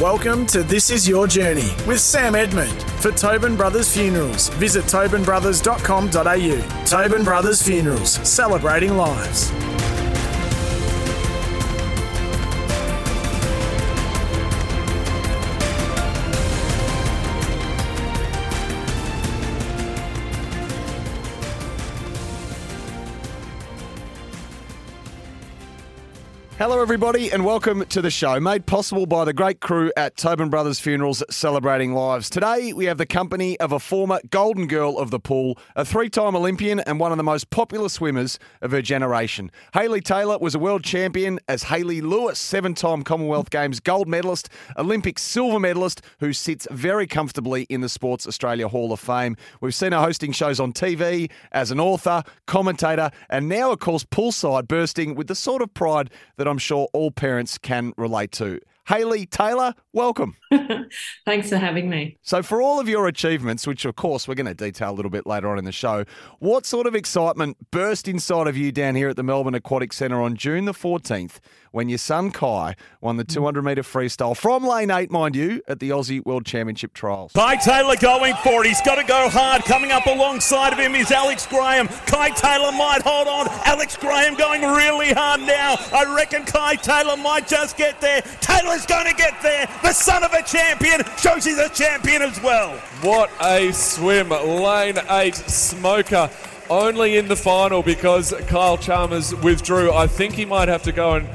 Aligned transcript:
Welcome 0.00 0.46
to 0.46 0.62
This 0.62 0.90
Is 0.90 1.06
Your 1.06 1.26
Journey 1.26 1.74
with 1.86 2.00
Sam 2.00 2.34
Edmund. 2.34 2.82
For 3.02 3.12
Tobin 3.12 3.54
Brothers 3.54 3.94
Funerals, 3.94 4.48
visit 4.54 4.86
tobinbrothers.com.au. 4.86 6.84
Tobin 6.86 7.22
Brothers 7.22 7.60
Funerals, 7.60 8.12
celebrating 8.26 8.96
lives. 8.96 9.50
Hello, 26.60 26.82
everybody, 26.82 27.32
and 27.32 27.42
welcome 27.42 27.86
to 27.86 28.02
the 28.02 28.10
show, 28.10 28.38
made 28.38 28.66
possible 28.66 29.06
by 29.06 29.24
the 29.24 29.32
great 29.32 29.60
crew 29.60 29.90
at 29.96 30.18
Tobin 30.18 30.50
Brothers 30.50 30.78
Funerals 30.78 31.22
Celebrating 31.30 31.94
Lives. 31.94 32.28
Today, 32.28 32.74
we 32.74 32.84
have 32.84 32.98
the 32.98 33.06
company 33.06 33.58
of 33.60 33.72
a 33.72 33.80
former 33.80 34.20
Golden 34.28 34.66
Girl 34.66 34.98
of 34.98 35.10
the 35.10 35.18
pool, 35.18 35.58
a 35.74 35.86
three 35.86 36.10
time 36.10 36.36
Olympian, 36.36 36.80
and 36.80 37.00
one 37.00 37.12
of 37.12 37.16
the 37.16 37.24
most 37.24 37.48
popular 37.48 37.88
swimmers 37.88 38.38
of 38.60 38.72
her 38.72 38.82
generation. 38.82 39.50
Hayley 39.72 40.02
Taylor 40.02 40.36
was 40.36 40.54
a 40.54 40.58
world 40.58 40.84
champion 40.84 41.40
as 41.48 41.62
Hayley 41.62 42.02
Lewis, 42.02 42.38
seven 42.38 42.74
time 42.74 43.04
Commonwealth 43.04 43.48
Games 43.48 43.80
gold 43.80 44.06
medalist, 44.06 44.50
Olympic 44.76 45.18
silver 45.18 45.58
medalist, 45.58 46.02
who 46.18 46.34
sits 46.34 46.68
very 46.70 47.06
comfortably 47.06 47.62
in 47.70 47.80
the 47.80 47.88
Sports 47.88 48.26
Australia 48.26 48.68
Hall 48.68 48.92
of 48.92 49.00
Fame. 49.00 49.34
We've 49.62 49.74
seen 49.74 49.92
her 49.92 50.00
hosting 50.02 50.32
shows 50.32 50.60
on 50.60 50.74
TV, 50.74 51.30
as 51.52 51.70
an 51.70 51.80
author, 51.80 52.22
commentator, 52.44 53.10
and 53.30 53.48
now, 53.48 53.70
of 53.72 53.78
course, 53.78 54.04
poolside, 54.04 54.68
bursting 54.68 55.14
with 55.14 55.26
the 55.26 55.34
sort 55.34 55.62
of 55.62 55.72
pride 55.72 56.10
that 56.36 56.49
I'm 56.50 56.58
sure 56.58 56.88
all 56.92 57.10
parents 57.10 57.58
can 57.58 57.92
relate 57.96 58.32
to. 58.32 58.60
Hayley 58.90 59.24
Taylor, 59.24 59.72
welcome. 59.92 60.34
Thanks 61.24 61.48
for 61.48 61.58
having 61.58 61.88
me. 61.88 62.18
So, 62.22 62.42
for 62.42 62.60
all 62.60 62.80
of 62.80 62.88
your 62.88 63.06
achievements, 63.06 63.64
which 63.64 63.84
of 63.84 63.94
course 63.94 64.26
we're 64.26 64.34
going 64.34 64.46
to 64.46 64.54
detail 64.54 64.90
a 64.90 64.96
little 64.96 65.12
bit 65.12 65.26
later 65.26 65.48
on 65.48 65.58
in 65.58 65.64
the 65.64 65.70
show, 65.70 66.04
what 66.40 66.66
sort 66.66 66.88
of 66.88 66.96
excitement 66.96 67.70
burst 67.70 68.08
inside 68.08 68.48
of 68.48 68.56
you 68.56 68.72
down 68.72 68.96
here 68.96 69.08
at 69.08 69.14
the 69.14 69.22
Melbourne 69.22 69.54
Aquatic 69.54 69.92
Centre 69.92 70.20
on 70.20 70.34
June 70.34 70.64
the 70.64 70.72
14th 70.72 71.38
when 71.70 71.88
your 71.88 71.98
son 71.98 72.32
Kai 72.32 72.74
won 73.00 73.16
the 73.16 73.24
mm. 73.24 73.32
200 73.32 73.62
metre 73.62 73.82
freestyle 73.82 74.36
from 74.36 74.66
lane 74.66 74.90
eight, 74.90 75.10
mind 75.10 75.36
you, 75.36 75.62
at 75.68 75.78
the 75.78 75.90
Aussie 75.90 76.24
World 76.24 76.44
Championship 76.44 76.92
trials? 76.92 77.32
Kai 77.32 77.56
Taylor 77.56 77.94
going 77.94 78.34
for 78.42 78.64
it. 78.64 78.66
He's 78.66 78.80
got 78.82 78.96
to 78.96 79.04
go 79.04 79.28
hard. 79.28 79.62
Coming 79.62 79.92
up 79.92 80.06
alongside 80.06 80.72
of 80.72 80.80
him 80.80 80.96
is 80.96 81.12
Alex 81.12 81.46
Graham. 81.46 81.86
Kai 81.86 82.30
Taylor 82.30 82.72
might 82.72 83.02
hold 83.02 83.28
on. 83.28 83.46
Alex 83.64 83.96
Graham 83.96 84.34
going 84.34 84.62
really 84.62 85.12
hard 85.12 85.42
now. 85.42 85.76
I 85.92 86.12
reckon 86.16 86.44
Kai 86.44 86.74
Taylor 86.74 87.16
might 87.16 87.46
just 87.46 87.76
get 87.76 88.00
there. 88.00 88.22
Taylor's 88.40 88.79
going 88.86 89.06
to 89.06 89.14
get 89.14 89.40
there. 89.42 89.66
The 89.82 89.92
son 89.92 90.24
of 90.24 90.32
a 90.32 90.42
champion 90.42 91.02
shows 91.18 91.44
he's 91.44 91.58
a 91.58 91.68
champion 91.68 92.22
as 92.22 92.40
well. 92.42 92.76
What 93.02 93.30
a 93.40 93.72
swim. 93.72 94.30
Lane 94.30 94.98
8 95.08 95.34
smoker. 95.34 96.30
Only 96.68 97.16
in 97.16 97.26
the 97.26 97.36
final 97.36 97.82
because 97.82 98.32
Kyle 98.46 98.78
Chalmers 98.78 99.34
withdrew. 99.34 99.92
I 99.92 100.06
think 100.06 100.34
he 100.34 100.44
might 100.44 100.68
have 100.68 100.84
to 100.84 100.92
go 100.92 101.14
and 101.14 101.28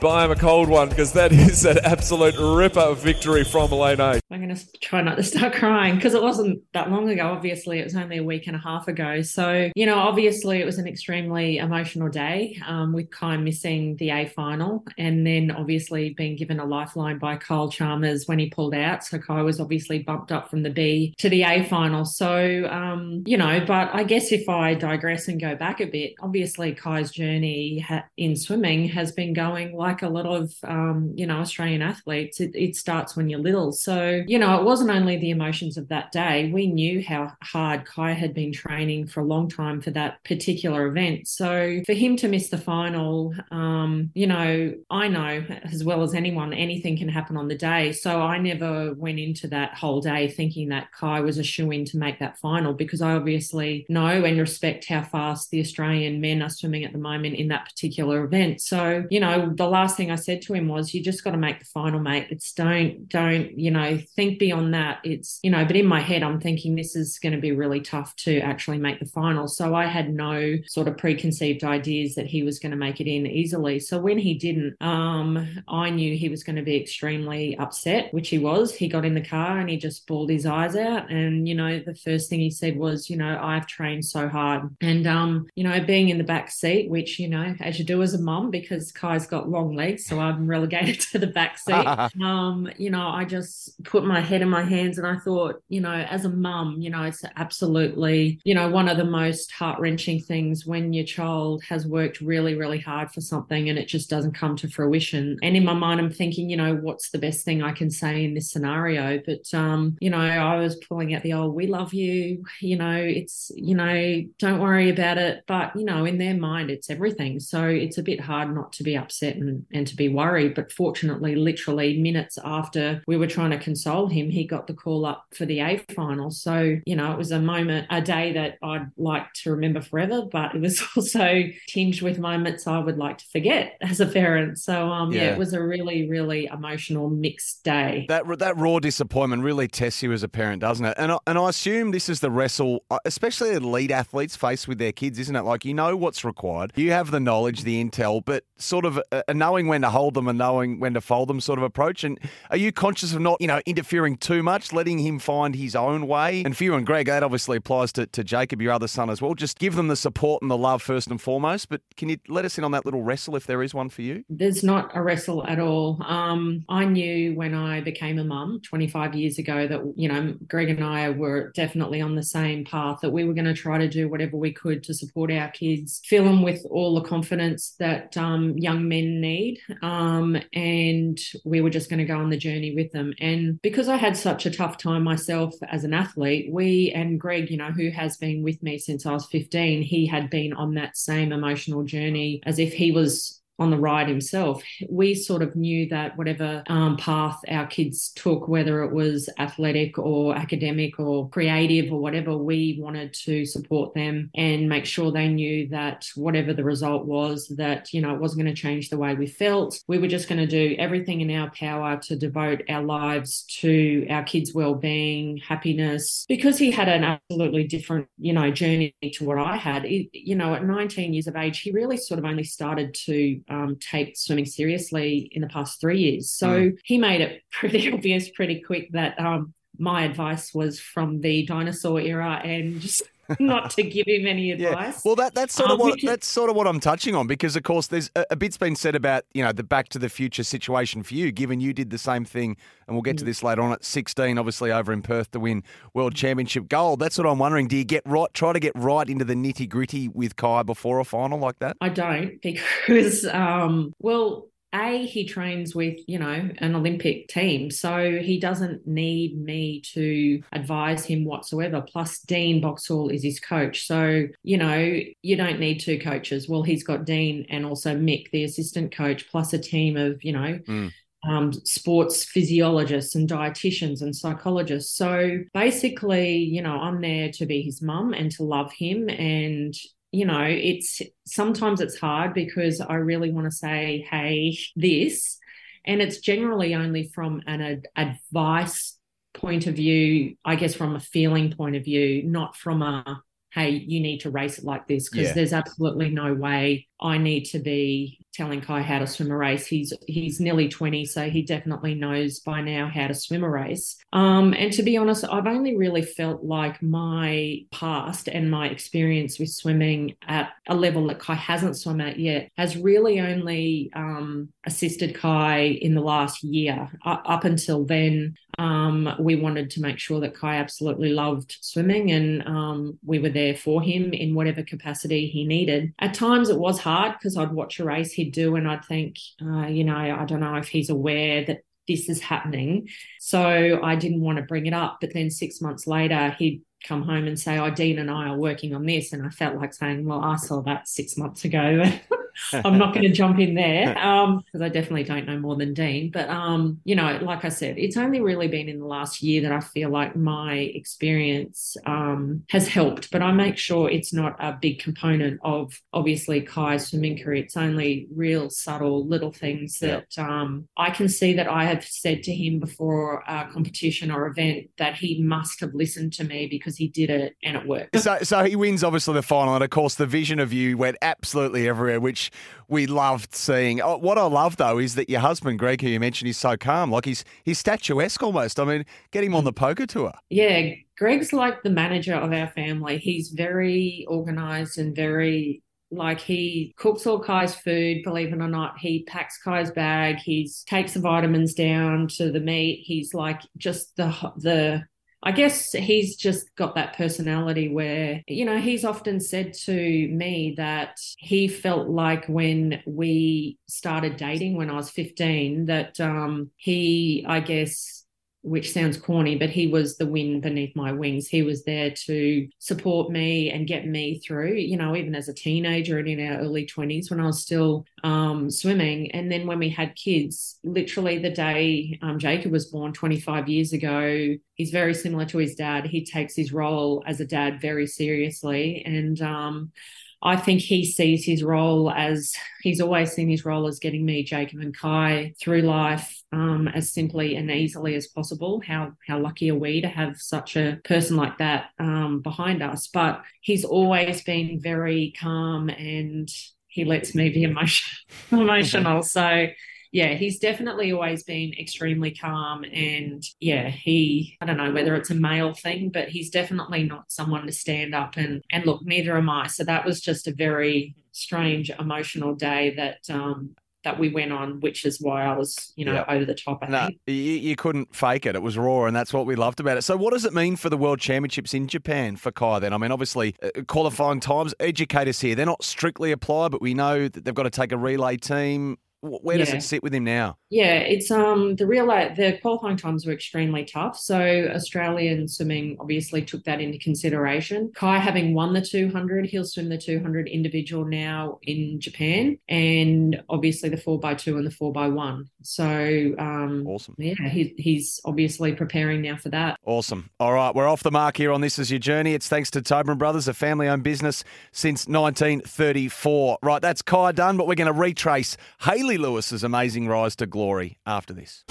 buy 0.00 0.24
him 0.24 0.30
a 0.30 0.36
cold 0.36 0.68
one 0.68 0.88
because 0.88 1.12
that 1.12 1.32
is 1.32 1.64
an 1.64 1.78
absolute 1.84 2.34
ripper 2.38 2.94
victory 2.94 3.44
from 3.44 3.70
Lane 3.70 4.00
8. 4.00 4.20
I'm 4.30 4.42
going 4.42 4.54
to 4.54 4.78
try 4.80 5.02
not 5.02 5.16
to 5.16 5.22
start 5.22 5.54
crying 5.54 5.96
because 5.96 6.14
it 6.14 6.22
wasn't 6.22 6.62
that 6.72 6.90
long 6.90 7.08
ago. 7.08 7.28
Obviously, 7.28 7.78
it 7.78 7.84
was 7.84 7.96
only 7.96 8.18
a 8.18 8.22
week 8.22 8.46
and 8.46 8.54
a 8.54 8.58
half 8.58 8.88
ago. 8.88 9.22
So, 9.22 9.70
you 9.74 9.86
know, 9.86 9.98
obviously, 9.98 10.60
it 10.60 10.64
was 10.64 10.78
an 10.78 10.86
extremely 10.86 11.58
emotional 11.58 12.08
day 12.08 12.60
um, 12.66 12.92
with 12.92 13.10
Kai 13.10 13.36
missing 13.36 13.96
the 13.96 14.10
A 14.10 14.26
final 14.26 14.84
and 14.96 15.26
then 15.26 15.50
obviously 15.50 16.14
being 16.14 16.36
given 16.36 16.60
a 16.60 16.64
lifeline 16.64 17.18
by 17.18 17.36
Kyle 17.36 17.70
Chalmers 17.70 18.28
when 18.28 18.38
he 18.38 18.50
pulled 18.50 18.74
out. 18.74 19.04
So, 19.04 19.18
Kai 19.18 19.42
was 19.42 19.60
obviously 19.60 20.00
bumped 20.00 20.32
up 20.32 20.50
from 20.50 20.62
the 20.62 20.70
B 20.70 21.14
to 21.18 21.28
the 21.28 21.42
A 21.42 21.64
final. 21.64 22.04
So, 22.04 22.68
um, 22.70 23.24
you 23.26 23.36
know, 23.36 23.64
but 23.66 23.94
I 23.94 24.04
guess 24.04 24.32
if 24.32 24.48
I 24.48 24.74
digress 24.74 25.28
and 25.28 25.40
go 25.40 25.54
back 25.54 25.80
a 25.80 25.86
bit, 25.86 26.14
obviously, 26.20 26.74
Kai's 26.74 27.10
journey 27.10 27.84
in 28.16 28.36
swimming 28.36 28.88
has 28.88 29.12
been 29.12 29.32
going 29.32 29.72
like 29.88 30.02
a 30.02 30.08
lot 30.08 30.26
of, 30.26 30.52
um, 30.64 31.12
you 31.16 31.26
know, 31.26 31.38
Australian 31.38 31.82
athletes. 31.82 32.40
It, 32.40 32.52
it 32.54 32.76
starts 32.76 33.16
when 33.16 33.28
you're 33.30 33.40
little. 33.40 33.72
So, 33.72 34.22
you 34.26 34.38
know, 34.38 34.58
it 34.58 34.64
wasn't 34.64 34.90
only 34.90 35.16
the 35.16 35.30
emotions 35.30 35.76
of 35.76 35.88
that 35.88 36.12
day. 36.12 36.50
We 36.52 36.66
knew 36.66 37.02
how 37.02 37.32
hard 37.42 37.86
Kai 37.86 38.12
had 38.12 38.34
been 38.34 38.52
training 38.52 39.06
for 39.06 39.20
a 39.20 39.24
long 39.24 39.48
time 39.48 39.80
for 39.80 39.90
that 39.92 40.22
particular 40.24 40.86
event. 40.86 41.26
So 41.26 41.80
for 41.86 41.94
him 41.94 42.16
to 42.16 42.28
miss 42.28 42.48
the 42.48 42.58
final, 42.58 43.34
um, 43.50 44.10
you 44.14 44.26
know, 44.26 44.74
I 44.90 45.08
know 45.08 45.44
as 45.64 45.82
well 45.84 46.02
as 46.02 46.14
anyone, 46.14 46.52
anything 46.52 46.98
can 46.98 47.08
happen 47.08 47.36
on 47.36 47.48
the 47.48 47.56
day. 47.56 47.92
So 47.92 48.20
I 48.20 48.38
never 48.38 48.92
went 48.94 49.18
into 49.18 49.48
that 49.48 49.74
whole 49.74 50.00
day 50.00 50.28
thinking 50.28 50.68
that 50.68 50.92
Kai 50.92 51.20
was 51.20 51.38
a 51.38 51.42
shoe 51.42 51.70
in 51.70 51.84
to 51.86 51.96
make 51.96 52.18
that 52.18 52.38
final 52.38 52.74
because 52.74 53.00
I 53.00 53.12
obviously 53.14 53.86
know 53.88 54.24
and 54.24 54.38
respect 54.38 54.86
how 54.88 55.02
fast 55.02 55.50
the 55.50 55.60
Australian 55.60 56.20
men 56.20 56.42
are 56.42 56.50
swimming 56.50 56.84
at 56.84 56.92
the 56.92 56.98
moment 56.98 57.36
in 57.36 57.48
that 57.48 57.66
particular 57.70 58.24
event. 58.24 58.60
So, 58.60 59.04
you 59.10 59.20
know, 59.20 59.52
the 59.54 59.66
last 59.78 59.96
thing 59.96 60.10
I 60.10 60.16
said 60.16 60.42
to 60.42 60.54
him 60.54 60.68
was, 60.68 60.92
you 60.92 61.02
just 61.02 61.22
got 61.22 61.30
to 61.30 61.38
make 61.38 61.60
the 61.60 61.64
final, 61.64 62.00
mate. 62.00 62.26
It's 62.30 62.52
don't, 62.52 63.08
don't, 63.08 63.56
you 63.58 63.70
know, 63.70 63.98
think 64.16 64.38
beyond 64.38 64.74
that. 64.74 64.98
It's, 65.04 65.38
you 65.42 65.50
know, 65.50 65.64
but 65.64 65.76
in 65.76 65.86
my 65.86 66.00
head, 66.00 66.22
I'm 66.22 66.40
thinking 66.40 66.74
this 66.74 66.96
is 66.96 67.18
going 67.18 67.34
to 67.34 67.40
be 67.40 67.52
really 67.52 67.80
tough 67.80 68.14
to 68.16 68.40
actually 68.40 68.78
make 68.78 68.98
the 68.98 69.06
final. 69.06 69.46
So 69.46 69.74
I 69.74 69.86
had 69.86 70.12
no 70.12 70.56
sort 70.66 70.88
of 70.88 70.96
preconceived 70.98 71.62
ideas 71.64 72.14
that 72.16 72.26
he 72.26 72.42
was 72.42 72.58
going 72.58 72.72
to 72.72 72.76
make 72.76 73.00
it 73.00 73.08
in 73.08 73.26
easily. 73.26 73.78
So 73.78 73.98
when 74.00 74.18
he 74.18 74.34
didn't, 74.34 74.74
um, 74.82 75.46
I 75.68 75.90
knew 75.90 76.16
he 76.16 76.28
was 76.28 76.42
going 76.42 76.56
to 76.56 76.62
be 76.62 76.76
extremely 76.76 77.56
upset, 77.58 78.12
which 78.12 78.28
he 78.28 78.38
was. 78.38 78.74
He 78.74 78.88
got 78.88 79.04
in 79.04 79.14
the 79.14 79.20
car 79.24 79.58
and 79.58 79.70
he 79.70 79.76
just 79.76 80.06
bawled 80.06 80.30
his 80.30 80.46
eyes 80.46 80.74
out. 80.74 81.10
And, 81.10 81.46
you 81.46 81.54
know, 81.54 81.78
the 81.78 81.94
first 81.94 82.28
thing 82.28 82.40
he 82.40 82.50
said 82.50 82.76
was, 82.76 83.08
you 83.08 83.16
know, 83.16 83.38
I've 83.40 83.66
trained 83.66 84.04
so 84.04 84.28
hard. 84.28 84.76
And, 84.80 85.06
um, 85.06 85.46
you 85.54 85.64
know, 85.64 85.80
being 85.84 86.08
in 86.08 86.18
the 86.18 86.24
back 86.24 86.50
seat, 86.50 86.90
which, 86.90 87.18
you 87.18 87.28
know, 87.28 87.54
as 87.60 87.78
you 87.78 87.84
do 87.84 88.02
as 88.02 88.14
a 88.14 88.20
mum, 88.20 88.50
because 88.50 88.92
Kai's 88.92 89.26
got 89.26 89.48
long 89.48 89.67
legs, 89.74 90.06
so 90.06 90.18
I'm 90.18 90.46
relegated 90.46 91.00
to 91.12 91.18
the 91.18 91.26
back 91.26 91.58
seat. 91.58 91.74
um, 92.22 92.68
you 92.76 92.90
know, 92.90 93.08
I 93.08 93.24
just 93.24 93.82
put 93.84 94.04
my 94.04 94.20
head 94.20 94.42
in 94.42 94.48
my 94.48 94.62
hands 94.62 94.98
and 94.98 95.06
I 95.06 95.18
thought, 95.18 95.62
you 95.68 95.80
know, 95.80 95.92
as 95.92 96.24
a 96.24 96.28
mum, 96.28 96.76
you 96.80 96.90
know, 96.90 97.02
it's 97.02 97.24
absolutely, 97.36 98.40
you 98.44 98.54
know, 98.54 98.68
one 98.68 98.88
of 98.88 98.96
the 98.96 99.04
most 99.04 99.52
heart 99.52 99.80
wrenching 99.80 100.20
things 100.20 100.66
when 100.66 100.92
your 100.92 101.04
child 101.04 101.62
has 101.64 101.86
worked 101.86 102.20
really, 102.20 102.54
really 102.54 102.78
hard 102.78 103.10
for 103.10 103.20
something 103.20 103.68
and 103.68 103.78
it 103.78 103.88
just 103.88 104.10
doesn't 104.10 104.32
come 104.32 104.56
to 104.56 104.68
fruition. 104.68 105.38
And 105.42 105.56
in 105.56 105.64
my 105.64 105.72
mind, 105.72 106.00
I'm 106.00 106.10
thinking, 106.10 106.50
you 106.50 106.56
know, 106.56 106.74
what's 106.74 107.10
the 107.10 107.18
best 107.18 107.44
thing 107.44 107.62
I 107.62 107.72
can 107.72 107.90
say 107.90 108.24
in 108.24 108.34
this 108.34 108.50
scenario? 108.50 109.20
But, 109.24 109.52
um, 109.54 109.96
you 110.00 110.10
know, 110.10 110.18
I 110.18 110.56
was 110.56 110.76
pulling 110.76 111.14
out 111.14 111.22
the 111.22 111.32
old, 111.32 111.54
we 111.54 111.66
love 111.66 111.94
you, 111.94 112.44
you 112.60 112.76
know, 112.76 112.96
it's, 112.96 113.50
you 113.54 113.74
know, 113.74 114.22
don't 114.38 114.60
worry 114.60 114.90
about 114.90 115.18
it. 115.18 115.44
But, 115.46 115.74
you 115.76 115.84
know, 115.84 116.04
in 116.04 116.18
their 116.18 116.36
mind, 116.36 116.70
it's 116.70 116.90
everything. 116.90 117.40
So 117.40 117.64
it's 117.64 117.98
a 117.98 118.02
bit 118.02 118.20
hard 118.20 118.54
not 118.54 118.72
to 118.74 118.82
be 118.82 118.96
upset 118.96 119.36
and, 119.36 119.57
and 119.72 119.86
to 119.86 119.96
be 119.96 120.08
worried. 120.08 120.54
But 120.54 120.72
fortunately, 120.72 121.34
literally 121.36 121.98
minutes 121.98 122.38
after 122.44 123.02
we 123.06 123.16
were 123.16 123.26
trying 123.26 123.50
to 123.50 123.58
console 123.58 124.06
him, 124.08 124.30
he 124.30 124.44
got 124.44 124.66
the 124.66 124.74
call 124.74 125.04
up 125.06 125.24
for 125.34 125.46
the 125.46 125.60
A 125.60 125.78
final. 125.94 126.30
So, 126.30 126.76
you 126.86 126.96
know, 126.96 127.12
it 127.12 127.18
was 127.18 127.30
a 127.32 127.40
moment, 127.40 127.86
a 127.90 128.00
day 128.00 128.32
that 128.34 128.56
I'd 128.62 128.88
like 128.96 129.32
to 129.42 129.50
remember 129.52 129.80
forever, 129.80 130.22
but 130.30 130.54
it 130.54 130.60
was 130.60 130.82
also 130.96 131.44
tinged 131.68 132.02
with 132.02 132.18
moments 132.18 132.66
I 132.66 132.78
would 132.78 132.98
like 132.98 133.18
to 133.18 133.24
forget 133.32 133.76
as 133.80 134.00
a 134.00 134.06
parent. 134.06 134.58
So, 134.58 134.88
um, 134.88 135.12
yeah, 135.12 135.22
Yeah. 135.24 135.32
it 135.32 135.38
was 135.38 135.52
a 135.52 135.62
really, 135.62 136.08
really 136.08 136.46
emotional 136.46 137.10
mixed 137.10 137.64
day. 137.64 138.06
That 138.08 138.24
that 138.38 138.56
raw 138.56 138.78
disappointment 138.78 139.42
really 139.42 139.68
tests 139.68 140.02
you 140.02 140.12
as 140.12 140.22
a 140.22 140.28
parent, 140.28 140.60
doesn't 140.60 140.84
it? 140.86 140.94
And 140.98 141.12
I, 141.12 141.18
and 141.26 141.38
I 141.38 141.48
assume 141.48 141.90
this 141.90 142.08
is 142.08 142.20
the 142.20 142.30
wrestle, 142.30 142.84
uh, 142.90 142.98
especially 143.04 143.50
elite 143.52 143.90
athletes 143.90 144.36
face 144.36 144.66
with 144.68 144.78
their 144.78 144.92
kids, 144.92 145.18
isn't 145.18 145.34
it? 145.36 145.42
Like 145.42 145.64
you 145.64 145.74
know 145.74 145.96
what's 145.96 146.24
required, 146.24 146.72
you 146.76 146.92
have 146.92 147.10
the 147.10 147.20
knowledge, 147.20 147.62
the 147.62 147.82
intel, 147.82 148.24
but 148.24 148.44
sort 148.56 148.84
of 148.84 149.00
a, 149.12 149.22
a 149.28 149.34
knowing 149.48 149.66
when 149.66 149.80
to 149.80 149.88
hold 149.88 150.12
them 150.12 150.28
and 150.28 150.38
knowing 150.38 150.78
when 150.78 150.92
to 150.92 151.00
fold 151.00 151.26
them 151.26 151.40
sort 151.40 151.58
of 151.58 151.62
approach. 151.62 152.04
And 152.04 152.18
are 152.50 152.58
you 152.58 152.70
conscious 152.70 153.14
of 153.14 153.20
not, 153.20 153.40
you 153.40 153.46
know, 153.46 153.62
interfering 153.64 154.18
too 154.18 154.42
much, 154.42 154.74
letting 154.74 154.98
him 154.98 155.18
find 155.18 155.54
his 155.54 155.74
own 155.74 156.06
way. 156.06 156.42
And 156.44 156.54
for 156.54 156.64
you 156.64 156.74
and 156.74 156.84
Greg, 156.84 157.06
that 157.06 157.22
obviously 157.22 157.56
applies 157.56 157.90
to, 157.92 158.04
to 158.08 158.22
Jacob, 158.22 158.60
your 158.60 158.72
other 158.72 158.88
son, 158.88 159.08
as 159.08 159.22
well. 159.22 159.32
Just 159.32 159.58
give 159.58 159.74
them 159.74 159.88
the 159.88 159.96
support 159.96 160.42
and 160.42 160.50
the 160.50 160.56
love 160.56 160.82
first 160.82 161.08
and 161.08 161.18
foremost. 161.18 161.70
But 161.70 161.80
can 161.96 162.10
you 162.10 162.18
let 162.28 162.44
us 162.44 162.58
in 162.58 162.64
on 162.64 162.72
that 162.72 162.84
little 162.84 163.02
wrestle 163.02 163.36
if 163.36 163.46
there 163.46 163.62
is 163.62 163.72
one 163.72 163.88
for 163.88 164.02
you? 164.02 164.22
There's 164.28 164.62
not 164.62 164.94
a 164.94 165.00
wrestle 165.00 165.46
at 165.46 165.58
all. 165.58 166.02
Um, 166.02 166.66
I 166.68 166.84
knew 166.84 167.34
when 167.34 167.54
I 167.54 167.80
became 167.80 168.18
a 168.18 168.24
mum 168.24 168.60
25 168.68 169.14
years 169.14 169.38
ago 169.38 169.66
that, 169.66 169.80
you 169.96 170.08
know, 170.08 170.34
Greg 170.46 170.68
and 170.68 170.84
I 170.84 171.08
were 171.08 171.52
definitely 171.54 172.02
on 172.02 172.16
the 172.16 172.22
same 172.22 172.66
path, 172.66 172.98
that 173.00 173.12
we 173.12 173.24
were 173.24 173.32
going 173.32 173.46
to 173.46 173.54
try 173.54 173.78
to 173.78 173.88
do 173.88 174.10
whatever 174.10 174.36
we 174.36 174.52
could 174.52 174.82
to 174.84 174.92
support 174.92 175.32
our 175.32 175.48
kids, 175.52 176.02
fill 176.04 176.24
them 176.24 176.42
with 176.42 176.66
all 176.70 176.94
the 176.94 177.08
confidence 177.08 177.76
that 177.78 178.14
um, 178.18 178.58
young 178.58 178.86
men 178.86 179.22
need. 179.22 179.37
Um, 179.82 180.36
and 180.52 181.18
we 181.44 181.60
were 181.60 181.70
just 181.70 181.90
going 181.90 181.98
to 181.98 182.04
go 182.04 182.18
on 182.18 182.30
the 182.30 182.36
journey 182.36 182.74
with 182.74 182.92
them. 182.92 183.12
And 183.20 183.60
because 183.62 183.88
I 183.88 183.96
had 183.96 184.16
such 184.16 184.46
a 184.46 184.50
tough 184.50 184.78
time 184.78 185.02
myself 185.02 185.54
as 185.68 185.84
an 185.84 185.94
athlete, 185.94 186.50
we 186.52 186.92
and 186.94 187.20
Greg, 187.20 187.50
you 187.50 187.56
know, 187.56 187.70
who 187.70 187.90
has 187.90 188.16
been 188.16 188.42
with 188.42 188.62
me 188.62 188.78
since 188.78 189.06
I 189.06 189.12
was 189.12 189.26
15, 189.26 189.82
he 189.82 190.06
had 190.06 190.30
been 190.30 190.52
on 190.52 190.74
that 190.74 190.96
same 190.96 191.32
emotional 191.32 191.84
journey 191.84 192.40
as 192.44 192.58
if 192.58 192.72
he 192.72 192.92
was 192.92 193.40
on 193.58 193.70
the 193.70 193.78
ride 193.78 194.08
himself. 194.08 194.62
We 194.88 195.14
sort 195.14 195.42
of 195.42 195.56
knew 195.56 195.88
that 195.88 196.16
whatever 196.16 196.62
um, 196.68 196.96
path 196.96 197.40
our 197.48 197.66
kids 197.66 198.12
took, 198.14 198.46
whether 198.48 198.82
it 198.84 198.92
was 198.92 199.28
athletic 199.38 199.98
or 199.98 200.36
academic 200.36 200.98
or 200.98 201.28
creative 201.30 201.92
or 201.92 202.00
whatever, 202.00 202.36
we 202.36 202.78
wanted 202.80 203.12
to 203.24 203.44
support 203.44 203.94
them 203.94 204.30
and 204.34 204.68
make 204.68 204.84
sure 204.84 205.10
they 205.10 205.28
knew 205.28 205.68
that 205.68 206.06
whatever 206.14 206.52
the 206.52 206.64
result 206.64 207.06
was, 207.06 207.48
that, 207.56 207.92
you 207.92 208.00
know, 208.00 208.14
it 208.14 208.20
wasn't 208.20 208.40
going 208.42 208.54
to 208.54 208.60
change 208.60 208.90
the 208.90 208.98
way 208.98 209.14
we 209.14 209.26
felt. 209.26 209.82
We 209.88 209.98
were 209.98 210.08
just 210.08 210.28
going 210.28 210.40
to 210.40 210.46
do 210.46 210.76
everything 210.78 211.20
in 211.20 211.30
our 211.30 211.50
power 211.50 211.98
to 212.04 212.16
devote 212.16 212.62
our 212.68 212.82
lives 212.82 213.44
to 213.60 214.06
our 214.08 214.22
kids' 214.22 214.54
well-being, 214.54 215.38
happiness, 215.38 216.24
because 216.28 216.58
he 216.58 216.70
had 216.70 216.88
an 216.88 217.04
absolutely 217.04 217.64
different, 217.64 218.08
you 218.18 218.32
know, 218.32 218.50
journey 218.50 218.94
to 219.14 219.24
what 219.24 219.38
I 219.38 219.56
had. 219.56 219.84
It, 219.84 220.08
you 220.12 220.36
know, 220.36 220.54
at 220.54 220.64
19 220.64 221.12
years 221.12 221.26
of 221.26 221.36
age, 221.36 221.60
he 221.60 221.72
really 221.72 221.96
sort 221.96 222.18
of 222.18 222.24
only 222.24 222.44
started 222.44 222.94
to 223.06 223.40
um, 223.48 223.76
take 223.80 224.16
swimming 224.16 224.46
seriously 224.46 225.30
in 225.32 225.42
the 225.42 225.48
past 225.48 225.80
three 225.80 225.98
years. 225.98 226.30
So 226.30 226.48
mm. 226.48 226.78
he 226.84 226.98
made 226.98 227.20
it 227.20 227.42
pretty 227.52 227.92
obvious 227.92 228.30
pretty 228.30 228.60
quick 228.60 228.92
that 228.92 229.18
um, 229.18 229.54
my 229.78 230.02
advice 230.04 230.52
was 230.52 230.80
from 230.80 231.20
the 231.20 231.46
dinosaur 231.46 232.00
era 232.00 232.40
and 232.44 232.80
just 232.80 233.02
not 233.38 233.70
to 233.72 233.82
give 233.82 234.06
him 234.06 234.26
any 234.26 234.50
advice. 234.52 234.94
Yeah. 234.96 235.00
Well, 235.04 235.16
that 235.16 235.34
that's 235.34 235.54
sort 235.54 235.70
of 235.70 235.80
um, 235.80 235.88
what 235.88 235.98
that's 236.02 236.26
sort 236.26 236.50
of 236.50 236.56
what 236.56 236.66
I'm 236.66 236.80
touching 236.80 237.14
on 237.14 237.26
because, 237.26 237.56
of 237.56 237.62
course, 237.62 237.88
there's 237.88 238.10
a, 238.16 238.24
a, 238.30 238.36
bit's 238.36 238.56
been 238.56 238.76
said 238.76 238.94
about 238.94 239.24
you 239.34 239.42
know 239.42 239.52
the 239.52 239.62
Back 239.62 239.88
to 239.90 239.98
the 239.98 240.08
Future 240.08 240.44
situation 240.44 241.02
for 241.02 241.14
you, 241.14 241.30
given 241.32 241.60
you 241.60 241.72
did 241.72 241.90
the 241.90 241.98
same 241.98 242.24
thing, 242.24 242.56
and 242.86 242.96
we'll 242.96 243.02
get 243.02 243.16
mm. 243.16 243.20
to 243.20 243.24
this 243.24 243.42
later 243.42 243.62
on 243.62 243.72
at 243.72 243.84
16, 243.84 244.38
obviously 244.38 244.72
over 244.72 244.92
in 244.92 245.02
Perth 245.02 245.30
to 245.32 245.40
win 245.40 245.62
World 245.94 246.14
Championship 246.14 246.68
gold. 246.68 247.00
That's 247.00 247.18
what 247.18 247.26
I'm 247.26 247.38
wondering. 247.38 247.68
Do 247.68 247.76
you 247.76 247.84
get 247.84 248.02
right, 248.06 248.32
try 248.34 248.52
to 248.52 248.60
get 248.60 248.72
right 248.74 249.08
into 249.08 249.24
the 249.24 249.34
nitty 249.34 249.68
gritty 249.68 250.08
with 250.08 250.36
Kai 250.36 250.62
before 250.62 250.98
a 250.98 251.04
final 251.04 251.38
like 251.38 251.58
that? 251.58 251.76
I 251.80 251.88
don't 251.88 252.40
because, 252.42 253.26
um, 253.26 253.94
well, 253.98 254.48
a 254.74 255.06
he 255.06 255.24
trains 255.24 255.74
with 255.74 255.98
you 256.06 256.18
know 256.18 256.50
an 256.58 256.74
olympic 256.74 257.28
team 257.28 257.70
so 257.70 258.18
he 258.20 258.38
doesn't 258.38 258.86
need 258.86 259.40
me 259.42 259.80
to 259.80 260.42
advise 260.52 261.04
him 261.04 261.24
whatsoever 261.24 261.80
plus 261.80 262.18
dean 262.20 262.60
boxall 262.60 263.08
is 263.08 263.22
his 263.22 263.40
coach 263.40 263.86
so 263.86 264.26
you 264.42 264.58
know 264.58 265.00
you 265.22 265.36
don't 265.36 265.58
need 265.58 265.80
two 265.80 265.98
coaches 265.98 266.48
well 266.48 266.62
he's 266.62 266.84
got 266.84 267.06
dean 267.06 267.46
and 267.48 267.64
also 267.64 267.96
mick 267.96 268.30
the 268.30 268.44
assistant 268.44 268.94
coach 268.94 269.28
plus 269.30 269.52
a 269.54 269.58
team 269.58 269.96
of 269.96 270.22
you 270.22 270.32
know 270.32 270.58
mm. 270.66 270.92
Um, 271.28 271.52
sports 271.52 272.24
physiologists 272.24 273.16
and 273.16 273.28
dietitians 273.28 274.02
and 274.02 274.14
psychologists. 274.14 274.96
So 274.96 275.40
basically, 275.52 276.38
you 276.38 276.62
know, 276.62 276.78
I'm 276.78 277.00
there 277.00 277.32
to 277.32 277.44
be 277.44 277.60
his 277.60 277.82
mum 277.82 278.12
and 278.12 278.30
to 278.32 278.44
love 278.44 278.72
him 278.72 279.10
and 279.10 279.74
you 280.10 280.24
know, 280.24 280.42
it's 280.42 281.02
sometimes 281.26 281.80
it's 281.80 281.98
hard 281.98 282.34
because 282.34 282.80
I 282.80 282.94
really 282.94 283.30
want 283.30 283.46
to 283.46 283.50
say, 283.50 284.06
hey, 284.10 284.58
this. 284.74 285.38
And 285.84 286.02
it's 286.02 286.18
generally 286.18 286.74
only 286.74 287.10
from 287.14 287.42
an 287.46 287.60
ad- 287.60 287.88
advice 287.96 288.98
point 289.34 289.66
of 289.66 289.76
view, 289.76 290.36
I 290.44 290.56
guess 290.56 290.74
from 290.74 290.96
a 290.96 291.00
feeling 291.00 291.52
point 291.52 291.76
of 291.76 291.84
view, 291.84 292.22
not 292.24 292.56
from 292.56 292.82
a, 292.82 293.22
hey, 293.52 293.70
you 293.70 294.00
need 294.00 294.20
to 294.20 294.30
race 294.30 294.58
it 294.58 294.64
like 294.64 294.88
this, 294.88 295.08
because 295.08 295.28
yeah. 295.28 295.32
there's 295.34 295.52
absolutely 295.52 296.10
no 296.10 296.34
way 296.34 296.87
I 297.00 297.18
need 297.18 297.44
to 297.46 297.58
be 297.58 298.18
telling 298.38 298.60
Kai 298.60 298.82
how 298.82 299.00
to 299.00 299.06
swim 299.06 299.32
a 299.32 299.36
race. 299.36 299.66
He's 299.66 299.92
he's 300.06 300.40
nearly 300.40 300.68
20, 300.68 301.04
so 301.06 301.28
he 301.28 301.42
definitely 301.42 301.94
knows 301.94 302.38
by 302.38 302.60
now 302.60 302.88
how 302.88 303.08
to 303.08 303.14
swim 303.14 303.42
a 303.42 303.50
race. 303.50 303.96
Um, 304.12 304.54
and 304.54 304.72
to 304.74 304.82
be 304.82 304.96
honest, 304.96 305.24
I've 305.30 305.46
only 305.46 305.76
really 305.76 306.02
felt 306.02 306.44
like 306.44 306.80
my 306.80 307.64
past 307.72 308.28
and 308.28 308.50
my 308.50 308.68
experience 308.68 309.38
with 309.38 309.50
swimming 309.50 310.14
at 310.26 310.50
a 310.68 310.74
level 310.74 311.08
that 311.08 311.18
Kai 311.18 311.34
hasn't 311.34 311.76
swum 311.76 312.00
at 312.00 312.18
yet 312.18 312.50
has 312.56 312.76
really 312.76 313.20
only 313.20 313.90
um, 313.94 314.50
assisted 314.64 315.14
Kai 315.16 315.58
in 315.58 315.94
the 315.94 316.00
last 316.00 316.44
year. 316.44 316.88
Uh, 317.04 317.18
up 317.24 317.44
until 317.44 317.84
then, 317.84 318.36
um, 318.58 319.14
we 319.20 319.36
wanted 319.36 319.70
to 319.70 319.80
make 319.80 319.98
sure 319.98 320.20
that 320.20 320.34
Kai 320.34 320.56
absolutely 320.56 321.10
loved 321.10 321.56
swimming 321.60 322.10
and 322.10 322.46
um, 322.46 322.98
we 323.04 323.18
were 323.18 323.28
there 323.28 323.54
for 323.54 323.80
him 323.80 324.12
in 324.12 324.34
whatever 324.34 324.62
capacity 324.62 325.28
he 325.28 325.44
needed. 325.44 325.92
At 326.00 326.14
times 326.14 326.48
it 326.48 326.58
was 326.58 326.80
hard 326.88 327.12
because 327.18 327.36
I'd 327.36 327.52
watch 327.52 327.78
a 327.78 327.84
race 327.84 328.12
he'd 328.12 328.32
do 328.32 328.56
and 328.56 328.66
I'd 328.66 328.84
think, 328.84 329.16
uh, 329.42 329.66
you 329.66 329.84
know, 329.84 329.96
I 329.96 330.24
don't 330.24 330.40
know 330.40 330.56
if 330.56 330.68
he's 330.68 330.88
aware 330.88 331.44
that 331.44 331.60
this 331.86 332.08
is 332.08 332.20
happening. 332.20 332.88
So 333.20 333.80
I 333.82 333.94
didn't 333.96 334.22
want 334.22 334.38
to 334.38 334.44
bring 334.44 334.66
it 334.66 334.72
up. 334.72 334.98
But 335.00 335.12
then 335.12 335.30
six 335.30 335.60
months 335.60 335.86
later, 335.86 336.34
he'd 336.38 336.62
come 336.86 337.02
home 337.02 337.26
and 337.26 337.38
say, 337.38 337.58
Oh, 337.58 337.70
Dean 337.70 337.98
and 337.98 338.10
I 338.10 338.28
are 338.28 338.38
working 338.38 338.74
on 338.74 338.86
this. 338.86 339.12
And 339.12 339.26
I 339.26 339.30
felt 339.30 339.56
like 339.56 339.74
saying, 339.74 340.06
Well, 340.06 340.20
I 340.20 340.36
saw 340.36 340.62
that 340.62 340.88
six 340.88 341.16
months 341.16 341.44
ago. 341.44 341.84
I'm 342.52 342.78
not 342.78 342.94
going 342.94 343.06
to 343.06 343.12
jump 343.12 343.38
in 343.38 343.54
there 343.54 343.88
because 343.88 344.44
um, 344.60 344.62
I 344.62 344.68
definitely 344.68 345.04
don't 345.04 345.26
know 345.26 345.38
more 345.38 345.56
than 345.56 345.74
Dean. 345.74 346.10
But, 346.10 346.28
um, 346.28 346.80
you 346.84 346.94
know, 346.94 347.18
like 347.22 347.44
I 347.44 347.48
said, 347.48 347.78
it's 347.78 347.96
only 347.96 348.20
really 348.20 348.48
been 348.48 348.68
in 348.68 348.78
the 348.78 348.86
last 348.86 349.22
year 349.22 349.42
that 349.42 349.52
I 349.52 349.60
feel 349.60 349.90
like 349.90 350.16
my 350.16 350.54
experience 350.54 351.76
um, 351.86 352.44
has 352.50 352.68
helped. 352.68 353.10
But 353.10 353.22
I 353.22 353.32
make 353.32 353.56
sure 353.56 353.90
it's 353.90 354.12
not 354.12 354.36
a 354.38 354.52
big 354.60 354.78
component 354.78 355.40
of 355.42 355.80
obviously 355.92 356.40
Kai's 356.40 356.88
swimming 356.88 357.22
career. 357.22 357.44
It's 357.44 357.56
only 357.56 358.06
real 358.14 358.50
subtle 358.50 359.06
little 359.06 359.32
things 359.32 359.78
that 359.80 360.18
um, 360.18 360.68
I 360.76 360.90
can 360.90 361.08
see 361.08 361.34
that 361.34 361.48
I 361.48 361.64
have 361.64 361.84
said 361.84 362.22
to 362.24 362.34
him 362.34 362.58
before 362.58 363.22
a 363.26 363.48
competition 363.52 364.10
or 364.10 364.26
event 364.26 364.68
that 364.78 364.94
he 364.94 365.22
must 365.22 365.60
have 365.60 365.74
listened 365.74 366.12
to 366.14 366.24
me 366.24 366.46
because 366.46 366.76
he 366.76 366.88
did 366.88 367.10
it 367.10 367.36
and 367.42 367.56
it 367.56 367.66
worked. 367.66 367.98
So, 367.98 368.18
so 368.22 368.44
he 368.44 368.56
wins 368.56 368.84
obviously 368.84 369.14
the 369.14 369.22
final. 369.22 369.54
And 369.54 369.64
of 369.64 369.70
course, 369.70 369.94
the 369.94 370.06
vision 370.06 370.38
of 370.38 370.52
you 370.52 370.76
went 370.76 370.96
absolutely 371.02 371.68
everywhere, 371.68 372.00
which 372.00 372.27
we 372.68 372.86
loved 372.86 373.34
seeing. 373.34 373.80
Oh, 373.80 373.96
what 373.96 374.18
I 374.18 374.26
love 374.26 374.56
though 374.56 374.78
is 374.78 374.94
that 374.94 375.08
your 375.08 375.20
husband 375.20 375.58
Greg, 375.58 375.80
who 375.80 375.88
you 375.88 376.00
mentioned, 376.00 376.28
is 376.28 376.36
so 376.36 376.56
calm. 376.56 376.90
Like 376.90 377.04
he's 377.04 377.24
he's 377.44 377.58
statuesque 377.58 378.22
almost. 378.22 378.60
I 378.60 378.64
mean, 378.64 378.84
get 379.10 379.24
him 379.24 379.34
on 379.34 379.44
the 379.44 379.52
poker 379.52 379.86
tour. 379.86 380.12
Yeah, 380.30 380.74
Greg's 380.96 381.32
like 381.32 381.62
the 381.62 381.70
manager 381.70 382.14
of 382.14 382.32
our 382.32 382.48
family. 382.48 382.98
He's 382.98 383.30
very 383.30 384.04
organized 384.08 384.78
and 384.78 384.94
very 384.94 385.62
like 385.90 386.20
he 386.20 386.74
cooks 386.76 387.06
all 387.06 387.18
Kai's 387.18 387.54
food, 387.54 388.02
believe 388.04 388.32
it 388.32 388.40
or 388.40 388.48
not. 388.48 388.78
He 388.78 389.04
packs 389.04 389.38
Kai's 389.42 389.70
bag. 389.70 390.16
He 390.18 390.50
takes 390.66 390.94
the 390.94 391.00
vitamins 391.00 391.54
down 391.54 392.08
to 392.16 392.30
the 392.30 392.40
meet. 392.40 392.82
He's 392.84 393.14
like 393.14 393.40
just 393.56 393.96
the 393.96 394.10
the 394.36 394.84
I 395.22 395.32
guess 395.32 395.72
he's 395.72 396.14
just 396.16 396.54
got 396.54 396.76
that 396.76 396.96
personality 396.96 397.68
where, 397.68 398.22
you 398.28 398.44
know, 398.44 398.58
he's 398.58 398.84
often 398.84 399.20
said 399.20 399.52
to 399.64 400.08
me 400.08 400.54
that 400.56 400.96
he 401.18 401.48
felt 401.48 401.88
like 401.88 402.26
when 402.26 402.82
we 402.86 403.58
started 403.66 404.16
dating 404.16 404.56
when 404.56 404.70
I 404.70 404.74
was 404.74 404.90
15, 404.90 405.66
that 405.66 406.00
um, 406.00 406.50
he, 406.56 407.24
I 407.26 407.40
guess, 407.40 407.97
which 408.42 408.72
sounds 408.72 408.96
corny, 408.96 409.36
but 409.36 409.50
he 409.50 409.66
was 409.66 409.96
the 409.96 410.06
wind 410.06 410.42
beneath 410.42 410.74
my 410.76 410.92
wings. 410.92 411.26
He 411.26 411.42
was 411.42 411.64
there 411.64 411.90
to 412.06 412.48
support 412.58 413.10
me 413.10 413.50
and 413.50 413.66
get 413.66 413.86
me 413.86 414.20
through, 414.20 414.54
you 414.54 414.76
know, 414.76 414.94
even 414.94 415.14
as 415.14 415.28
a 415.28 415.34
teenager 415.34 415.98
and 415.98 416.08
in 416.08 416.24
our 416.24 416.40
early 416.40 416.64
20s 416.64 417.10
when 417.10 417.20
I 417.20 417.26
was 417.26 417.42
still 417.42 417.84
um, 418.04 418.50
swimming. 418.50 419.10
And 419.10 419.30
then 419.30 419.46
when 419.46 419.58
we 419.58 419.68
had 419.68 419.96
kids, 419.96 420.58
literally 420.62 421.18
the 421.18 421.30
day 421.30 421.98
um, 422.02 422.18
Jacob 422.18 422.52
was 422.52 422.66
born 422.66 422.92
25 422.92 423.48
years 423.48 423.72
ago, 423.72 424.36
he's 424.54 424.70
very 424.70 424.94
similar 424.94 425.24
to 425.26 425.38
his 425.38 425.56
dad. 425.56 425.86
He 425.86 426.04
takes 426.04 426.36
his 426.36 426.52
role 426.52 427.02
as 427.06 427.20
a 427.20 427.26
dad 427.26 427.60
very 427.60 427.86
seriously. 427.86 428.82
And, 428.86 429.20
um, 429.20 429.72
I 430.20 430.36
think 430.36 430.60
he 430.60 430.84
sees 430.84 431.24
his 431.24 431.44
role 431.44 431.90
as 431.90 432.34
he's 432.62 432.80
always 432.80 433.12
seen 433.12 433.28
his 433.28 433.44
role 433.44 433.68
as 433.68 433.78
getting 433.78 434.04
me, 434.04 434.24
Jacob, 434.24 434.60
and 434.60 434.76
Kai 434.76 435.34
through 435.40 435.62
life 435.62 436.22
um, 436.32 436.66
as 436.68 436.92
simply 436.92 437.36
and 437.36 437.50
easily 437.50 437.94
as 437.94 438.08
possible. 438.08 438.60
How 438.66 438.92
how 439.06 439.20
lucky 439.20 439.50
are 439.50 439.58
we 439.58 439.80
to 439.80 439.88
have 439.88 440.16
such 440.16 440.56
a 440.56 440.80
person 440.84 441.16
like 441.16 441.38
that 441.38 441.70
um, 441.78 442.20
behind 442.20 442.62
us? 442.62 442.88
But 442.88 443.22
he's 443.40 443.64
always 443.64 444.22
been 444.22 444.60
very 444.60 445.14
calm 445.18 445.68
and 445.68 446.28
he 446.66 446.84
lets 446.84 447.14
me 447.14 447.28
be 447.28 447.42
emotion, 447.44 447.96
emotional. 448.32 449.02
So 449.04 449.46
yeah, 449.92 450.14
he's 450.14 450.38
definitely 450.38 450.92
always 450.92 451.22
been 451.22 451.52
extremely 451.54 452.10
calm. 452.12 452.64
And 452.64 453.22
yeah, 453.40 453.68
he, 453.70 454.36
I 454.40 454.46
don't 454.46 454.56
know 454.56 454.72
whether 454.72 454.94
it's 454.96 455.10
a 455.10 455.14
male 455.14 455.54
thing, 455.54 455.90
but 455.90 456.08
he's 456.08 456.30
definitely 456.30 456.84
not 456.84 457.10
someone 457.10 457.46
to 457.46 457.52
stand 457.52 457.94
up 457.94 458.16
and, 458.16 458.42
and 458.50 458.66
look, 458.66 458.82
neither 458.84 459.16
am 459.16 459.30
I. 459.30 459.46
So 459.46 459.64
that 459.64 459.84
was 459.84 460.00
just 460.00 460.26
a 460.28 460.34
very 460.34 460.94
strange 461.12 461.70
emotional 461.70 462.34
day 462.34 462.74
that 462.76 462.98
um, 463.14 463.54
that 463.84 463.98
we 463.98 464.08
went 464.08 464.32
on, 464.32 464.58
which 464.60 464.84
is 464.84 465.00
why 465.00 465.24
I 465.24 465.36
was, 465.36 465.72
you 465.76 465.84
know, 465.84 465.94
Yep. 465.94 466.06
over 466.08 466.24
the 466.24 466.34
top. 466.34 466.58
I 466.62 466.66
No, 466.66 466.86
think. 466.86 466.98
you, 467.06 467.14
you 467.14 467.56
couldn't 467.56 467.94
fake 467.94 468.26
it. 468.26 468.34
It 468.34 468.42
was 468.42 468.58
raw, 468.58 468.84
and 468.86 468.94
that's 468.94 469.12
what 469.12 469.24
we 469.24 469.36
loved 469.36 469.60
about 469.60 469.78
it. 469.78 469.82
So, 469.82 469.96
what 469.96 470.12
does 470.12 470.24
it 470.24 470.34
mean 470.34 470.56
for 470.56 470.68
the 470.68 470.76
World 470.76 470.98
Championships 470.98 471.54
in 471.54 471.68
Japan 471.68 472.16
for 472.16 472.32
Kai 472.32 472.58
then? 472.58 472.72
I 472.72 472.78
mean, 472.78 472.90
obviously, 472.90 473.36
uh, 473.40 473.62
qualifying 473.68 474.18
times, 474.20 474.52
educate 474.58 475.06
us 475.06 475.20
here. 475.20 475.36
They're 475.36 475.46
not 475.46 475.62
strictly 475.62 476.10
applied, 476.10 476.50
but 476.50 476.60
we 476.60 476.74
know 476.74 477.06
that 477.08 477.24
they've 477.24 477.34
got 477.34 477.44
to 477.44 477.50
take 477.50 477.70
a 477.70 477.78
relay 477.78 478.16
team. 478.16 478.78
Wh- 479.00 479.22
Where 479.24 479.38
does 479.38 479.52
it 479.52 479.62
sit 479.62 479.82
with 479.82 479.94
him 479.94 480.04
now? 480.04 480.36
Yeah, 480.50 480.76
it's 480.78 481.10
um 481.10 481.56
the 481.56 481.66
real 481.66 481.86
the 481.86 482.38
qualifying 482.42 482.76
times 482.76 483.06
were 483.06 483.12
extremely 483.12 483.64
tough. 483.64 483.98
So 483.98 484.50
Australian 484.54 485.28
swimming 485.28 485.76
obviously 485.80 486.22
took 486.22 486.44
that 486.44 486.60
into 486.60 486.78
consideration. 486.78 487.70
Kai 487.74 487.98
having 487.98 488.34
won 488.34 488.52
the 488.54 488.60
200, 488.62 489.26
he'll 489.26 489.44
swim 489.44 489.68
the 489.68 489.78
200 489.78 490.28
individual 490.28 490.84
now 490.84 491.38
in 491.42 491.80
Japan, 491.80 492.38
and 492.48 493.22
obviously 493.28 493.68
the 493.68 493.76
four 493.76 493.98
by 494.00 494.14
two 494.14 494.36
and 494.36 494.46
the 494.46 494.50
four 494.50 494.72
by 494.72 494.88
one. 494.88 495.28
So 495.42 496.14
um 496.18 496.64
Awesome. 496.66 496.94
yeah, 496.98 497.14
he, 497.28 497.54
he's 497.58 498.00
obviously 498.04 498.52
preparing 498.54 499.02
now 499.02 499.16
for 499.16 499.28
that. 499.30 499.58
Awesome. 499.64 500.10
All 500.18 500.32
right, 500.32 500.54
we're 500.54 500.66
off 500.68 500.82
the 500.82 500.90
mark 500.90 501.16
here 501.18 501.30
on 501.32 501.40
This 501.40 501.58
Is 501.58 501.70
Your 501.70 501.78
Journey. 501.80 502.14
It's 502.14 502.28
thanks 502.28 502.50
to 502.52 502.62
Tobin 502.62 502.96
Brothers, 502.98 503.28
a 503.28 503.34
family 503.34 503.68
owned 503.68 503.82
business 503.82 504.24
since 504.52 504.86
1934. 504.88 506.38
Right, 506.42 506.62
that's 506.62 506.82
Kai 506.82 507.12
done, 507.12 507.36
but 507.36 507.46
we're 507.46 507.54
going 507.54 507.72
to 507.72 507.78
retrace 507.78 508.36
Hayley 508.60 508.87
Lewis's 508.96 509.44
amazing 509.44 509.88
rise 509.88 510.16
to 510.16 510.26
glory 510.26 510.78
after 510.86 511.12
this. 511.12 511.44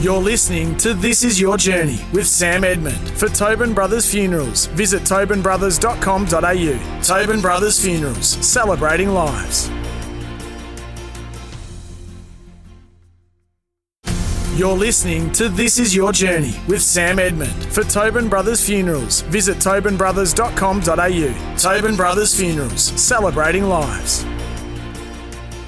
You're 0.00 0.22
listening 0.22 0.76
to 0.78 0.94
This 0.94 1.22
Is 1.24 1.40
Your 1.40 1.56
Journey 1.56 1.98
with 2.12 2.28
Sam 2.28 2.62
Edmund. 2.62 3.10
For 3.18 3.28
Tobin 3.28 3.74
Brothers 3.74 4.08
Funerals, 4.08 4.66
visit 4.66 5.02
tobinbrothers.com.au. 5.02 7.02
Tobin 7.02 7.40
Brothers 7.40 7.82
Funerals, 7.82 8.28
celebrating 8.28 9.08
lives. 9.08 9.68
You're 14.58 14.76
listening 14.76 15.30
to 15.32 15.48
This 15.48 15.78
Is 15.78 15.94
Your 15.94 16.12
Journey 16.12 16.54
with 16.68 16.82
Sam 16.82 17.18
Edmund. 17.18 17.64
For 17.72 17.82
Tobin 17.82 18.28
Brothers 18.28 18.64
Funerals, 18.64 19.22
visit 19.22 19.56
tobinbrothers.com.au. 19.58 21.56
Tobin 21.56 21.96
Brothers 21.96 22.36
Funerals, 22.36 22.82
celebrating 22.82 23.64
lives. 23.64 24.24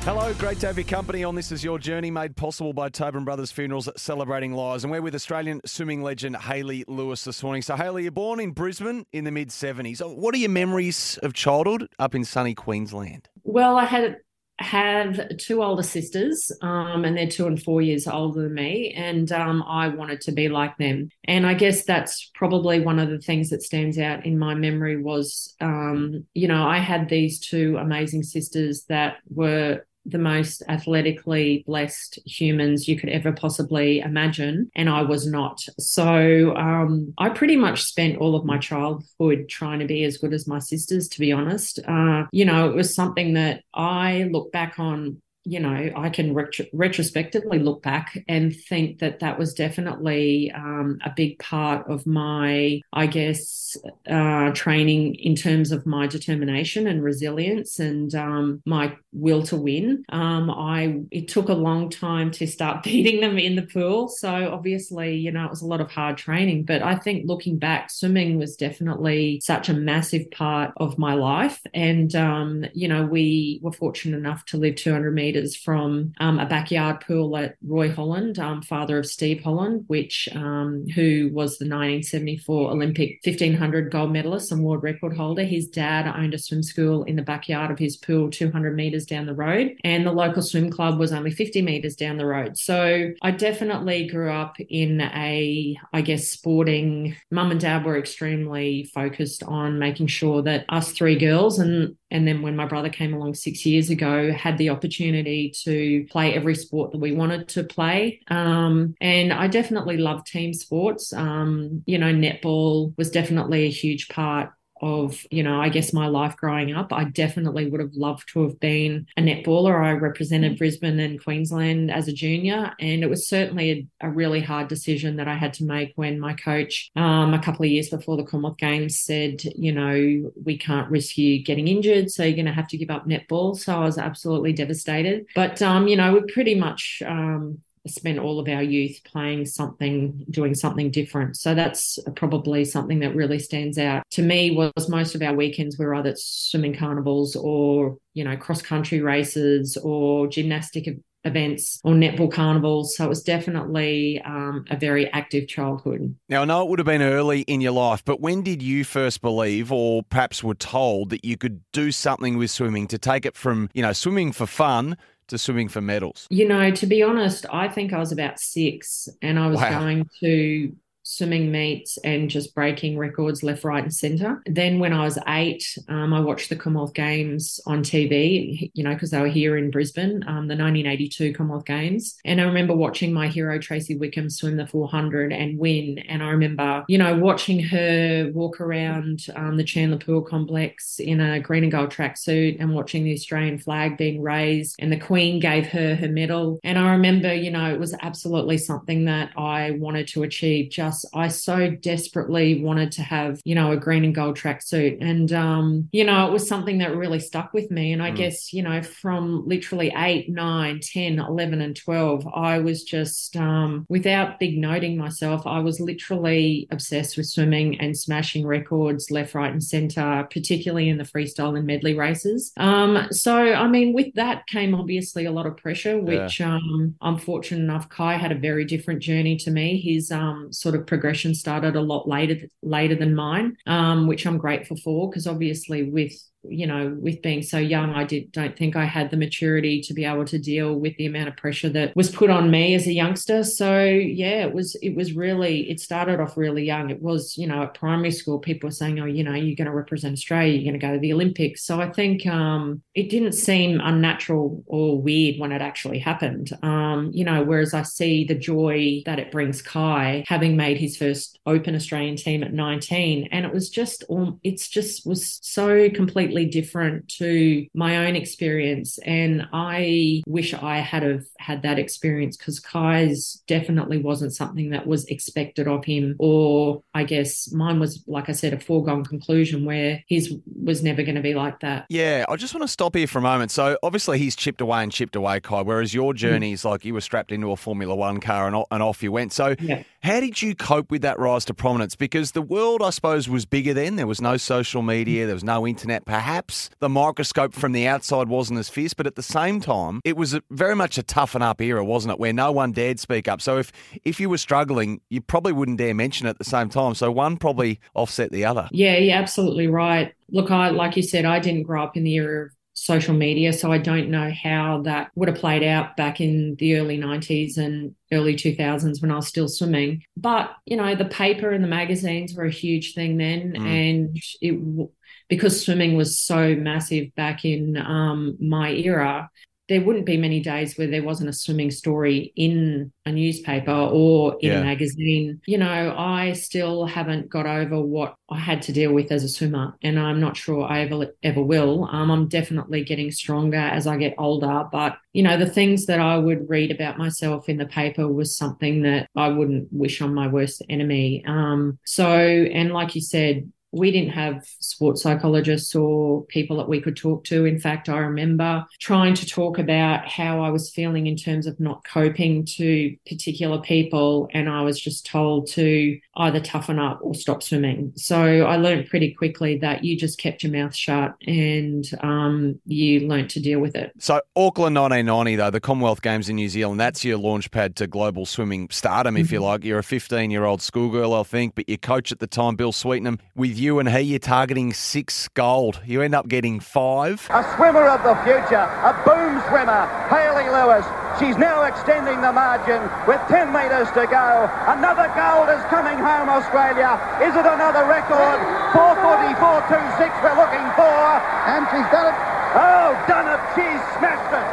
Hello, 0.05 0.33
great 0.39 0.59
to 0.61 0.67
have 0.67 0.79
your 0.79 0.87
company 0.87 1.25
on 1.25 1.35
This 1.35 1.53
Is 1.53 1.63
Your 1.63 1.79
Journey, 1.79 2.11
made 2.11 2.35
possible 2.35 2.73
by 2.73 2.89
Tobin 2.89 3.23
Brothers 3.23 3.53
Funerals 3.53 3.87
Celebrating 3.99 4.55
Lives. 4.55 4.83
And 4.83 4.91
we're 4.91 5.03
with 5.03 5.15
Australian 5.15 5.61
swimming 5.67 6.03
legend 6.03 6.37
Hayley 6.37 6.87
Lewis 6.89 7.23
this 7.25 7.43
morning. 7.43 7.61
So, 7.61 7.77
Hayley, 7.77 8.05
you're 8.05 8.13
born 8.13 8.41
in 8.41 8.53
Brisbane 8.53 9.05
in 9.13 9.25
the 9.25 9.31
mid 9.31 9.51
70s. 9.51 10.01
What 10.17 10.35
are 10.35 10.39
your 10.39 10.49
memories 10.49 11.19
of 11.23 11.35
childhood 11.35 11.87
up 11.99 12.15
in 12.15 12.25
sunny 12.25 12.55
Queensland? 12.55 13.29
Well, 13.45 13.77
I 13.77 13.85
had 13.85 14.17
have 14.61 15.37
two 15.39 15.63
older 15.63 15.83
sisters, 15.83 16.53
um, 16.61 17.05
and 17.05 17.17
they're 17.17 17.27
two 17.27 17.47
and 17.47 17.63
four 17.63 17.81
years 17.81 18.07
older 18.07 18.43
than 18.43 18.55
me, 18.55 18.93
and 18.95 19.33
um, 19.33 19.63
I 19.67 19.89
wanted 19.89 20.21
to 20.23 20.33
be 20.33 20.49
like 20.49 20.77
them. 20.77 21.09
And 21.25 21.47
I 21.47 21.55
guess 21.55 21.85
that's 21.85 22.31
probably 22.35 22.81
one 22.81 22.99
of 22.99 23.09
the 23.09 23.19
things 23.19 23.51
that 23.51 23.63
stands 23.63 23.99
out 23.99 24.27
in 24.27 24.39
my 24.39 24.55
memory 24.55 25.03
was, 25.03 25.55
um, 25.61 26.27
you 26.35 26.47
know, 26.47 26.67
I 26.67 26.79
had 26.79 27.09
these 27.09 27.41
two 27.41 27.79
amazing 27.79 28.23
sisters 28.23 28.85
that 28.89 29.17
were 29.29 29.83
the 30.07 30.19
most 30.19 30.63
athletically 30.69 31.65
blessed 31.67 32.19
humans 32.25 32.89
you 32.89 32.99
could 32.99 33.11
ever 33.11 33.33
possibly 33.33 34.01
imagine, 34.01 34.71
and 34.75 34.89
I 34.89 35.03
was 35.03 35.27
not. 35.27 35.61
So 35.79 36.55
um, 36.57 37.13
I 37.19 37.29
pretty 37.29 37.57
much 37.57 37.83
spent 37.83 38.19
all 38.19 38.35
of 38.35 38.45
my 38.45 38.59
childhood 38.59 39.49
trying 39.49 39.81
to 39.81 39.87
be 39.87 40.05
as 40.05 40.19
good 40.19 40.33
as 40.33 40.47
my 40.47 40.59
sisters, 40.59 41.09
to 41.09 41.21
be 41.21 41.33
honest. 41.33 41.79
Uh, 41.87 42.25
you 42.33 42.45
know, 42.45 42.69
it 42.71 42.75
was 42.75 42.95
something 42.95 43.35
that 43.35 43.63
I 43.75 44.29
look 44.33 44.53
back 44.53 44.79
on. 44.79 45.21
You 45.51 45.59
know, 45.59 45.91
I 45.97 46.11
can 46.11 46.33
retro- 46.33 46.67
retrospectively 46.73 47.59
look 47.59 47.83
back 47.83 48.17
and 48.29 48.55
think 48.55 49.01
that 49.01 49.19
that 49.19 49.37
was 49.37 49.53
definitely 49.53 50.53
um, 50.55 50.99
a 51.05 51.13
big 51.15 51.41
part 51.41 51.91
of 51.91 52.07
my, 52.07 52.81
I 52.93 53.07
guess, 53.09 53.77
uh, 54.09 54.53
training 54.53 55.17
in 55.17 55.35
terms 55.35 55.73
of 55.73 55.87
my 55.87 56.07
determination 56.07 56.87
and 56.87 57.03
resilience 57.03 57.81
and 57.81 58.15
um, 58.15 58.63
my 58.65 58.97
will 59.13 59.43
to 59.45 59.57
win. 59.57 60.05
Um, 60.11 60.51
I 60.51 61.01
it 61.11 61.27
took 61.27 61.49
a 61.49 61.55
long 61.55 61.91
time 61.91 62.31
to 62.33 62.47
start 62.47 62.83
beating 62.85 63.21
them 63.21 63.37
in 63.37 63.57
the 63.57 63.63
pool, 63.63 64.09
so 64.09 64.53
obviously, 64.53 65.17
you 65.17 65.33
know, 65.33 65.45
it 65.45 65.51
was 65.51 65.63
a 65.63 65.67
lot 65.67 65.81
of 65.81 65.91
hard 65.91 66.17
training. 66.17 66.65
But 66.65 66.83
I 66.83 66.95
think 66.95 67.27
looking 67.27 67.59
back, 67.59 67.91
swimming 67.91 68.39
was 68.39 68.55
definitely 68.57 69.41
such 69.43 69.69
a 69.69 69.75
massive 69.75 70.31
part 70.31 70.73
of 70.77 70.97
my 70.97 71.15
life, 71.15 71.61
and 71.75 72.15
um, 72.15 72.65
you 72.73 72.87
know, 72.87 73.05
we 73.05 73.59
were 73.63 73.73
fortunate 73.73 74.17
enough 74.17 74.45
to 74.47 74.57
live 74.57 74.77
200 74.77 75.13
meters 75.13 75.40
from 75.57 76.13
um, 76.21 76.39
a 76.39 76.47
backyard 76.47 77.01
pool 77.01 77.37
at 77.37 77.57
Roy 77.67 77.93
Holland, 77.93 78.39
um, 78.39 78.63
father 78.63 78.99
of 78.99 79.07
Steve 79.07 79.43
Holland, 79.43 79.85
which 79.87 80.29
um, 80.35 80.87
who 80.95 81.31
was 81.33 81.59
the 81.59 81.67
1974 81.67 82.71
Olympic 82.71 83.21
1500 83.25 83.91
gold 83.91 84.13
medalist 84.13 84.53
and 84.53 84.63
world 84.63 84.83
record 84.83 85.17
holder. 85.17 85.45
His 85.45 85.69
dad 85.69 86.07
owned 86.07 86.35
a 86.35 86.39
swim 86.39 86.63
school 86.63 87.05
in 87.05 87.17
the 87.17 87.23
backyard 87.23 87.71
of 87.71 87.79
his 87.79 87.97
pool, 87.97 88.31
200 88.31 88.75
meters 88.75 89.07
down 89.07 89.27
the 89.27 89.35
road, 89.35 89.77
and 89.85 90.07
the 90.07 90.13
local 90.13 90.43
swim 90.43 90.71
club 90.71 90.99
was 90.99 91.13
only 91.13 91.31
50 91.31 91.63
meters 91.63 91.97
down 91.97 92.17
the 92.17 92.27
road. 92.27 92.59
So 92.59 93.11
I 93.23 93.31
definitely 93.31 94.09
grew 94.09 94.33
up 94.33 94.57
in 94.61 95.01
a, 95.01 95.77
I 95.93 96.01
guess, 96.01 96.29
sporting. 96.29 97.17
Mum 97.31 97.51
and 97.51 97.61
dad 97.61 97.85
were 97.85 97.99
extremely 97.99 98.91
focused 98.95 99.43
on 99.43 99.79
making 99.79 100.09
sure 100.09 100.43
that 100.43 100.65
us 100.69 100.93
three 100.93 101.19
girls 101.19 101.59
and 101.59 101.97
and 102.11 102.27
then 102.27 102.43
when 102.43 102.57
my 102.57 102.67
brother 102.67 102.89
came 102.89 103.15
along 103.15 103.35
six 103.35 103.65
years 103.65 103.91
ago, 103.91 104.33
had 104.33 104.59
the 104.59 104.71
opportunity 104.71 105.53
to 105.65 106.07
play 106.11 106.35
every 106.35 106.55
sport 106.55 106.93
that 106.93 106.99
we 106.99 107.13
wanted 107.13 107.49
to 107.49 107.65
play. 107.65 108.21
Um, 108.29 108.95
and 109.01 109.33
I 109.33 109.47
definitely 109.47 109.97
love 109.97 110.25
team 110.25 110.53
sports. 110.53 111.13
Um, 111.13 111.83
you 111.87 111.99
know, 111.99 112.13
netball 112.13 112.97
was 112.97 113.11
definitely 113.11 113.65
a 113.65 113.71
huge 113.71 114.09
part 114.09 114.51
of 114.81 115.25
you 115.31 115.43
know 115.43 115.61
i 115.61 115.69
guess 115.69 115.93
my 115.93 116.07
life 116.07 116.37
growing 116.37 116.73
up 116.75 116.93
i 116.93 117.05
definitely 117.05 117.69
would 117.69 117.81
have 117.81 117.95
loved 117.95 118.29
to 118.29 118.43
have 118.43 118.59
been 118.61 119.07
a 119.17 119.23
netballer 119.23 119.85
i 119.85 119.91
represented 119.93 120.59
brisbane 120.59 120.99
and 120.99 121.23
queensland 121.23 121.91
as 121.91 122.09
a 122.09 122.13
junior 122.13 122.73
and 122.81 123.03
it 123.03 123.11
was 123.11 123.29
certainly 123.29 123.71
a, 123.71 124.07
a 124.07 124.11
really 124.11 124.41
hard 124.41 124.69
decision 124.69 125.17
that 125.17 125.29
i 125.29 125.35
had 125.35 125.53
to 125.53 125.65
make 125.65 125.93
when 125.97 126.19
my 126.19 126.35
coach 126.35 126.91
um, 126.97 127.35
a 127.35 127.43
couple 127.43 127.65
of 127.65 127.71
years 127.71 127.89
before 127.89 128.17
the 128.17 128.25
commonwealth 128.25 128.59
games 128.59 128.99
said 128.99 129.41
you 129.57 129.73
know 129.73 130.31
we 130.45 130.57
can't 130.57 130.91
risk 130.91 131.17
you 131.17 131.43
getting 131.43 131.69
injured 131.69 132.11
so 132.11 132.25
you're 132.25 132.35
going 132.35 132.47
to 132.47 132.53
have 132.53 132.69
to 132.69 132.79
give 132.79 132.91
up 132.91 133.07
netball 133.07 133.57
so 133.57 133.77
i 133.77 133.85
was 133.85 133.99
absolutely 133.99 134.53
devastated. 134.53 135.27
But 135.35 135.63
um, 135.63 135.89
you 135.89 135.97
know 135.97 136.15
we 136.15 136.33
pretty 136.33 136.55
much 136.55 137.03
um, 137.07 137.63
spent 137.87 138.19
all 138.19 138.39
of 138.39 138.49
our 138.49 138.63
youth 138.63 139.01
playing 139.05 139.47
something, 139.47 140.25
doing 140.31 140.55
something 140.55 140.91
different. 140.91 141.37
So 141.37 141.55
that's 141.55 141.99
probably 142.17 142.65
something 142.65 143.01
that 143.01 143.15
really 143.15 143.39
stands 143.39 143.79
out 143.79 144.03
to 144.13 144.23
me. 144.23 144.51
Was 144.51 144.89
most 144.89 145.15
of 145.15 145.23
our 145.23 145.35
weekends 145.35 145.79
were 145.79 145.95
either 145.95 146.15
swimming 146.17 146.75
carnivals 146.75 147.37
or 147.37 147.97
you 148.15 148.25
know 148.25 148.37
cross 148.37 148.63
country 148.63 149.01
races 149.01 149.77
or 149.77 150.27
gymnastic 150.27 150.89
events 151.25 151.81
or 151.85 151.93
netball 151.93 152.33
carnivals. 152.33 152.97
So 152.97 153.05
it 153.05 153.09
was 153.09 153.23
definitely 153.23 154.21
um, 154.25 154.65
a 154.71 154.77
very 154.77 155.11
active 155.13 155.49
childhood. 155.49 156.15
Now, 156.29 156.43
I 156.43 156.45
know 156.45 156.63
it 156.63 156.69
would 156.71 156.79
have 156.79 156.87
been 156.87 157.03
early 157.03 157.43
in 157.43 157.61
your 157.61 157.73
life, 157.73 158.05
but 158.05 158.21
when 158.21 158.43
did 158.43 158.63
you 158.63 158.85
first 158.85 159.21
believe, 159.21 159.71
or 159.71 160.03
perhaps 160.03 160.43
were 160.43 160.55
told, 160.55 161.11
that 161.11 161.25
you 161.25 161.37
could 161.37 161.61
do 161.73 161.93
something 161.93 162.39
with 162.39 162.51
swimming 162.51 162.87
to 162.89 162.99
take 162.99 163.27
it 163.27 163.37
from, 163.37 163.69
you 163.75 163.83
know, 163.83 163.93
swimming 163.93 164.33
for 164.33 164.47
fun 164.47 164.97
to 165.31 165.39
swimming 165.39 165.69
for 165.69 165.81
medals? 165.81 166.27
You 166.31 166.47
know, 166.47 166.71
to 166.71 166.87
be 166.87 167.03
honest, 167.03 167.47
I 167.53 167.69
think 167.69 167.93
I 167.93 167.99
was 167.99 168.13
about 168.13 168.39
six 168.39 169.09
and 169.23 169.39
I 169.39 169.49
was 169.49 169.61
Wow. 169.61 169.81
going 169.81 170.07
to 170.21 170.77
swimming 171.11 171.51
meets 171.51 171.99
and 171.99 172.31
just 172.31 172.55
breaking 172.55 172.97
records 172.97 173.43
left, 173.43 173.65
right, 173.65 173.83
and 173.83 173.93
center. 173.93 174.41
Then 174.47 174.79
when 174.79 174.93
I 174.93 175.03
was 175.03 175.19
eight, 175.27 175.65
um, 175.89 176.15
I 176.15 176.21
watched 176.21 176.49
the 176.49 176.57
Commonwealth 176.57 176.95
Games 176.95 177.59
on 177.67 177.83
TV, 177.83 178.71
you 178.75 178.85
know, 178.85 178.95
because 178.95 179.11
they 179.11 179.21
were 179.21 179.27
here 179.27 179.57
in 179.57 179.73
Brisbane, 179.73 180.23
um, 180.29 180.47
the 180.47 180.57
1982 180.57 181.35
Commonwealth 181.35 181.67
Games. 181.67 182.17
And 182.25 182.41
I 182.41 182.45
remember 182.45 182.75
watching 182.75 183.13
my 183.13 183.27
hero, 183.27 183.59
Tracey 183.59 183.97
Wickham, 183.97 184.31
swim 184.31 184.57
the 184.57 184.67
400 184.67 185.33
and 185.33 185.59
win. 185.59 185.99
And 186.09 186.23
I 186.23 186.29
remember, 186.31 186.85
you 186.89 186.99
know, 186.99 187.17
watching 187.17 187.61
her 187.61 188.31
walk 188.33 188.61
around 188.61 189.27
um, 189.35 189.57
the 189.57 189.65
Chandler 189.65 189.99
Pool 189.99 190.23
complex 190.23 191.01
in 191.01 191.21
a 191.21 191.41
green 191.41 191.65
and 191.65 191.73
gold 191.73 191.91
tracksuit 191.91 192.59
and 192.61 192.73
watching 192.73 193.03
the 193.03 193.15
Australian 193.15 193.59
flag 193.59 193.99
being 193.99 194.23
raised. 194.23 194.77
And 194.79 194.93
the 194.93 195.01
Queen 195.01 195.41
gave 195.41 195.67
her 195.67 195.97
her 195.97 196.09
medal. 196.09 196.61
And 196.63 196.79
I 196.79 196.93
remember, 196.93 197.35
you 197.35 197.51
know, 197.51 197.73
it 197.73 197.81
was 197.81 197.95
absolutely 198.01 198.59
something 198.59 199.07
that 199.07 199.31
I 199.37 199.73
wanted 199.73 200.07
to 200.09 200.23
achieve 200.23 200.71
just 200.71 201.01
us, 201.01 201.10
I 201.15 201.29
so 201.29 201.71
desperately 201.71 202.63
wanted 202.63 202.93
to 202.93 203.03
have, 203.03 203.41
you 203.45 203.55
know, 203.55 203.73
a 203.73 203.77
green 203.77 204.05
and 204.05 204.15
gold 204.15 204.37
tracksuit. 204.37 204.99
And, 205.01 205.33
um, 205.33 205.89
you 205.93 206.05
know, 206.05 206.27
it 206.27 206.33
was 206.33 206.49
something 206.49 206.79
that 206.79 206.97
really 206.97 207.21
stuck 207.21 207.53
with 207.53 207.71
me. 207.71 207.93
And 207.93 208.03
I 208.03 208.11
mm. 208.11 208.17
guess, 208.17 208.53
you 208.53 208.63
know, 208.63 208.83
from 208.83 209.47
literally 209.47 209.93
eight, 209.97 210.29
nine, 210.29 210.81
10, 210.81 211.19
11, 211.19 211.61
and 211.61 211.77
12, 211.77 212.27
I 212.35 212.59
was 212.59 212.83
just, 212.83 213.37
um, 213.37 213.87
without 213.89 214.39
big 214.39 214.59
noting 214.59 214.97
myself, 214.97 215.47
I 215.47 215.61
was 215.61 215.81
literally 215.81 216.69
obsessed 216.71 217.17
with 217.17 217.27
swimming 217.27 217.81
and 217.81 217.97
smashing 217.97 218.47
records 218.47 219.11
left, 219.11 219.35
right, 219.35 219.53
and 219.53 219.63
center, 219.63 220.27
particularly 220.31 220.89
in 220.89 220.99
the 220.99 221.05
freestyle 221.05 221.57
and 221.57 221.67
medley 221.67 221.95
races. 221.95 222.53
Um, 222.57 223.09
so, 223.11 223.35
I 223.35 223.69
mean, 223.69 223.93
with 223.93 224.15
that 224.15 224.47
came 224.47 224.75
obviously 224.75 225.25
a 225.25 225.33
lot 225.33 225.47
of 225.47 225.57
pressure, 225.57 225.99
which 225.99 226.41
yeah. 226.41 226.55
um, 226.55 226.95
I'm 227.01 227.19
fortunate 227.19 227.63
enough, 227.63 227.89
Kai 227.89 228.17
had 228.17 228.33
a 228.33 228.39
very 228.39 228.65
different 228.65 229.01
journey 229.01 229.37
to 229.37 229.51
me. 229.51 229.81
His 229.81 230.11
um, 230.11 230.53
sort 230.53 230.75
of 230.75 230.87
progression 230.91 231.35
started 231.35 231.77
a 231.77 231.81
lot 231.81 232.07
later 232.07 232.37
later 232.63 232.97
than 232.97 233.15
mine, 233.15 233.57
um, 233.67 234.07
which 234.07 234.27
I'm 234.27 234.37
grateful 234.37 234.77
for 234.77 235.09
because 235.09 235.27
obviously 235.27 235.85
with 235.85 236.13
you 236.43 236.67
know, 236.67 236.97
with 237.01 237.23
being 237.23 237.43
so 237.43 237.59
young, 237.59 237.95
I 237.95 238.05
did 238.05 238.33
don't 238.33 238.57
think 238.57 238.77
I 238.77 238.85
had 238.85 239.11
the 239.11 239.17
maturity 239.17 239.81
to 239.83 239.95
be 239.95 240.05
able 240.05 240.25
to 240.27 240.39
deal 240.39 240.75
with 240.75 240.97
the 240.97 241.07
amount 241.07 241.29
of 241.29 241.37
pressure 241.37 241.69
that 241.71 241.95
was 241.95 242.11
put 242.11 242.31
on 242.31 242.51
me 242.51 242.75
as 242.75 242.87
a 242.87 242.93
youngster. 242.93 243.45
So 243.45 243.83
yeah, 243.83 244.47
it 244.47 244.55
was 244.55 244.75
it 244.83 244.95
was 244.95 245.13
really 245.13 245.71
it 245.71 245.81
started 245.81 246.21
off 246.21 246.37
really 246.37 246.65
young. 246.65 246.91
It 246.91 247.03
was, 247.03 247.37
you 247.37 247.47
know, 247.47 247.63
at 247.63 247.75
primary 247.75 248.11
school, 248.11 248.39
people 248.39 248.69
were 248.69 248.73
saying, 248.73 248.99
Oh, 249.01 249.05
you 249.05 249.23
know, 249.23 249.35
you're 249.35 249.57
gonna 249.57 249.75
represent 249.75 250.15
Australia, 250.15 250.55
you're 250.55 250.73
gonna 250.73 250.79
go 250.79 250.95
to 250.95 251.01
the 251.01 251.13
Olympics. 251.13 251.65
So 251.65 251.81
I 251.81 251.91
think 251.91 252.27
um 252.27 252.83
it 252.95 253.11
didn't 253.11 253.33
seem 253.33 253.81
unnatural 253.83 254.65
or 254.67 255.01
weird 255.01 255.39
when 255.39 255.53
it 255.53 255.63
actually 255.63 255.99
happened. 255.99 256.51
Um, 256.63 257.11
you 257.13 257.25
know, 257.25 257.43
whereas 257.43 257.75
I 257.75 257.83
see 257.83 258.25
the 258.25 258.35
joy 258.35 259.03
that 259.07 259.19
it 259.19 259.31
brings 259.31 259.63
Kai 259.63 260.25
having 260.27 260.57
made 260.57 260.79
his 260.79 260.97
first 260.97 261.39
open 261.47 261.75
Australian 261.75 262.17
team 262.17 262.43
at 262.43 262.53
19. 262.53 263.29
And 263.31 263.45
it 263.45 263.53
was 263.53 263.69
just 263.69 264.05
it's 264.43 264.69
just 264.69 265.07
was 265.07 265.39
so 265.43 265.91
completely 265.91 266.30
completely 266.31 266.51
different 266.61 267.09
to 267.09 267.67
my 267.75 268.07
own 268.07 268.17
experience. 268.17 268.99
And 269.05 269.49
I 269.53 270.23
wish 270.27 270.55
I 270.55 270.79
had 270.79 271.03
have 271.03 271.25
had 271.39 271.63
that 271.63 271.79
experience 271.79 272.37
because 272.37 272.61
Kai's 272.61 273.43
definitely 273.47 273.99
wasn't 273.99 274.35
something 274.35 274.71
that 274.71 274.87
was 274.87 275.05
expected 275.07 275.67
of 275.67 275.85
him. 275.85 276.17
Or 276.19 276.83
I 276.95 277.05
guess 277.05 277.53
mine 277.53 277.81
was, 277.81 278.05
like 278.07 278.29
I 278.29 278.33
said, 278.33 278.53
a 278.53 278.61
foregone 278.61 279.05
conclusion 279.05 279.65
where 279.65 280.03
his 280.07 280.35
was 280.63 280.83
never 280.83 281.03
going 281.03 281.17
to 281.17 281.21
be 281.21 281.35
like 281.35 281.61
that. 281.61 281.87
Yeah, 281.89 282.25
I 282.29 282.37
just 282.37 282.55
want 282.55 282.63
to 282.63 282.69
stop 282.69 282.95
here 282.95 283.07
for 283.07 283.19
a 283.19 283.23
moment. 283.23 283.51
So 283.51 283.79
obviously 283.83 284.19
he's 284.19 284.37
chipped 284.37 284.61
away 284.61 284.83
and 284.83 284.93
chipped 284.93 285.17
away, 285.17 285.41
Kai, 285.41 285.63
whereas 285.63 285.93
your 285.93 286.13
mm. 286.13 286.17
journey 286.17 286.53
is 286.53 286.65
like 286.65 286.85
you 286.85 286.95
were 286.95 287.01
strapped 287.01 287.33
into 287.33 287.51
a 287.51 287.57
Formula 287.57 287.95
One 287.95 288.21
car 288.21 288.47
and, 288.47 288.65
and 288.71 288.83
off 288.83 289.03
you 289.03 289.13
went. 289.13 289.33
So 289.33 289.57
yeah. 289.59 289.83
how 290.03 290.21
did 290.21 290.41
you 290.41 290.55
cope 290.55 290.91
with 290.91 291.03
that 291.03 291.19
rise 291.19 291.45
to 291.47 291.55
prominence? 291.55 291.97
Because 291.97 292.33
the 292.33 292.43
world, 292.43 292.83
I 292.83 292.91
suppose, 292.91 293.29
was 293.29 293.45
bigger 293.47 293.75
then. 293.75 293.97
There 293.97 294.07
was 294.07 294.21
no 294.21 294.37
social 294.37 294.83
media, 294.83 295.27
there 295.27 295.35
was 295.35 295.45
no 295.45 295.67
internet, 295.67 296.05
perhaps 296.05 296.20
perhaps 296.21 296.69
the 296.81 296.89
microscope 296.91 297.55
from 297.55 297.73
the 297.73 297.87
outside 297.87 298.29
wasn't 298.29 298.59
as 298.59 298.69
fierce, 298.69 298.93
but 298.93 299.07
at 299.07 299.15
the 299.15 299.23
same 299.23 299.59
time, 299.59 300.03
it 300.05 300.19
was 300.19 300.39
very 300.51 300.77
much 300.77 300.99
a 300.99 301.03
toughen 301.03 301.41
up 301.41 301.63
era, 301.63 301.83
wasn't 301.83 302.13
it? 302.13 302.21
Where 302.21 302.35
no 302.35 302.53
one 302.53 302.73
dared 302.73 303.01
speak 303.01 303.27
up. 303.27 303.41
So 303.41 303.57
if 303.57 303.73
if 304.05 304.21
you 304.21 304.29
were 304.29 304.37
struggling, 304.37 305.01
you 305.09 305.23
probably 305.23 305.53
wouldn't 305.53 305.79
dare 305.79 305.95
mention 305.95 306.27
it 306.27 306.31
at 306.31 306.39
the 306.39 306.45
same 306.45 306.69
time. 306.69 306.95
So 306.95 307.11
one 307.11 307.39
probably 307.39 307.81
offset 307.95 308.33
the 308.33 308.45
other. 308.45 308.69
Yeah, 308.71 308.99
you're 308.99 309.17
absolutely 309.17 309.67
right. 309.67 310.13
Look, 310.31 310.51
I 310.51 310.69
like 310.69 310.95
you 310.95 311.03
said, 311.03 311.25
I 311.25 311.39
didn't 311.39 311.63
grow 311.63 311.83
up 311.83 311.97
in 311.97 312.05
the 312.05 312.13
era 312.13 312.47
of 312.47 312.53
social 312.75 313.15
media. 313.15 313.53
So 313.53 313.73
I 313.73 313.79
don't 313.79 314.11
know 314.11 314.31
how 314.31 314.83
that 314.83 315.11
would 315.15 315.29
have 315.29 315.39
played 315.39 315.63
out 315.63 315.97
back 315.97 316.21
in 316.21 316.57
the 316.59 316.77
early 316.77 316.99
90s 316.99 317.57
and 317.57 317.95
early 318.13 318.35
2000s 318.35 319.03
when 319.03 319.11
I 319.11 319.17
was 319.17 319.27
still 319.27 319.49
swimming. 319.49 320.03
But, 320.17 320.51
you 320.65 320.77
know, 320.77 320.95
the 320.95 321.05
paper 321.05 321.51
and 321.51 321.63
the 321.63 321.69
magazines 321.69 322.35
were 322.35 322.45
a 322.45 322.51
huge 322.51 322.95
thing 322.95 323.19
then. 323.19 323.53
Mm. 323.53 323.67
And 323.67 324.17
it 324.41 324.89
because 325.31 325.65
swimming 325.65 325.97
was 325.97 326.21
so 326.21 326.55
massive 326.57 327.15
back 327.15 327.45
in 327.45 327.79
um, 327.79 328.37
my 328.41 328.71
era, 328.73 329.31
there 329.71 329.81
wouldn't 329.81 330.05
be 330.05 330.17
many 330.17 330.41
days 330.41 330.77
where 330.77 330.89
there 330.89 331.05
wasn't 331.05 331.31
a 331.31 331.33
swimming 331.33 331.71
story 331.71 332.33
in 332.35 332.93
a 333.07 333.13
newspaper 333.13 333.71
or 333.71 334.37
in 334.41 334.51
yeah. 334.51 334.59
a 334.59 334.65
magazine. 334.65 335.41
You 335.47 335.59
know, 335.59 335.95
I 335.97 336.33
still 336.33 336.87
haven't 336.87 337.29
got 337.29 337.47
over 337.47 337.81
what 337.81 338.17
I 338.29 338.39
had 338.41 338.63
to 338.63 338.73
deal 338.73 338.93
with 338.93 339.13
as 339.13 339.23
a 339.23 339.29
swimmer, 339.29 339.77
and 339.81 339.97
I'm 339.97 340.19
not 340.19 340.37
sure 340.37 340.65
I 340.65 340.81
ever 340.81 341.15
ever 341.23 341.41
will. 341.41 341.85
Um, 341.85 342.11
I'm 342.11 342.27
definitely 342.27 342.83
getting 342.83 343.13
stronger 343.13 343.59
as 343.59 343.87
I 343.87 343.97
get 343.97 344.17
older, 344.19 344.65
but 344.73 344.99
you 345.13 345.23
know, 345.23 345.37
the 345.37 345.47
things 345.49 345.87
that 345.87 346.01
I 346.01 346.19
would 346.19 346.51
read 346.51 346.73
about 346.73 346.99
myself 346.99 347.49
in 347.49 347.57
the 347.57 347.67
paper 347.67 348.09
was 348.09 348.37
something 348.37 348.83
that 348.83 349.09
I 349.15 349.29
wouldn't 349.29 349.69
wish 349.71 350.03
on 350.03 350.13
my 350.13 350.27
worst 350.27 350.65
enemy. 350.69 351.25
Um, 351.29 351.79
so, 351.85 352.09
and 352.09 352.73
like 352.73 352.97
you 352.97 353.01
said, 353.01 353.53
we 353.73 353.91
didn't 353.91 354.11
have 354.11 354.45
sports 354.59 355.03
psychologists 355.03 355.75
or 355.75 356.25
people 356.27 356.57
that 356.57 356.69
we 356.69 356.81
could 356.81 356.97
talk 356.97 357.25
to. 357.25 357.45
In 357.45 357.59
fact, 357.59 357.89
I 357.89 357.99
remember 357.99 358.65
trying 358.81 359.15
to 359.15 359.27
talk 359.27 359.59
about 359.59 360.09
how 360.09 360.41
I 360.41 360.51
was 360.51 360.71
feeling 360.71 361.07
in 361.07 361.17
terms 361.17 361.47
of 361.47 361.61
not 361.61 361.85
coping 361.85 362.45
to 362.57 362.97
particular 363.07 363.61
people, 363.61 364.29
and 364.33 364.49
I 364.49 364.63
was 364.63 364.81
just 364.81 365.07
told 365.07 365.47
to 365.49 365.99
either 366.17 366.41
toughen 366.41 366.79
up 366.79 366.99
or 367.03 367.15
stop 367.15 367.43
swimming. 367.43 367.93
So 367.97 368.43
I 368.43 368.57
learned 368.57 368.89
pretty 368.89 369.15
quickly 369.15 369.59
that 369.59 369.85
you 369.85 369.97
just 369.97 370.19
kept 370.19 370.43
your 370.43 370.53
mouth 370.53 370.75
shut 370.75 371.15
and 371.27 371.85
um, 372.01 372.61
you 372.67 373.07
learned 373.09 373.31
to 373.31 373.41
deal 373.41 373.61
with 373.61 373.77
it. 373.77 373.93
So 373.99 374.21
Auckland 374.37 374.77
1990, 374.77 375.37
though, 375.37 375.51
the 375.51 375.61
Commonwealth 375.61 376.03
Games 376.03 376.29
in 376.29 376.37
New 376.37 376.49
Zealand, 376.49 376.81
that's 376.81 377.05
your 377.05 377.19
launch 377.19 377.51
pad 377.51 377.77
to 377.77 377.87
global 377.87 378.27
swimming 378.27 378.69
stardom, 378.71 379.17
if 379.17 379.27
mm-hmm. 379.27 379.35
you 379.35 379.41
like. 379.41 379.65
You're 379.65 379.79
a 379.79 379.85
15 379.85 380.31
year 380.31 380.45
old 380.45 380.61
schoolgirl, 380.61 381.15
I 381.15 381.23
think, 381.23 381.55
but 381.55 381.69
your 381.69 381.79
coach 381.79 382.11
at 382.13 382.19
the 382.19 382.27
time, 382.27 382.57
Bill 382.57 382.73
Sweetenham, 382.73 383.19
with 383.35 383.60
you 383.61 383.79
and 383.79 383.89
he, 383.89 384.01
you're 384.01 384.19
targeting 384.19 384.73
six 384.73 385.29
gold. 385.37 385.81
You 385.85 386.01
end 386.01 386.15
up 386.15 386.27
getting 386.27 386.61
five. 386.61 387.21
A 387.29 387.45
swimmer 387.55 387.85
of 387.85 388.01
the 388.03 388.17
future, 388.25 388.65
a 388.65 388.97
boom 389.05 389.37
swimmer, 389.53 389.85
Hayley 390.09 390.49
Lewis. 390.49 390.83
She's 391.21 391.37
now 391.37 391.69
extending 391.69 392.25
the 392.25 392.33
margin 392.33 392.81
with 393.05 393.21
10 393.29 393.53
metres 393.53 393.93
to 393.93 394.09
go. 394.09 394.49
Another 394.65 395.13
gold 395.13 395.53
is 395.53 395.61
coming 395.69 396.01
home, 396.01 396.33
Australia. 396.33 396.97
Is 397.21 397.37
it 397.37 397.45
another 397.45 397.85
record? 397.85 398.41
444.26 398.73 400.09
we're 400.25 400.41
looking 400.41 400.67
for. 400.81 400.97
And 401.45 401.69
she's 401.69 401.85
done 401.93 402.09
it. 402.09 402.17
Oh, 402.57 402.97
done 403.05 403.29
it. 403.29 403.41
She's 403.53 403.83
smashed 404.01 404.33
it. 404.33 404.49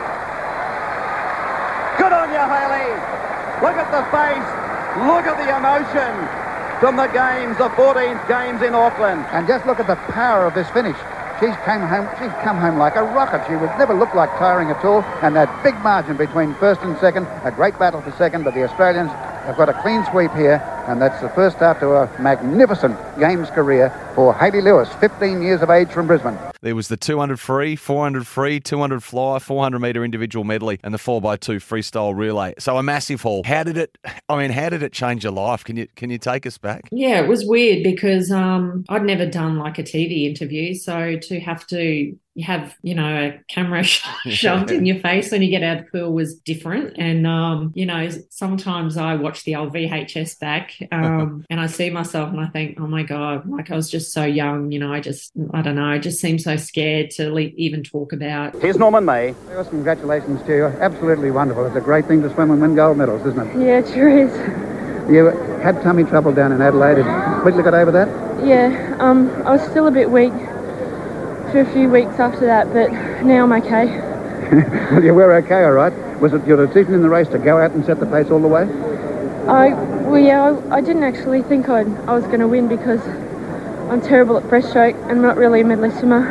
Good 1.95 2.11
on 2.11 2.27
you, 2.35 2.43
Hayley. 2.43 2.91
Look 3.63 3.79
at 3.79 3.87
the 3.87 4.03
face. 4.11 4.49
Look 5.07 5.23
at 5.23 5.37
the 5.39 5.47
emotion 5.55 6.46
from 6.79 6.95
the 6.95 7.07
games, 7.07 7.57
the 7.57 7.69
14th 7.69 8.27
games 8.27 8.61
in 8.61 8.75
Auckland. 8.75 9.25
And 9.31 9.47
just 9.47 9.65
look 9.65 9.79
at 9.79 9.87
the 9.87 9.95
power 10.13 10.45
of 10.45 10.53
this 10.53 10.69
finish. 10.69 10.97
She's 11.39 11.55
came 11.65 11.81
home. 11.81 12.09
She's 12.17 12.33
come 12.41 12.57
home 12.57 12.77
like 12.77 12.95
a 12.95 13.03
rocket. 13.03 13.45
She 13.47 13.55
would 13.55 13.69
never 13.77 13.93
look 13.93 14.13
like 14.13 14.29
tiring 14.37 14.69
at 14.69 14.83
all. 14.83 15.03
And 15.21 15.35
that 15.35 15.49
big 15.63 15.75
margin 15.81 16.17
between 16.17 16.53
first 16.55 16.81
and 16.81 16.97
second, 16.97 17.27
a 17.43 17.51
great 17.51 17.77
battle 17.77 18.01
for 18.01 18.11
second. 18.11 18.43
But 18.43 18.53
the 18.53 18.63
Australians 18.63 19.11
have 19.47 19.55
got 19.55 19.69
a 19.69 19.81
clean 19.81 20.03
sweep 20.11 20.31
here, 20.33 20.61
and 20.89 21.01
that's 21.01 21.21
the 21.21 21.29
first 21.29 21.55
start 21.55 21.79
to 21.79 21.89
a 21.91 22.21
magnificent 22.21 22.97
games 23.17 23.49
career 23.49 23.89
for 24.13 24.33
Hayley 24.33 24.61
Lewis, 24.61 24.89
15 24.99 25.41
years 25.41 25.61
of 25.61 25.69
age 25.69 25.89
from 25.89 26.05
Brisbane. 26.05 26.37
There 26.61 26.75
was 26.75 26.89
the 26.89 26.97
200 26.97 27.39
free, 27.39 27.77
400 27.77 28.27
free, 28.27 28.59
200 28.59 29.01
fly, 29.01 29.39
400 29.39 29.79
metre 29.79 30.03
individual 30.03 30.43
medley, 30.43 30.81
and 30.83 30.93
the 30.93 30.97
4x2 30.97 31.57
freestyle 31.57 32.13
relay. 32.13 32.55
So 32.59 32.77
a 32.77 32.83
massive 32.83 33.21
haul. 33.21 33.43
How 33.45 33.63
did 33.63 33.77
it? 33.77 33.97
I 34.27 34.37
mean, 34.37 34.51
how 34.51 34.67
did 34.67 34.83
it 34.83 34.91
change 34.91 35.23
your 35.23 35.31
life? 35.31 35.63
Can 35.63 35.77
you 35.77 35.87
can 35.95 36.09
you 36.09 36.17
take 36.17 36.45
us 36.45 36.57
back? 36.57 36.89
Yeah, 36.91 37.21
it 37.21 37.29
was 37.29 37.45
weird 37.45 37.83
because 37.83 38.29
um, 38.29 38.83
I'd 38.89 39.03
never 39.03 39.25
done 39.25 39.57
like 39.57 39.79
a 39.79 39.83
TV 39.83 40.25
interview, 40.25 40.73
so 40.73 41.17
to 41.17 41.39
have 41.39 41.65
to 41.67 42.17
you 42.37 42.45
have 42.45 42.75
you 42.83 42.93
know 42.93 43.03
a 43.03 43.39
camera 43.47 43.83
shoved 43.83 44.69
in 44.69 44.85
your 44.85 44.99
face 44.99 45.31
when 45.31 45.41
you 45.41 45.49
get 45.49 45.63
out 45.63 45.79
of 45.79 45.85
the 45.85 45.91
pool 45.91 46.13
was 46.13 46.35
different. 46.35 46.95
And 46.97 47.25
um 47.25 47.73
you 47.75 47.85
know 47.85 48.07
sometimes 48.29 48.95
i 48.95 49.15
watch 49.15 49.43
the 49.43 49.55
old 49.55 49.73
vhs 49.73 50.39
back 50.39 50.75
um 50.91 51.43
and 51.49 51.59
i 51.59 51.65
see 51.65 51.89
myself 51.89 52.29
and 52.29 52.39
i 52.39 52.47
think 52.47 52.79
oh 52.79 52.87
my 52.87 53.01
god 53.01 53.49
like 53.49 53.71
i 53.71 53.75
was 53.75 53.89
just 53.89 54.13
so 54.13 54.23
young 54.23 54.71
you 54.71 54.79
know 54.79 54.93
i 54.93 54.99
just 54.99 55.31
i 55.53 55.61
don't 55.61 55.75
know 55.75 55.85
i 55.85 55.97
just 55.97 56.19
seem 56.19 56.37
so 56.37 56.55
scared 56.55 57.09
to 57.11 57.31
le- 57.33 57.53
even 57.65 57.83
talk 57.83 58.13
about. 58.13 58.53
Here's 58.61 58.77
norman 58.77 59.03
may. 59.05 59.33
Congratulations 59.69 60.41
to 60.43 60.55
you. 60.55 60.65
Absolutely 60.65 61.31
wonderful. 61.31 61.65
It's 61.65 61.75
a 61.75 61.81
great 61.81 62.05
thing 62.05 62.21
to 62.21 62.33
swim 62.33 62.51
and 62.51 62.61
win 62.61 62.75
gold 62.75 62.97
medals 62.97 63.25
isn't 63.25 63.47
it? 63.47 63.65
Yeah 63.65 63.79
it 63.79 63.87
sure 63.87 64.09
is. 64.09 64.31
You 65.11 65.25
had 65.61 65.81
tummy 65.81 66.03
trouble 66.03 66.33
down 66.33 66.51
in 66.51 66.61
adelaide. 66.61 66.99
And 66.99 67.41
quickly 67.41 67.63
got 67.63 67.73
over 67.73 67.91
that? 67.91 68.07
Yeah 68.45 68.95
um 68.99 69.29
i 69.47 69.51
was 69.51 69.61
still 69.63 69.87
a 69.87 69.91
bit 69.91 70.11
weak 70.11 70.33
for 71.51 71.61
a 71.61 71.73
few 71.73 71.89
weeks 71.89 72.19
after 72.19 72.45
that, 72.45 72.73
but 72.73 72.91
now 73.23 73.43
I'm 73.43 73.53
okay. 73.63 73.85
well, 74.91 75.03
you 75.03 75.13
were 75.13 75.33
okay, 75.35 75.63
all 75.63 75.71
right. 75.71 75.93
Was 76.19 76.33
it 76.33 76.45
your 76.45 76.65
decision 76.65 76.93
in 76.93 77.01
the 77.01 77.09
race 77.09 77.27
to 77.29 77.37
go 77.37 77.57
out 77.57 77.71
and 77.71 77.85
set 77.85 77.99
the 77.99 78.05
pace 78.05 78.29
all 78.31 78.39
the 78.39 78.47
way? 78.47 78.63
I, 79.47 79.73
well, 80.03 80.19
yeah, 80.19 80.41
I, 80.43 80.77
I 80.77 80.81
didn't 80.81 81.03
actually 81.03 81.41
think 81.41 81.69
I'd, 81.69 81.87
I 82.07 82.13
was 82.13 82.25
going 82.25 82.39
to 82.39 82.47
win 82.47 82.67
because 82.67 83.01
I'm 83.89 84.01
terrible 84.01 84.37
at 84.37 84.43
breaststroke 84.43 85.01
and 85.03 85.11
I'm 85.11 85.21
not 85.21 85.37
really 85.37 85.61
a 85.61 85.63
medley 85.63 85.89
swimmer. 85.91 86.27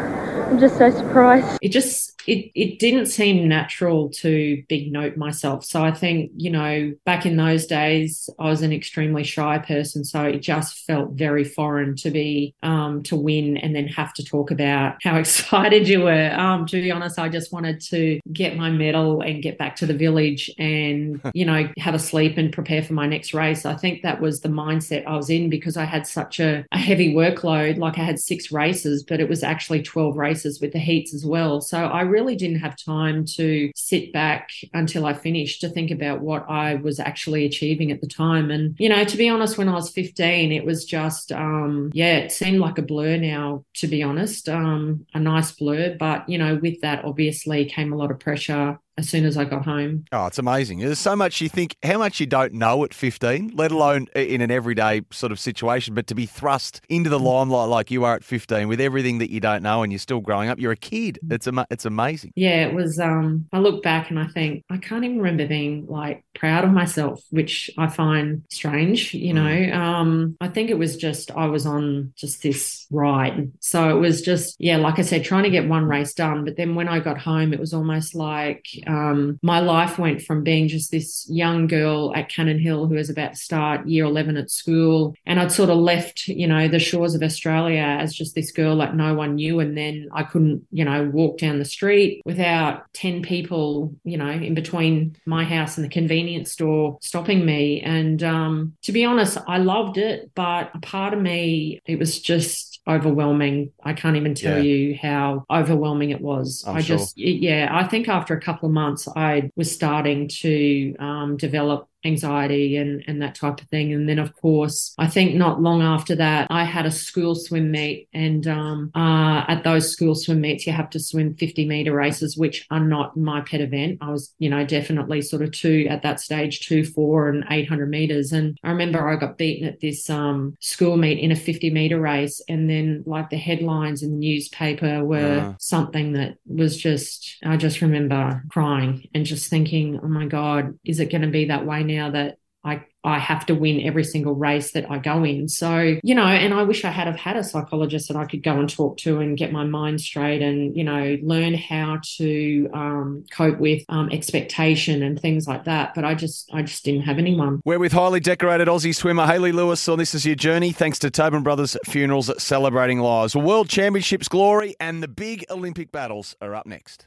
I'm 0.50 0.58
just 0.58 0.76
so 0.76 0.90
surprised. 0.90 1.58
It 1.62 1.70
just 1.70 2.05
it, 2.26 2.50
it 2.54 2.78
didn't 2.78 3.06
seem 3.06 3.48
natural 3.48 4.10
to 4.10 4.62
big 4.68 4.92
note 4.92 5.16
myself. 5.16 5.64
So 5.64 5.84
I 5.84 5.92
think, 5.92 6.32
you 6.36 6.50
know, 6.50 6.92
back 7.04 7.24
in 7.24 7.36
those 7.36 7.66
days, 7.66 8.28
I 8.38 8.50
was 8.50 8.62
an 8.62 8.72
extremely 8.72 9.22
shy 9.22 9.58
person. 9.58 10.04
So 10.04 10.22
it 10.24 10.40
just 10.40 10.84
felt 10.86 11.12
very 11.12 11.44
foreign 11.44 11.94
to 11.96 12.10
be, 12.10 12.54
um, 12.62 13.02
to 13.04 13.16
win 13.16 13.56
and 13.56 13.74
then 13.74 13.86
have 13.88 14.12
to 14.14 14.24
talk 14.24 14.50
about 14.50 14.96
how 15.02 15.16
excited 15.18 15.88
you 15.88 16.02
were. 16.02 16.32
Um, 16.32 16.66
to 16.66 16.80
be 16.80 16.90
honest, 16.90 17.18
I 17.18 17.28
just 17.28 17.52
wanted 17.52 17.80
to 17.82 18.20
get 18.32 18.56
my 18.56 18.70
medal 18.70 19.20
and 19.20 19.42
get 19.42 19.58
back 19.58 19.76
to 19.76 19.86
the 19.86 19.94
village 19.94 20.50
and, 20.58 21.20
you 21.34 21.44
know, 21.44 21.68
have 21.78 21.94
a 21.94 21.98
sleep 21.98 22.36
and 22.38 22.52
prepare 22.52 22.82
for 22.82 22.94
my 22.94 23.06
next 23.06 23.34
race. 23.34 23.64
I 23.64 23.74
think 23.74 24.02
that 24.02 24.20
was 24.20 24.40
the 24.40 24.48
mindset 24.48 25.06
I 25.06 25.16
was 25.16 25.30
in 25.30 25.48
because 25.48 25.76
I 25.76 25.84
had 25.84 26.06
such 26.06 26.40
a, 26.40 26.64
a 26.72 26.78
heavy 26.78 27.14
workload. 27.14 27.78
Like 27.78 27.98
I 27.98 28.04
had 28.04 28.18
six 28.18 28.50
races, 28.50 29.04
but 29.04 29.20
it 29.20 29.28
was 29.28 29.44
actually 29.44 29.82
12 29.82 30.16
races 30.16 30.60
with 30.60 30.72
the 30.72 30.78
heats 30.78 31.14
as 31.14 31.24
well. 31.24 31.60
So 31.60 31.78
I 31.78 32.00
really 32.00 32.15
didn't 32.24 32.60
have 32.60 32.76
time 32.76 33.24
to 33.36 33.70
sit 33.74 34.12
back 34.12 34.50
until 34.72 35.04
I 35.04 35.12
finished 35.12 35.60
to 35.60 35.68
think 35.68 35.90
about 35.90 36.20
what 36.20 36.48
I 36.48 36.76
was 36.76 36.98
actually 36.98 37.44
achieving 37.44 37.90
at 37.90 38.00
the 38.00 38.06
time. 38.06 38.50
And, 38.50 38.74
you 38.78 38.88
know, 38.88 39.04
to 39.04 39.16
be 39.16 39.28
honest, 39.28 39.58
when 39.58 39.68
I 39.68 39.74
was 39.74 39.90
15, 39.90 40.52
it 40.52 40.64
was 40.64 40.84
just, 40.84 41.32
um, 41.32 41.90
yeah, 41.94 42.16
it 42.16 42.32
seemed 42.32 42.58
like 42.58 42.78
a 42.78 42.82
blur 42.82 43.16
now, 43.16 43.64
to 43.74 43.86
be 43.86 44.02
honest, 44.02 44.48
um, 44.48 45.06
a 45.14 45.20
nice 45.20 45.52
blur. 45.52 45.96
But, 45.98 46.28
you 46.28 46.38
know, 46.38 46.56
with 46.56 46.80
that 46.80 47.04
obviously 47.04 47.64
came 47.66 47.92
a 47.92 47.96
lot 47.96 48.10
of 48.10 48.18
pressure 48.18 48.78
as 48.98 49.08
soon 49.08 49.24
as 49.24 49.36
I 49.36 49.44
got 49.44 49.64
home. 49.64 50.04
Oh, 50.12 50.26
it's 50.26 50.38
amazing. 50.38 50.78
There's 50.78 50.98
so 50.98 51.14
much 51.14 51.40
you 51.40 51.48
think, 51.48 51.76
how 51.82 51.98
much 51.98 52.20
you 52.20 52.26
don't 52.26 52.54
know 52.54 52.84
at 52.84 52.94
15, 52.94 53.52
let 53.54 53.70
alone 53.70 54.08
in 54.14 54.40
an 54.40 54.50
everyday 54.50 55.02
sort 55.10 55.32
of 55.32 55.38
situation, 55.38 55.94
but 55.94 56.06
to 56.06 56.14
be 56.14 56.26
thrust 56.26 56.80
into 56.88 57.10
the 57.10 57.18
limelight 57.18 57.68
like 57.68 57.90
you 57.90 58.04
are 58.04 58.14
at 58.14 58.24
15 58.24 58.68
with 58.68 58.80
everything 58.80 59.18
that 59.18 59.30
you 59.30 59.40
don't 59.40 59.62
know 59.62 59.82
and 59.82 59.92
you're 59.92 59.98
still 59.98 60.20
growing 60.20 60.48
up. 60.48 60.58
You're 60.58 60.72
a 60.72 60.76
kid. 60.76 61.18
It's 61.30 61.46
am- 61.46 61.66
it's 61.70 61.84
amazing. 61.84 62.32
Yeah, 62.36 62.66
it 62.66 62.74
was. 62.74 62.98
Um, 62.98 63.46
I 63.52 63.58
look 63.58 63.82
back 63.82 64.10
and 64.10 64.18
I 64.18 64.26
think 64.28 64.64
I 64.70 64.78
can't 64.78 65.04
even 65.04 65.18
remember 65.18 65.46
being 65.46 65.86
like 65.86 66.24
proud 66.34 66.64
of 66.64 66.70
myself, 66.70 67.22
which 67.30 67.70
I 67.76 67.88
find 67.88 68.42
strange. 68.50 69.12
You 69.14 69.34
know, 69.34 69.72
um, 69.72 70.36
I 70.40 70.48
think 70.48 70.70
it 70.70 70.78
was 70.78 70.96
just 70.96 71.30
I 71.30 71.46
was 71.46 71.66
on 71.66 72.12
just 72.16 72.42
this 72.42 72.86
ride, 72.90 73.52
so 73.60 73.90
it 73.90 74.00
was 74.00 74.22
just 74.22 74.56
yeah, 74.58 74.76
like 74.76 74.98
I 74.98 75.02
said, 75.02 75.24
trying 75.24 75.44
to 75.44 75.50
get 75.50 75.68
one 75.68 75.84
race 75.84 76.14
done. 76.14 76.44
But 76.44 76.56
then 76.56 76.74
when 76.74 76.88
I 76.88 77.00
got 77.00 77.18
home, 77.18 77.52
it 77.52 77.60
was 77.60 77.74
almost 77.74 78.14
like 78.14 78.66
um, 78.86 79.38
my 79.42 79.60
life 79.60 79.98
went 79.98 80.22
from 80.22 80.42
being 80.42 80.68
just 80.68 80.90
this 80.90 81.26
young 81.28 81.66
girl 81.66 82.12
at 82.14 82.28
Cannon 82.28 82.58
Hill 82.58 82.86
who 82.86 82.94
was 82.94 83.10
about 83.10 83.34
to 83.34 83.38
start 83.38 83.86
year 83.86 84.04
11 84.04 84.36
at 84.36 84.50
school. 84.50 85.14
And 85.26 85.40
I'd 85.40 85.52
sort 85.52 85.70
of 85.70 85.78
left, 85.78 86.28
you 86.28 86.46
know, 86.46 86.68
the 86.68 86.78
shores 86.78 87.14
of 87.14 87.22
Australia 87.22 87.82
as 87.82 88.14
just 88.14 88.34
this 88.34 88.52
girl 88.52 88.78
that 88.78 88.96
no 88.96 89.14
one 89.14 89.36
knew. 89.36 89.60
And 89.60 89.76
then 89.76 90.08
I 90.12 90.22
couldn't, 90.22 90.66
you 90.70 90.84
know, 90.84 91.04
walk 91.04 91.38
down 91.38 91.58
the 91.58 91.64
street 91.64 92.22
without 92.24 92.84
10 92.94 93.22
people, 93.22 93.94
you 94.04 94.16
know, 94.16 94.30
in 94.30 94.54
between 94.54 95.16
my 95.26 95.44
house 95.44 95.76
and 95.76 95.84
the 95.84 95.90
convenience 95.90 96.52
store 96.52 96.98
stopping 97.00 97.44
me. 97.44 97.80
And 97.80 98.22
um, 98.22 98.74
to 98.82 98.92
be 98.92 99.04
honest, 99.04 99.38
I 99.46 99.58
loved 99.58 99.98
it. 99.98 100.30
But 100.34 100.70
a 100.74 100.80
part 100.80 101.14
of 101.14 101.20
me, 101.20 101.80
it 101.86 101.98
was 101.98 102.20
just 102.20 102.75
overwhelming. 102.88 103.72
I 103.82 103.92
can't 103.92 104.16
even 104.16 104.34
tell 104.34 104.58
Yeah. 104.58 104.62
you 104.62 104.98
how 105.00 105.44
overwhelming 105.50 106.10
it 106.10 106.20
was. 106.20 106.64
I'm 106.66 106.76
I 106.76 106.82
just, 106.82 107.16
yeah, 107.18 107.68
I 107.70 107.84
think 107.88 108.08
after 108.08 108.34
a 108.34 108.40
couple 108.40 108.68
of 108.68 108.72
months, 108.72 109.08
I 109.08 109.50
was 109.56 109.72
starting 109.72 110.28
to 110.42 110.94
um, 110.98 111.36
develop 111.36 111.88
anxiety 112.06 112.76
and, 112.76 113.04
and 113.06 113.20
that 113.22 113.34
type 113.34 113.60
of 113.60 113.68
thing. 113.68 113.92
And 113.92 114.08
then, 114.08 114.18
of 114.18 114.34
course, 114.36 114.94
I 114.98 115.06
think 115.06 115.34
not 115.34 115.60
long 115.60 115.82
after 115.82 116.14
that, 116.16 116.46
I 116.50 116.64
had 116.64 116.86
a 116.86 116.90
school 116.90 117.34
swim 117.34 117.70
meet. 117.70 118.08
And 118.12 118.46
um, 118.46 118.90
uh, 118.94 119.44
at 119.48 119.64
those 119.64 119.90
school 119.90 120.14
swim 120.14 120.40
meets, 120.40 120.66
you 120.66 120.72
have 120.72 120.90
to 120.90 121.00
swim 121.00 121.34
50 121.34 121.66
meter 121.66 121.92
races, 121.92 122.36
which 122.36 122.66
are 122.70 122.80
not 122.80 123.16
my 123.16 123.40
pet 123.40 123.60
event. 123.60 123.98
I 124.00 124.10
was, 124.10 124.32
you 124.38 124.48
know, 124.48 124.64
definitely 124.64 125.22
sort 125.22 125.42
of 125.42 125.52
two 125.52 125.86
at 125.90 126.02
that 126.02 126.20
stage, 126.20 126.66
two, 126.66 126.84
four, 126.84 127.28
and 127.28 127.44
800 127.50 127.88
meters. 127.88 128.32
And 128.32 128.58
I 128.62 128.70
remember 128.70 129.08
I 129.08 129.16
got 129.16 129.38
beaten 129.38 129.66
at 129.66 129.80
this 129.80 130.08
um, 130.08 130.56
school 130.60 130.96
meet 130.96 131.18
in 131.18 131.32
a 131.32 131.36
50 131.36 131.70
meter 131.70 132.00
race. 132.00 132.40
And 132.48 132.70
then, 132.70 133.02
like, 133.06 133.30
the 133.30 133.36
headlines 133.36 134.02
in 134.02 134.10
the 134.10 134.16
newspaper 134.16 135.04
were 135.04 135.56
something 135.58 136.12
that 136.12 136.36
was 136.46 136.76
just, 136.76 137.36
I 137.44 137.56
just 137.56 137.80
remember 137.80 138.42
crying 138.50 139.08
and 139.14 139.24
just 139.24 139.50
thinking, 139.50 140.00
oh 140.02 140.08
my 140.08 140.26
God, 140.26 140.78
is 140.84 141.00
it 141.00 141.10
going 141.10 141.22
to 141.22 141.28
be 141.28 141.46
that 141.46 141.66
way 141.66 141.82
now 141.96 142.10
that 142.10 142.38
I, 142.66 142.84
I 143.04 143.20
have 143.20 143.46
to 143.46 143.54
win 143.54 143.80
every 143.82 144.02
single 144.02 144.34
race 144.34 144.72
that 144.72 144.90
I 144.90 144.98
go 144.98 145.22
in. 145.22 145.48
So, 145.48 145.96
you 146.02 146.14
know, 146.16 146.24
and 146.24 146.52
I 146.52 146.64
wish 146.64 146.84
I 146.84 146.90
had 146.90 147.06
have 147.06 147.14
had 147.14 147.36
a 147.36 147.44
psychologist 147.44 148.08
that 148.08 148.16
I 148.16 148.24
could 148.24 148.42
go 148.42 148.58
and 148.58 148.68
talk 148.68 148.96
to 148.98 149.20
and 149.20 149.38
get 149.38 149.52
my 149.52 149.62
mind 149.62 150.00
straight 150.00 150.42
and, 150.42 150.76
you 150.76 150.82
know, 150.82 151.16
learn 151.22 151.54
how 151.54 152.00
to 152.16 152.68
um, 152.74 153.24
cope 153.30 153.58
with 153.58 153.84
um, 153.88 154.10
expectation 154.10 155.04
and 155.04 155.20
things 155.20 155.46
like 155.46 155.64
that. 155.64 155.94
But 155.94 156.04
I 156.04 156.16
just, 156.16 156.52
I 156.52 156.62
just 156.62 156.84
didn't 156.84 157.02
have 157.02 157.18
anyone. 157.18 157.60
We're 157.64 157.78
with 157.78 157.92
highly 157.92 158.18
decorated 158.18 158.66
Aussie 158.66 158.94
swimmer 158.94 159.26
Hayley 159.26 159.52
Lewis 159.52 159.88
on 159.88 159.98
This 159.98 160.12
Is 160.12 160.26
Your 160.26 160.34
Journey, 160.34 160.72
thanks 160.72 160.98
to 160.98 161.10
Tobin 161.10 161.44
Brothers 161.44 161.76
Funerals 161.84 162.30
Celebrating 162.42 162.98
Lives. 162.98 163.36
World 163.36 163.68
Championships 163.68 164.26
glory 164.26 164.74
and 164.80 165.04
the 165.04 165.08
big 165.08 165.44
Olympic 165.50 165.92
battles 165.92 166.34
are 166.40 166.52
up 166.52 166.66
next. 166.66 167.06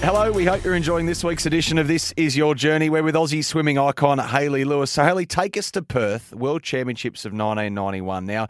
Hello, 0.00 0.30
we 0.30 0.44
hope 0.44 0.62
you're 0.62 0.74
enjoying 0.74 1.06
this 1.06 1.24
week's 1.24 1.46
edition 1.46 1.78
of 1.78 1.88
This 1.88 2.12
Is 2.16 2.36
Your 2.36 2.54
Journey. 2.54 2.90
We're 2.90 3.02
with 3.02 3.14
Aussie 3.14 3.44
swimming 3.44 3.78
icon 3.78 4.18
Hayley 4.18 4.64
Lewis. 4.64 4.90
So, 4.90 5.02
Hayley, 5.02 5.26
take 5.26 5.56
us 5.56 5.70
to 5.72 5.82
Perth, 5.82 6.34
World 6.34 6.62
Championships 6.62 7.24
of 7.24 7.32
1991. 7.32 8.26
Now, 8.26 8.46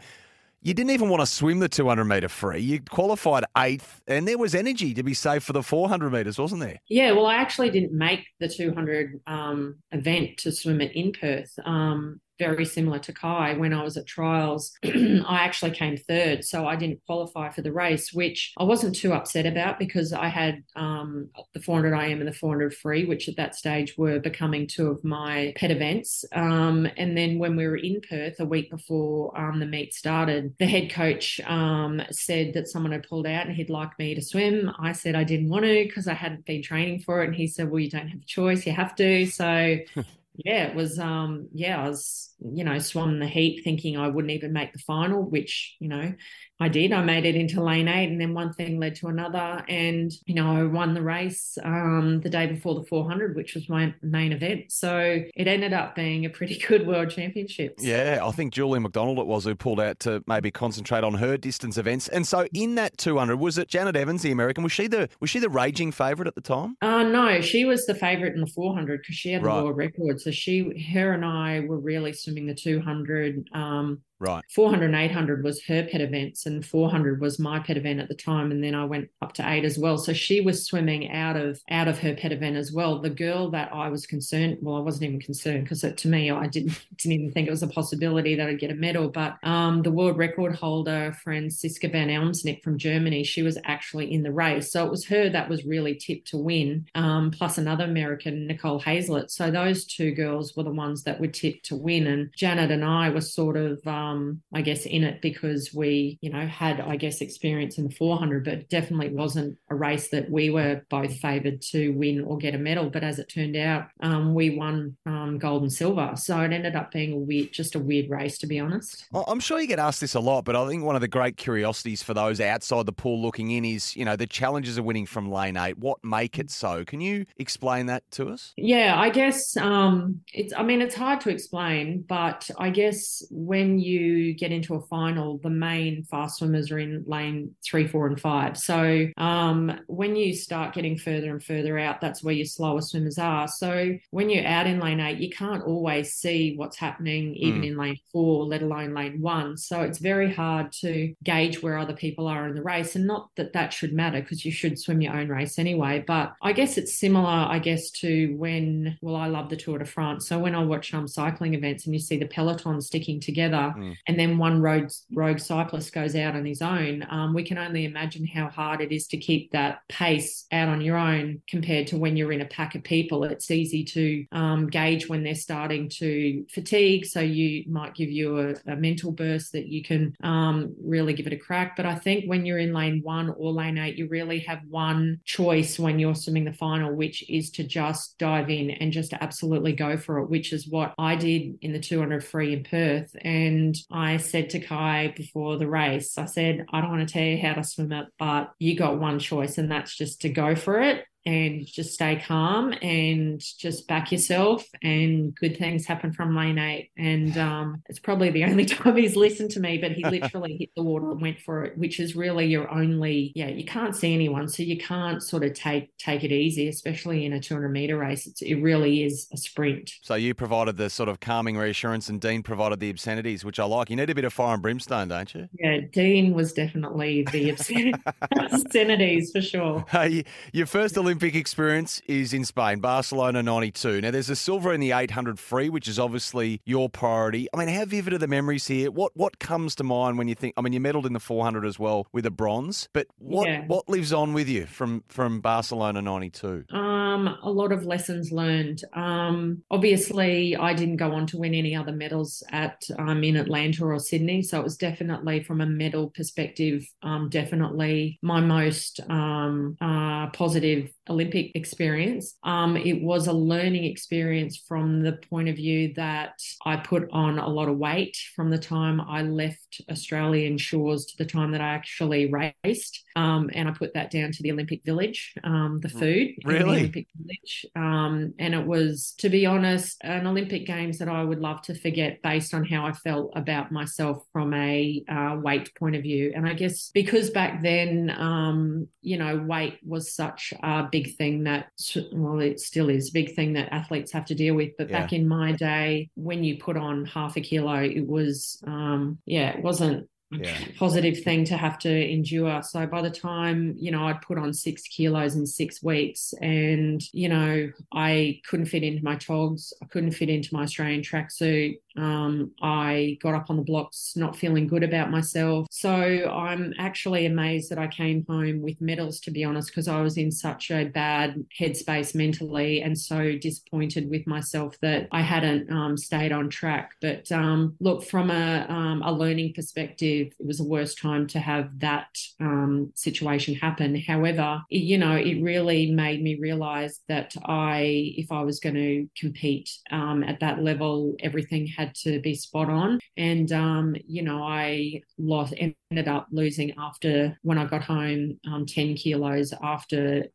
you 0.61 0.73
didn't 0.73 0.91
even 0.91 1.07
want 1.09 1.21
to 1.21 1.25
swim 1.25 1.59
the 1.59 1.69
200 1.69 2.03
metre 2.03 2.27
free. 2.27 2.59
You 2.59 2.81
qualified 2.81 3.45
eighth, 3.57 4.01
and 4.07 4.27
there 4.27 4.37
was 4.37 4.53
energy 4.53 4.93
to 4.93 5.03
be 5.03 5.13
saved 5.13 5.45
for 5.45 5.53
the 5.53 5.63
400 5.63 6.11
metres, 6.11 6.37
wasn't 6.37 6.61
there? 6.61 6.79
Yeah, 6.89 7.13
well, 7.13 7.25
I 7.25 7.35
actually 7.35 7.69
didn't 7.69 7.93
make 7.97 8.27
the 8.39 8.49
200 8.49 9.21
um, 9.25 9.77
event 9.93 10.37
to 10.39 10.51
swim 10.51 10.81
it 10.81 10.91
in 10.95 11.13
Perth. 11.13 11.57
Um, 11.65 12.19
very 12.39 12.65
similar 12.65 12.99
to 12.99 13.13
Kai 13.13 13.53
when 13.53 13.73
I 13.73 13.83
was 13.83 13.97
at 13.97 14.05
trials. 14.05 14.73
I 14.83 15.39
actually 15.39 15.71
came 15.71 15.97
third, 15.97 16.43
so 16.43 16.67
I 16.67 16.75
didn't 16.75 17.01
qualify 17.05 17.49
for 17.49 17.61
the 17.61 17.71
race, 17.71 18.13
which 18.13 18.53
I 18.57 18.63
wasn't 18.63 18.95
too 18.95 19.13
upset 19.13 19.45
about 19.45 19.79
because 19.79 20.13
I 20.13 20.27
had 20.27 20.63
um, 20.75 21.29
the 21.53 21.61
400 21.61 21.93
IM 21.95 22.19
and 22.19 22.27
the 22.27 22.33
400 22.33 22.73
free, 22.73 23.05
which 23.05 23.27
at 23.27 23.35
that 23.37 23.55
stage 23.55 23.97
were 23.97 24.19
becoming 24.19 24.67
two 24.67 24.87
of 24.87 25.03
my 25.03 25.53
pet 25.55 25.71
events. 25.71 26.25
Um, 26.33 26.87
and 26.97 27.17
then 27.17 27.39
when 27.39 27.55
we 27.55 27.67
were 27.67 27.77
in 27.77 28.01
Perth 28.07 28.39
a 28.39 28.45
week 28.45 28.69
before 28.69 29.37
um, 29.39 29.59
the 29.59 29.65
meet 29.65 29.93
started, 29.93 30.53
the 30.59 30.65
head 30.65 30.91
coach 30.91 31.39
um, 31.41 32.01
said 32.11 32.53
that 32.53 32.67
someone 32.67 32.91
had 32.91 33.07
pulled 33.07 33.27
out 33.27 33.47
and 33.47 33.55
he'd 33.55 33.69
like 33.69 33.97
me 33.99 34.15
to 34.15 34.21
swim. 34.21 34.71
I 34.79 34.91
said 34.91 35.15
I 35.15 35.23
didn't 35.23 35.49
want 35.49 35.65
to 35.65 35.83
because 35.83 36.07
I 36.07 36.13
hadn't 36.13 36.45
been 36.45 36.61
training 36.61 37.01
for 37.01 37.23
it. 37.23 37.27
And 37.27 37.35
he 37.35 37.47
said, 37.47 37.69
Well, 37.69 37.79
you 37.79 37.89
don't 37.89 38.07
have 38.07 38.21
a 38.21 38.25
choice, 38.25 38.65
you 38.65 38.73
have 38.73 38.95
to. 38.95 39.25
So 39.27 39.77
yeah, 40.37 40.67
it 40.67 40.75
was 40.75 40.99
um 40.99 41.49
yeah, 41.53 41.81
I 41.83 41.89
was, 41.89 42.33
you 42.39 42.63
know, 42.63 42.77
swum 42.79 43.19
the 43.19 43.27
heat 43.27 43.61
thinking 43.63 43.97
I 43.97 44.07
wouldn't 44.07 44.31
even 44.31 44.53
make 44.53 44.73
the 44.73 44.79
final, 44.79 45.23
which, 45.23 45.75
you 45.79 45.89
know, 45.89 46.13
I 46.59 46.69
did. 46.69 46.91
I 46.91 47.03
made 47.03 47.25
it 47.25 47.35
into 47.35 47.63
lane 47.63 47.87
eight 47.87 48.09
and 48.09 48.19
then 48.19 48.33
one 48.33 48.51
thing 48.53 48.79
led 48.79 48.95
to 48.95 49.07
another. 49.07 49.63
And, 49.67 50.11
you 50.25 50.33
know, 50.35 50.55
I 50.55 50.63
won 50.63 50.93
the 50.95 51.01
race 51.03 51.57
um 51.63 52.21
the 52.21 52.29
day 52.29 52.47
before 52.47 52.75
the 52.75 52.85
400, 52.85 53.35
which 53.35 53.53
was 53.53 53.69
my 53.69 53.93
main 54.01 54.31
event. 54.31 54.71
So 54.71 55.23
it 55.35 55.47
ended 55.47 55.73
up 55.73 55.95
being 55.95 56.25
a 56.25 56.29
pretty 56.29 56.57
good 56.67 56.87
world 56.87 57.11
championships. 57.11 57.83
Yeah, 57.83 58.21
I 58.23 58.31
think 58.31 58.53
Julie 58.53 58.79
McDonald 58.79 59.19
it 59.19 59.27
was 59.27 59.43
who 59.45 59.53
pulled 59.55 59.79
out 59.79 59.99
to 60.01 60.23
maybe 60.25 60.49
concentrate 60.49 61.03
on 61.03 61.13
her 61.15 61.37
distance 61.37 61.77
events. 61.77 62.07
And 62.07 62.27
so 62.27 62.47
in 62.53 62.73
that 62.75 62.97
200, 62.97 63.37
was 63.37 63.57
it 63.59 63.67
Janet 63.67 63.95
Evans, 63.95 64.23
the 64.23 64.31
American? 64.31 64.63
Was 64.63 64.71
she 64.71 64.87
the 64.87 65.09
was 65.19 65.29
she 65.29 65.39
the 65.39 65.49
raging 65.49 65.91
favourite 65.91 66.27
at 66.27 66.35
the 66.35 66.41
time? 66.41 66.77
Uh, 66.81 67.01
no, 67.03 67.41
she 67.41 67.65
was 67.65 67.85
the 67.87 67.95
favorite 67.95 68.35
in 68.35 68.41
the 68.41 68.47
400 68.47 69.01
because 69.01 69.15
she 69.15 69.31
had 69.31 69.43
the 69.43 69.49
Right. 69.49 69.49
world 69.49 69.75
record. 69.77 70.21
So 70.21 70.29
she, 70.29 70.87
her, 70.93 71.11
and 71.13 71.25
I 71.25 71.61
were 71.61 71.79
really 71.79 72.13
swimming 72.13 72.45
the 72.45 72.53
200. 72.53 73.49
Um, 73.51 74.01
Right. 74.19 74.43
400 74.49 74.85
and 74.85 74.95
800 74.95 75.43
was 75.43 75.63
her 75.65 75.83
pet 75.83 76.01
events, 76.01 76.45
and 76.47 76.65
400 76.65 77.21
was 77.21 77.37
my 77.37 77.59
pet 77.59 77.77
event 77.77 77.99
at 77.99 78.07
the 78.07 78.15
time. 78.15 78.51
And 78.51 78.63
then 78.63 78.73
I 78.73 78.85
went 78.85 79.09
up 79.21 79.33
to 79.33 79.47
eight 79.47 79.63
as 79.63 79.77
well. 79.77 79.97
So 79.97 80.11
she 80.11 80.41
was 80.41 80.65
swimming 80.65 81.11
out 81.11 81.35
of 81.35 81.61
out 81.69 81.87
of 81.87 81.99
her 81.99 82.15
pet 82.15 82.31
event 82.31 82.57
as 82.57 82.71
well. 82.71 82.99
The 82.99 83.11
girl 83.11 83.51
that 83.51 83.71
I 83.71 83.89
was 83.89 84.07
concerned, 84.07 84.57
well, 84.61 84.75
I 84.75 84.79
wasn't 84.79 85.03
even 85.03 85.19
concerned 85.19 85.63
because 85.63 85.81
to 85.81 86.07
me, 86.07 86.31
I 86.31 86.47
didn't 86.47 86.83
didn't 86.97 87.19
even 87.19 87.31
think 87.31 87.47
it 87.47 87.51
was 87.51 87.63
a 87.63 87.67
possibility 87.67 88.35
that 88.35 88.47
I'd 88.47 88.59
get 88.59 88.71
a 88.71 88.75
medal. 88.75 89.09
But 89.09 89.37
um, 89.43 89.83
the 89.83 89.91
world 89.91 90.17
record 90.17 90.55
holder, 90.55 91.15
Franziska 91.23 91.87
van 91.87 92.09
Almsick 92.09 92.63
from 92.63 92.79
Germany, 92.79 93.23
she 93.23 93.43
was 93.43 93.59
actually 93.65 94.11
in 94.11 94.23
the 94.23 94.31
race. 94.31 94.71
So 94.71 94.83
it 94.83 94.91
was 94.91 95.05
her 95.05 95.29
that 95.29 95.47
was 95.47 95.63
really 95.63 95.93
tipped 95.93 96.27
to 96.29 96.37
win, 96.37 96.87
um, 96.95 97.29
plus 97.29 97.59
another 97.59 97.83
American, 97.83 98.47
Nicole 98.47 98.81
Haislett. 98.81 99.29
So 99.29 99.51
those 99.51 99.85
two 99.85 100.11
girls 100.11 100.55
were 100.55 100.63
the 100.63 100.71
ones 100.71 101.03
that 101.03 101.19
were 101.19 101.27
tipped 101.27 101.65
to 101.65 101.75
win. 101.75 102.07
And 102.07 102.31
Janet 102.35 102.71
and 102.71 102.83
I 102.83 103.09
were 103.09 103.21
sort 103.21 103.57
of, 103.57 103.85
um, 103.85 104.06
I 104.53 104.61
guess, 104.61 104.85
in 104.85 105.03
it 105.03 105.21
because 105.21 105.71
we, 105.73 106.17
you 106.21 106.29
know, 106.29 106.45
had, 106.45 106.79
I 106.79 106.95
guess, 106.95 107.21
experience 107.21 107.77
in 107.77 107.87
the 107.87 107.95
400, 107.95 108.45
but 108.45 108.69
definitely 108.69 109.09
wasn't 109.09 109.57
a 109.69 109.75
race 109.75 110.09
that 110.09 110.29
we 110.29 110.49
were 110.49 110.81
both 110.89 111.15
favoured 111.17 111.61
to 111.73 111.89
win 111.89 112.21
or 112.21 112.37
get 112.37 112.55
a 112.55 112.57
medal. 112.57 112.89
But 112.89 113.03
as 113.03 113.19
it 113.19 113.29
turned 113.33 113.55
out, 113.55 113.87
um, 114.01 114.33
we 114.33 114.57
won 114.57 114.97
um, 115.05 115.37
gold 115.37 115.63
and 115.63 115.73
silver. 115.73 116.13
So 116.15 116.39
it 116.41 116.51
ended 116.51 116.75
up 116.75 116.91
being 116.91 117.13
a 117.13 117.17
weird, 117.17 117.51
just 117.51 117.75
a 117.75 117.79
weird 117.79 118.09
race, 118.09 118.37
to 118.39 118.47
be 118.47 118.59
honest. 118.59 119.05
I'm 119.13 119.39
sure 119.39 119.59
you 119.59 119.67
get 119.67 119.79
asked 119.79 120.01
this 120.01 120.15
a 120.15 120.19
lot, 120.19 120.45
but 120.45 120.55
I 120.55 120.67
think 120.67 120.83
one 120.83 120.95
of 120.95 121.01
the 121.01 121.07
great 121.07 121.37
curiosities 121.37 122.03
for 122.03 122.13
those 122.13 122.39
outside 122.39 122.85
the 122.85 122.93
pool 122.93 123.21
looking 123.21 123.51
in 123.51 123.65
is, 123.65 123.95
you 123.95 124.05
know, 124.05 124.15
the 124.15 124.27
challenges 124.27 124.77
of 124.77 124.85
winning 124.85 125.05
from 125.05 125.31
lane 125.31 125.57
eight. 125.57 125.77
What 125.77 126.03
make 126.03 126.39
it 126.39 126.51
so? 126.51 126.85
Can 126.85 127.01
you 127.01 127.25
explain 127.37 127.87
that 127.87 128.09
to 128.11 128.29
us? 128.29 128.53
Yeah, 128.57 128.99
I 128.99 129.09
guess 129.09 129.55
um, 129.57 130.21
it's. 130.33 130.53
I 130.55 130.63
mean, 130.63 130.81
it's 130.81 130.95
hard 130.95 131.21
to 131.21 131.29
explain, 131.29 132.03
but 132.07 132.49
I 132.57 132.69
guess 132.69 133.23
when 133.29 133.79
you 133.79 133.96
get 134.33 134.51
into 134.51 134.75
a 134.75 134.81
final, 134.81 135.37
the 135.39 135.49
main 135.49 136.03
fast 136.03 136.37
swimmers 136.39 136.71
are 136.71 136.79
in 136.79 137.03
lane 137.07 137.55
three, 137.63 137.87
four, 137.87 138.07
and 138.07 138.19
five. 138.19 138.57
So 138.57 139.07
um, 139.17 139.79
when 139.87 140.15
you 140.15 140.33
start 140.33 140.73
getting 140.73 140.97
further 140.97 141.31
and 141.31 141.43
further 141.43 141.77
out, 141.79 142.01
that's 142.01 142.23
where 142.23 142.33
your 142.33 142.45
slower 142.45 142.81
swimmers 142.81 143.17
are. 143.17 143.47
So 143.47 143.97
when 144.11 144.29
you're 144.29 144.45
out 144.45 144.67
in 144.67 144.79
lane 144.79 144.99
eight, 144.99 145.19
you 145.19 145.29
can't 145.29 145.63
always 145.63 146.13
see 146.13 146.55
what's 146.55 146.77
happening, 146.77 147.35
even 147.35 147.61
Mm. 147.61 147.67
in 147.67 147.77
lane 147.77 147.97
four, 148.11 148.45
let 148.45 148.61
alone 148.61 148.93
lane 148.93 149.21
one. 149.21 149.57
So 149.57 149.81
it's 149.81 149.99
very 149.99 150.33
hard 150.33 150.71
to 150.81 151.13
gauge 151.23 151.61
where 151.63 151.77
other 151.77 151.93
people 151.93 152.27
are 152.27 152.47
in 152.47 152.55
the 152.55 152.61
race. 152.61 152.95
And 152.95 153.07
not 153.07 153.29
that 153.35 153.53
that 153.53 153.73
should 153.73 153.93
matter 153.93 154.21
because 154.21 154.45
you 154.45 154.51
should 154.51 154.77
swim 154.79 155.01
your 155.01 155.15
own 155.15 155.27
race 155.29 155.57
anyway. 155.57 156.03
But 156.05 156.33
I 156.41 156.53
guess 156.53 156.77
it's 156.77 156.97
similar, 156.97 157.27
I 157.27 157.59
guess, 157.59 157.89
to 158.01 158.35
when, 158.37 158.97
well, 159.01 159.15
I 159.15 159.27
love 159.27 159.49
the 159.49 159.55
Tour 159.55 159.79
de 159.79 159.85
France. 159.85 160.27
So 160.27 160.37
when 160.39 160.55
I 160.55 160.63
watch 160.63 160.93
um, 160.93 161.07
cycling 161.07 161.53
events 161.53 161.85
and 161.85 161.93
you 161.93 161.99
see 161.99 162.17
the 162.17 162.25
peloton 162.27 162.81
sticking 162.81 163.19
together 163.19 163.73
Mm. 163.77 163.86
And 164.07 164.19
then 164.19 164.37
one 164.37 164.61
road, 164.61 164.91
rogue 165.13 165.39
cyclist 165.39 165.93
goes 165.93 166.15
out 166.15 166.35
on 166.35 166.45
his 166.45 166.61
own, 166.61 167.05
um, 167.09 167.33
we 167.33 167.43
can 167.43 167.57
only 167.57 167.85
imagine 167.85 168.25
how 168.25 168.47
hard 168.49 168.81
it 168.81 168.91
is 168.91 169.07
to 169.07 169.17
keep 169.17 169.51
that 169.51 169.79
pace 169.89 170.45
out 170.51 170.69
on 170.69 170.81
your 170.81 170.97
own 170.97 171.41
compared 171.47 171.87
to 171.87 171.97
when 171.97 172.17
you're 172.17 172.31
in 172.31 172.41
a 172.41 172.45
pack 172.45 172.75
of 172.75 172.83
people. 172.83 173.23
It's 173.23 173.51
easy 173.51 173.83
to 173.85 174.25
um, 174.31 174.67
gauge 174.67 175.07
when 175.07 175.23
they're 175.23 175.35
starting 175.35 175.89
to 175.97 176.45
fatigue. 176.49 177.05
So 177.05 177.19
you 177.19 177.63
might 177.69 177.95
give 177.95 178.09
you 178.09 178.39
a, 178.39 178.53
a 178.71 178.75
mental 178.75 179.11
burst 179.11 179.51
that 179.53 179.67
you 179.67 179.83
can 179.83 180.15
um, 180.23 180.75
really 180.83 181.13
give 181.13 181.27
it 181.27 181.33
a 181.33 181.37
crack. 181.37 181.75
But 181.75 181.85
I 181.85 181.95
think 181.95 182.25
when 182.25 182.45
you're 182.45 182.57
in 182.57 182.73
lane 182.73 183.01
one 183.03 183.29
or 183.37 183.51
lane 183.51 183.77
eight, 183.77 183.97
you 183.97 184.07
really 184.07 184.39
have 184.39 184.59
one 184.69 185.19
choice 185.25 185.79
when 185.79 185.99
you're 185.99 186.15
swimming 186.15 186.45
the 186.45 186.53
final, 186.53 186.93
which 186.93 187.29
is 187.29 187.49
to 187.51 187.63
just 187.63 188.17
dive 188.17 188.49
in 188.49 188.71
and 188.71 188.91
just 188.91 189.13
absolutely 189.13 189.73
go 189.73 189.97
for 189.97 190.19
it, 190.19 190.29
which 190.29 190.53
is 190.53 190.67
what 190.67 190.93
I 190.97 191.15
did 191.15 191.57
in 191.61 191.73
the 191.73 191.79
200 191.79 192.23
free 192.23 192.53
in 192.53 192.63
Perth. 192.63 193.15
And 193.21 193.76
I 193.91 194.17
said 194.17 194.49
to 194.51 194.59
Kai 194.59 195.13
before 195.15 195.57
the 195.57 195.67
race, 195.67 196.17
I 196.17 196.25
said, 196.25 196.65
I 196.71 196.81
don't 196.81 196.91
want 196.91 197.07
to 197.07 197.13
tell 197.13 197.23
you 197.23 197.37
how 197.37 197.53
to 197.53 197.63
swim 197.63 197.91
it, 197.91 198.07
but 198.17 198.51
you 198.59 198.75
got 198.75 198.99
one 198.99 199.19
choice, 199.19 199.57
and 199.57 199.71
that's 199.71 199.95
just 199.95 200.21
to 200.21 200.29
go 200.29 200.55
for 200.55 200.81
it 200.81 201.03
and 201.27 201.67
just 201.67 201.93
stay 201.93 202.15
calm 202.25 202.73
and 202.81 203.41
just 203.59 203.85
back 203.85 204.13
yourself 204.13 204.65
and 204.81 205.35
good 205.35 205.57
things 205.57 205.85
happen 205.85 206.13
from 206.13 206.33
lane 206.33 206.57
eight 206.57 206.89
and 206.97 207.37
um, 207.37 207.83
it's 207.89 207.99
probably 207.99 208.29
the 208.29 208.45
only 208.45 208.63
time 208.77 208.95
he's 208.95 209.17
listened 209.17 209.51
to 209.51 209.59
me 209.59 209.77
but 209.77 209.91
he 209.91 210.05
literally 210.09 210.55
hit 210.57 210.69
the 210.77 210.81
water 210.81 211.11
and 211.11 211.21
went 211.21 211.37
for 211.39 211.65
it 211.65 211.77
which 211.77 211.99
is 211.99 212.15
really 212.15 212.45
your 212.45 212.71
only 212.73 213.33
yeah 213.35 213.49
you 213.49 213.65
can't 213.65 213.93
see 213.93 214.13
anyone 214.13 214.47
so 214.47 214.63
you 214.63 214.77
can't 214.77 215.21
sort 215.21 215.43
of 215.43 215.53
take 215.53 215.95
take 215.97 216.23
it 216.23 216.31
easy 216.31 216.69
especially 216.69 217.25
in 217.25 217.33
a 217.33 217.41
200 217.41 217.67
meter 217.69 217.97
race 217.97 218.25
it's, 218.25 218.41
it 218.41 218.55
really 218.55 219.03
is 219.03 219.27
a 219.33 219.37
sprint 219.37 219.91
So 220.03 220.15
you 220.15 220.33
provided 220.33 220.77
the 220.77 220.89
sort 220.89 221.09
of 221.09 221.19
calming 221.19 221.57
reassurance, 221.57 222.07
and 222.07 222.21
Dean 222.21 222.41
provided 222.41 222.79
the 222.79 222.89
obscenities, 222.89 223.43
which 223.43 223.59
I 223.59 223.65
like. 223.65 223.89
You 223.89 223.97
need 223.97 224.09
a 224.09 224.15
bit 224.15 224.23
of 224.23 224.31
fire 224.31 224.53
and 224.53 224.61
brimstone, 224.61 225.09
don't 225.09 225.33
you? 225.35 225.49
yeah 225.59 225.79
dean 225.91 226.33
was 226.33 226.53
definitely 226.53 227.23
the 227.33 227.51
obscenities 228.39 229.31
for 229.31 229.41
sure 229.41 229.85
Hey, 229.89 230.23
your 230.53 230.65
first 230.65 230.97
Olympic 230.97 231.16
experience 231.23 232.01
is 232.07 232.33
in 232.33 232.45
Spain, 232.45 232.79
Barcelona 232.79 233.41
92. 233.43 234.01
Now, 234.01 234.11
there's 234.11 234.29
a 234.29 234.35
silver 234.35 234.73
in 234.73 234.79
the 234.79 234.91
800 234.91 235.39
free, 235.39 235.69
which 235.69 235.87
is 235.87 235.99
obviously 235.99 236.61
your 236.65 236.89
priority. 236.89 237.47
I 237.53 237.57
mean, 237.57 237.67
how 237.67 237.85
vivid 237.85 238.13
are 238.13 238.17
the 238.17 238.27
memories 238.27 238.67
here? 238.67 238.91
What 238.91 239.11
what 239.15 239.39
comes 239.39 239.75
to 239.75 239.83
mind 239.83 240.17
when 240.17 240.27
you 240.27 240.35
think, 240.35 240.53
I 240.57 240.61
mean, 240.61 240.73
you 240.73 240.79
medaled 240.79 241.05
in 241.05 241.13
the 241.13 241.19
400 241.19 241.65
as 241.65 241.79
well 241.79 242.07
with 242.13 242.25
a 242.25 242.31
bronze, 242.31 242.87
but 242.93 243.07
what, 243.17 243.47
Yeah. 243.47 243.65
what 243.67 243.89
lives 243.89 244.13
on 244.13 244.33
with 244.33 244.47
you 244.47 244.65
from, 244.65 245.03
from 245.07 245.41
Barcelona 245.41 246.01
92? 246.01 246.65
Um, 246.71 247.27
a 247.41 247.49
lot 247.49 247.71
of 247.71 247.85
lessons 247.85 248.31
learned. 248.31 248.83
Um, 248.93 249.63
obviously, 249.71 250.55
I 250.55 250.73
didn't 250.73 250.97
go 250.97 251.13
on 251.13 251.25
to 251.27 251.37
win 251.37 251.53
any 251.53 251.75
other 251.75 251.91
medals 251.91 252.43
at 252.51 252.83
um, 252.99 253.23
in 253.23 253.35
Atlanta 253.37 253.85
or 253.85 253.99
Sydney, 253.99 254.41
so 254.43 254.59
it 254.59 254.63
was 254.63 254.77
definitely 254.77 255.43
from 255.43 255.61
a 255.61 255.65
medal 255.65 256.11
perspective, 256.15 256.85
um, 257.03 257.29
definitely 257.29 258.19
my 258.21 258.39
most 258.41 258.99
um, 259.09 259.75
uh, 259.81 260.27
positive 260.27 260.89
Olympic 261.09 261.51
experience. 261.55 262.37
Um, 262.43 262.77
it 262.77 263.01
was 263.01 263.27
a 263.27 263.33
learning 263.33 263.85
experience 263.85 264.57
from 264.57 265.01
the 265.01 265.13
point 265.29 265.49
of 265.49 265.55
view 265.55 265.93
that 265.95 266.33
I 266.65 266.77
put 266.77 267.09
on 267.11 267.39
a 267.39 267.47
lot 267.47 267.69
of 267.69 267.77
weight 267.77 268.17
from 268.35 268.49
the 268.49 268.57
time 268.57 269.01
I 269.01 269.21
left 269.21 269.81
Australian 269.89 270.57
shores 270.57 271.05
to 271.07 271.17
the 271.17 271.25
time 271.25 271.51
that 271.51 271.61
I 271.61 271.69
actually 271.69 272.31
raced. 272.31 273.03
Um, 273.17 273.49
and 273.53 273.67
I 273.67 273.71
put 273.71 273.95
that 273.95 274.11
down 274.11 274.31
to 274.31 274.43
the 274.43 274.51
Olympic 274.51 274.83
Village, 274.85 275.33
um, 275.43 275.79
the 275.81 275.89
food 275.89 276.27
in 276.27 276.35
the 276.45 276.53
Really? 276.53 276.77
Olympic 276.77 277.07
Village. 277.19 277.65
Um, 277.75 278.35
and 278.37 278.53
it 278.53 278.67
was, 278.67 279.15
to 279.17 279.29
be 279.29 279.47
honest, 279.47 279.97
an 280.01 280.27
Olympic 280.27 280.67
Games 280.67 280.99
that 280.99 281.09
I 281.09 281.23
would 281.23 281.39
love 281.39 281.63
to 281.63 281.73
forget 281.73 282.21
based 282.21 282.53
on 282.53 282.63
how 282.63 282.85
I 282.85 282.91
felt 282.91 283.33
about 283.35 283.71
myself 283.71 284.23
from 284.31 284.53
a 284.53 285.03
uh, 285.09 285.37
weight 285.41 285.73
point 285.79 285.95
of 285.95 286.03
view. 286.03 286.31
And 286.35 286.47
I 286.47 286.53
guess 286.53 286.91
because 286.93 287.31
back 287.31 287.63
then, 287.63 288.13
um, 288.15 288.87
you 289.01 289.17
know, 289.17 289.37
weight 289.37 289.79
was 289.83 290.13
such 290.13 290.53
a 290.61 290.87
big 290.91 291.15
thing 291.17 291.45
that, 291.45 291.69
well, 292.13 292.39
it 292.39 292.59
still 292.59 292.89
is 292.89 293.09
a 293.09 293.13
big 293.13 293.33
thing 293.33 293.53
that 293.53 293.73
athletes 293.73 294.11
have 294.11 294.25
to 294.25 294.35
deal 294.35 294.53
with. 294.53 294.77
But 294.77 294.91
back 294.91 295.11
in 295.11 295.27
my 295.27 295.53
day, 295.53 296.11
when 296.13 296.43
you 296.43 296.59
put 296.59 296.77
on 296.77 297.05
half 297.05 297.35
a 297.35 297.41
kilo, 297.41 297.81
it 297.81 298.05
was, 298.05 298.61
um, 298.67 299.17
yeah, 299.25 299.49
it 299.57 299.63
wasn't 299.63 300.07
Yeah. 300.29 300.57
positive 300.77 301.23
thing 301.23 301.45
to 301.45 301.57
have 301.57 301.79
to 301.79 302.11
endure. 302.11 302.61
So 302.63 302.85
by 302.85 303.01
the 303.01 303.09
time, 303.09 303.75
you 303.77 303.91
know, 303.91 304.07
I'd 304.07 304.21
put 304.21 304.37
on 304.37 304.53
six 304.53 304.83
kilos 304.83 305.35
in 305.35 305.45
six 305.45 305.81
weeks 305.81 306.33
and, 306.41 307.01
you 307.13 307.29
know, 307.29 307.71
I 307.93 308.41
couldn't 308.47 308.65
fit 308.65 308.83
into 308.83 309.03
my 309.03 309.15
togs. 309.15 309.73
I 309.81 309.85
couldn't 309.85 310.11
fit 310.11 310.29
into 310.29 310.53
my 310.53 310.63
Australian 310.63 311.01
tracksuit. 311.01 311.77
Um, 311.97 312.51
I 312.61 313.17
got 313.21 313.33
up 313.33 313.49
on 313.49 313.57
the 313.57 313.63
blocks 313.63 314.13
not 314.15 314.35
feeling 314.35 314.67
good 314.67 314.83
about 314.83 315.11
myself. 315.11 315.67
So 315.71 315.91
I'm 315.91 316.73
actually 316.77 317.25
amazed 317.25 317.69
that 317.71 317.79
I 317.79 317.87
came 317.87 318.25
home 318.27 318.61
with 318.61 318.79
medals, 318.81 319.19
to 319.21 319.31
be 319.31 319.43
honest, 319.43 319.69
because 319.69 319.87
I 319.87 320.01
was 320.01 320.17
in 320.17 320.31
such 320.31 320.71
a 320.71 320.85
bad 320.85 321.43
headspace 321.59 322.15
mentally 322.15 322.81
and 322.81 322.97
so 322.97 323.37
disappointed 323.37 324.09
with 324.09 324.27
myself 324.27 324.75
that 324.81 325.07
I 325.11 325.21
hadn't 325.21 325.71
um, 325.71 325.97
stayed 325.97 326.31
on 326.31 326.49
track. 326.49 326.91
But 327.01 327.31
um, 327.31 327.75
look, 327.79 328.03
from 328.03 328.29
a, 328.29 328.65
um, 328.69 329.01
a 329.01 329.11
learning 329.11 329.53
perspective, 329.53 330.33
it 330.39 330.45
was 330.45 330.57
the 330.59 330.63
worst 330.63 330.99
time 330.99 331.27
to 331.27 331.39
have 331.39 331.79
that 331.79 332.07
um, 332.39 332.91
situation 332.95 333.55
happen. 333.55 333.95
However, 333.95 334.61
it, 334.69 334.83
you 334.83 334.97
know, 334.97 335.15
it 335.15 335.41
really 335.41 335.91
made 335.91 336.21
me 336.21 336.37
realize 336.39 337.01
that 337.07 337.35
I, 337.45 338.13
if 338.17 338.31
I 338.31 338.41
was 338.41 338.59
going 338.59 338.75
to 338.75 339.07
compete 339.19 339.69
um, 339.91 340.23
at 340.23 340.39
that 340.41 340.63
level, 340.63 341.15
everything 341.21 341.67
had 341.67 341.86
to 341.95 342.19
be 342.19 342.35
spot 342.35 342.69
on. 342.69 342.99
And, 343.17 343.51
um, 343.51 343.95
you 344.07 344.21
know, 344.21 344.43
I 344.43 345.01
lost, 345.17 345.53
ended 345.57 346.07
up 346.07 346.27
losing 346.31 346.73
after 346.77 347.37
when 347.41 347.57
I 347.57 347.65
got 347.65 347.83
home 347.83 348.39
um, 348.51 348.65
10 348.65 348.95
kilos 348.95 349.53
after 349.61 350.25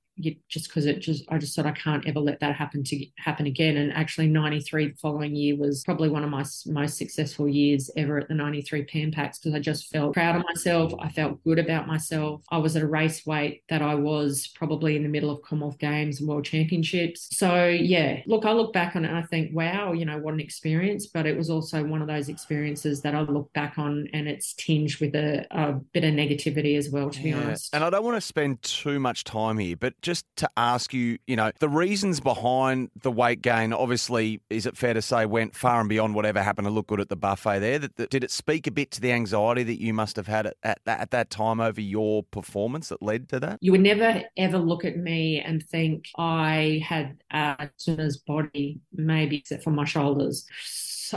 just 0.49 0.69
because 0.69 0.87
it 0.87 1.01
just 1.01 1.25
I 1.31 1.39
just 1.39 1.55
thought 1.55 1.67
I 1.67 1.73
can't 1.73 2.07
ever 2.07 2.21
let 2.21 2.41
that 2.41 2.55
happen 2.55 2.85
to 2.85 3.07
happen 3.19 3.47
again. 3.47 3.77
And 3.77 3.93
actually, 3.93 4.29
93 4.29 4.89
the 4.89 4.95
following 4.97 5.35
year 5.35 5.57
was 5.57 5.83
probably 5.85 6.09
one 6.09 6.25
of 6.25 6.31
my 6.31 6.45
most 6.67 6.99
successful 6.99 7.49
years 7.49 7.91
ever 7.97 8.19
at 8.19 8.29
the 8.29 8.35
93 8.35 8.85
Pan 8.85 9.13
Pacs 9.13 9.39
because 9.39 9.55
I 9.55 9.61
just 9.61 9.89
felt 9.91 10.15
proud 10.15 10.37
of 10.37 10.45
myself. 10.45 10.93
I 11.01 11.09
felt 11.09 11.43
good 11.45 11.59
about 11.59 11.87
myself. 11.87 12.43
I 12.51 12.59
was 12.59 12.77
at 12.77 12.83
a 12.83 12.87
race 12.87 13.25
weight 13.27 13.63
that 13.69 13.83
I 13.83 13.95
was 13.95 14.49
probably 14.55 14.97
in 14.97 15.03
the 15.03 15.09
middle 15.09 15.31
of 15.31 15.43
Commonwealth 15.43 15.79
Games 15.79 16.21
and 16.21 16.29
World 16.29 16.45
Championships. 16.45 17.29
So 17.33 17.67
yeah, 17.67 18.21
look, 18.27 18.45
I 18.45 18.53
look 18.53 18.73
back 18.73 18.97
on 18.97 19.05
it 19.05 19.09
and 19.09 19.17
I 19.17 19.23
think, 19.23 19.55
wow, 19.55 19.93
you 19.93 20.05
know, 20.05 20.19
what 20.19 20.35
an 20.35 20.41
experience. 20.41 21.07
But 21.07 21.27
it 21.27 21.37
was 21.37 21.51
also 21.51 21.85
one 21.85 22.03
of 22.03 22.09
those 22.09 22.29
experiences 22.29 23.03
that 23.03 23.15
I 23.15 23.21
look 23.21 23.53
back 23.53 23.79
on 23.79 24.09
and 24.13 24.29
it's 24.29 24.55
tinged 24.55 24.97
with 25.01 25.15
a, 25.15 25.47
a 25.51 25.73
bit 25.93 26.05
of 26.05 26.15
negativity 26.15 26.77
as 26.77 26.91
well, 26.91 27.11
to 27.11 27.19
yeah. 27.19 27.25
be 27.25 27.33
honest. 27.33 27.75
And 27.75 27.85
I 27.85 27.91
don't 27.91 28.05
want 28.05 28.17
to 28.17 28.21
spend 28.21 28.63
too 28.63 28.99
much 29.01 29.25
time 29.25 29.59
here, 29.59 29.77
but 29.77 30.01
just 30.03 30.12
to 30.37 30.49
ask 30.57 30.93
you, 30.93 31.19
you 31.27 31.37
know, 31.37 31.53
the 31.61 31.69
reasons 31.69 32.21
behind 32.21 32.91
the 33.03 33.11
weight 33.11 33.43
gain, 33.43 33.73
obviously, 33.73 34.41
is 34.51 34.67
it 34.67 34.77
fair 34.77 34.95
to 34.95 35.03
say 35.03 35.27
went 35.27 35.55
far 35.55 35.81
and 35.81 35.89
beyond 35.89 36.15
whatever 36.15 36.43
happened 36.43 36.67
to 36.67 36.71
look 36.71 36.89
good 36.89 37.01
at 37.01 37.09
the 37.09 37.17
buffet 37.17 37.61
there? 37.61 37.79
That, 37.79 37.97
that 37.97 38.11
did 38.11 38.25
it 38.25 38.31
speak 38.31 38.67
a 38.67 38.71
bit 38.71 38.91
to 38.93 39.01
the 39.01 39.13
anxiety 39.13 39.63
that 39.63 39.81
you 39.81 39.95
must 39.95 40.17
have 40.17 40.27
had 40.27 40.47
at, 40.47 40.57
at, 40.63 40.81
at 40.87 41.11
that 41.11 41.31
time 41.31 41.61
over 41.61 41.81
your 41.81 42.23
performance 42.25 42.89
that 42.89 43.03
led 43.03 43.29
to 43.31 43.41
that? 43.41 43.59
You 43.61 43.73
would 43.73 43.81
never 43.81 44.23
ever 44.37 44.59
look 44.59 44.85
at 44.85 44.97
me 44.97 45.41
and 45.41 45.63
think 45.63 46.07
I 46.19 46.83
had 46.87 47.19
uh, 47.31 47.57
a 47.59 47.71
swimmer's 47.77 48.17
body, 48.17 48.81
maybe 48.93 49.39
except 49.39 49.65
for 49.65 49.71
my 49.71 49.85
shoulders 49.85 50.47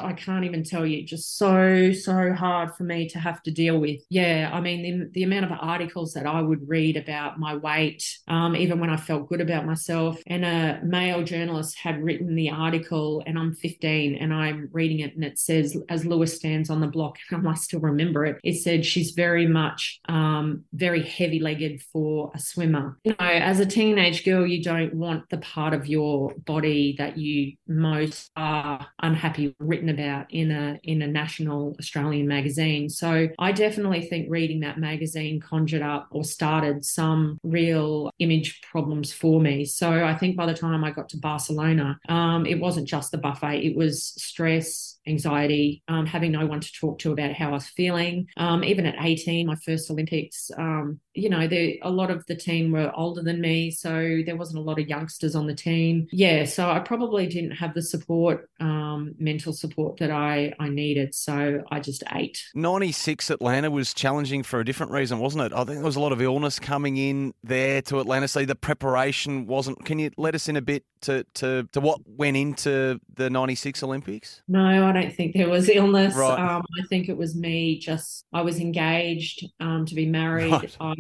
I 0.01 0.13
can't 0.13 0.45
even 0.45 0.63
tell 0.63 0.85
you, 0.85 1.05
just 1.05 1.37
so, 1.37 1.91
so 1.91 2.33
hard 2.33 2.75
for 2.75 2.83
me 2.83 3.07
to 3.09 3.19
have 3.19 3.41
to 3.43 3.51
deal 3.51 3.79
with. 3.79 4.01
Yeah, 4.09 4.49
I 4.53 4.61
mean, 4.61 4.81
the, 4.81 5.09
the 5.11 5.23
amount 5.23 5.45
of 5.45 5.57
articles 5.59 6.13
that 6.13 6.25
I 6.25 6.41
would 6.41 6.67
read 6.67 6.97
about 6.97 7.39
my 7.39 7.55
weight, 7.55 8.03
um, 8.27 8.55
even 8.55 8.79
when 8.79 8.89
I 8.89 8.97
felt 8.97 9.29
good 9.29 9.41
about 9.41 9.65
myself, 9.65 10.19
and 10.27 10.45
a 10.45 10.79
male 10.83 11.23
journalist 11.23 11.77
had 11.77 12.03
written 12.03 12.35
the 12.35 12.49
article, 12.49 13.23
and 13.25 13.37
I'm 13.37 13.53
15 13.53 14.15
and 14.15 14.33
I'm 14.33 14.69
reading 14.71 14.99
it, 14.99 15.15
and 15.15 15.23
it 15.23 15.37
says, 15.37 15.77
as 15.89 16.05
Lewis 16.05 16.35
stands 16.35 16.69
on 16.69 16.81
the 16.81 16.87
block, 16.87 17.17
and 17.31 17.47
I 17.47 17.53
still 17.55 17.79
remember 17.79 18.25
it, 18.25 18.37
it 18.43 18.55
said 18.55 18.85
she's 18.85 19.11
very 19.11 19.47
much 19.47 19.99
um, 20.07 20.63
very 20.73 21.03
heavy 21.03 21.39
legged 21.39 21.81
for 21.81 22.31
a 22.33 22.39
swimmer. 22.39 22.97
You 23.03 23.11
know, 23.11 23.27
as 23.27 23.59
a 23.59 23.65
teenage 23.65 24.25
girl, 24.25 24.45
you 24.45 24.63
don't 24.63 24.93
want 24.93 25.29
the 25.29 25.37
part 25.37 25.73
of 25.73 25.87
your 25.87 26.33
body 26.45 26.95
that 26.97 27.17
you 27.17 27.53
most 27.67 28.31
are 28.35 28.85
unhappy 29.01 29.55
written 29.59 29.84
written 29.85 30.03
about 30.03 30.27
in 30.31 30.51
a 30.51 30.79
in 30.83 31.01
a 31.01 31.07
national 31.07 31.75
Australian 31.79 32.27
magazine. 32.27 32.89
So 32.89 33.27
I 33.39 33.51
definitely 33.51 34.01
think 34.01 34.27
reading 34.29 34.61
that 34.61 34.79
magazine 34.79 35.39
conjured 35.39 35.81
up 35.81 36.07
or 36.11 36.23
started 36.23 36.85
some 36.85 37.39
real 37.43 38.11
image 38.19 38.61
problems 38.61 39.13
for 39.13 39.39
me. 39.39 39.65
So 39.65 40.03
I 40.03 40.15
think 40.15 40.35
by 40.35 40.45
the 40.45 40.53
time 40.53 40.83
I 40.83 40.91
got 40.91 41.09
to 41.09 41.17
Barcelona, 41.17 41.97
um, 42.09 42.45
it 42.45 42.59
wasn't 42.59 42.87
just 42.87 43.11
the 43.11 43.17
buffet; 43.17 43.65
it 43.65 43.75
was 43.75 44.13
stress, 44.17 44.99
anxiety, 45.07 45.83
um, 45.87 46.05
having 46.05 46.31
no 46.31 46.45
one 46.45 46.61
to 46.61 46.71
talk 46.73 46.99
to 46.99 47.11
about 47.11 47.33
how 47.33 47.49
I 47.49 47.53
was 47.53 47.67
feeling. 47.67 48.27
Um, 48.37 48.63
even 48.63 48.85
at 48.85 48.95
18, 48.99 49.47
my 49.47 49.55
first 49.55 49.89
Olympics, 49.89 50.51
um, 50.57 50.99
you 51.15 51.29
know, 51.29 51.47
there, 51.47 51.75
a 51.81 51.89
lot 51.89 52.11
of 52.11 52.25
the 52.27 52.35
team 52.35 52.71
were 52.71 52.91
older 52.95 53.21
than 53.21 53.41
me, 53.41 53.71
so 53.71 54.21
there 54.25 54.35
wasn't 54.35 54.59
a 54.59 54.61
lot 54.61 54.79
of 54.79 54.87
youngsters 54.87 55.35
on 55.35 55.47
the 55.47 55.55
team. 55.55 56.07
Yeah, 56.11 56.45
so 56.45 56.69
I 56.69 56.79
probably 56.79 57.27
didn't 57.27 57.51
have 57.51 57.73
the 57.73 57.81
support, 57.81 58.49
um, 58.59 59.15
mental 59.17 59.53
support 59.53 59.97
that 59.97 60.11
I 60.11 60.53
I 60.59 60.69
needed. 60.69 61.15
So 61.15 61.63
I 61.71 61.79
just 61.79 62.03
ate. 62.13 62.43
96 62.53 63.29
Atlanta 63.29 63.71
was 63.71 63.93
challenging 63.93 64.43
for 64.43 64.59
a 64.59 64.65
different 64.65 64.91
reason, 64.91 65.19
wasn't 65.19 65.45
it? 65.45 65.53
I 65.53 65.63
think 65.63 65.77
there 65.77 65.83
was 65.83 65.95
a 65.95 66.01
lot 66.01 66.11
of 66.11 66.21
illness 66.21 66.59
coming 66.59 66.97
in 66.97 67.33
there 67.43 67.81
to 67.83 67.99
Atlanta. 67.99 68.27
So 68.27 68.45
the 68.45 68.55
preparation 68.55 69.47
wasn't. 69.47 69.85
Can 69.85 69.99
you 69.99 70.11
let 70.17 70.35
us 70.35 70.47
in 70.49 70.57
a 70.57 70.61
bit 70.61 70.83
to 71.01 71.25
to, 71.35 71.67
to 71.71 71.79
what 71.79 71.99
went 72.05 72.37
into 72.37 72.99
the 73.15 73.29
96 73.29 73.83
Olympics? 73.83 74.41
No, 74.47 74.87
I 74.87 74.91
don't 74.91 75.13
think 75.13 75.35
there 75.35 75.49
was 75.49 75.69
illness. 75.69 76.15
Right. 76.15 76.39
Um, 76.39 76.63
I 76.79 76.87
think 76.87 77.09
it 77.09 77.17
was 77.17 77.35
me 77.35 77.79
just, 77.79 78.25
I 78.33 78.41
was 78.41 78.59
engaged 78.59 79.47
um, 79.59 79.85
to 79.85 79.95
be 79.95 80.05
married. 80.05 80.51
Right. 80.51 80.77
I 80.79 80.93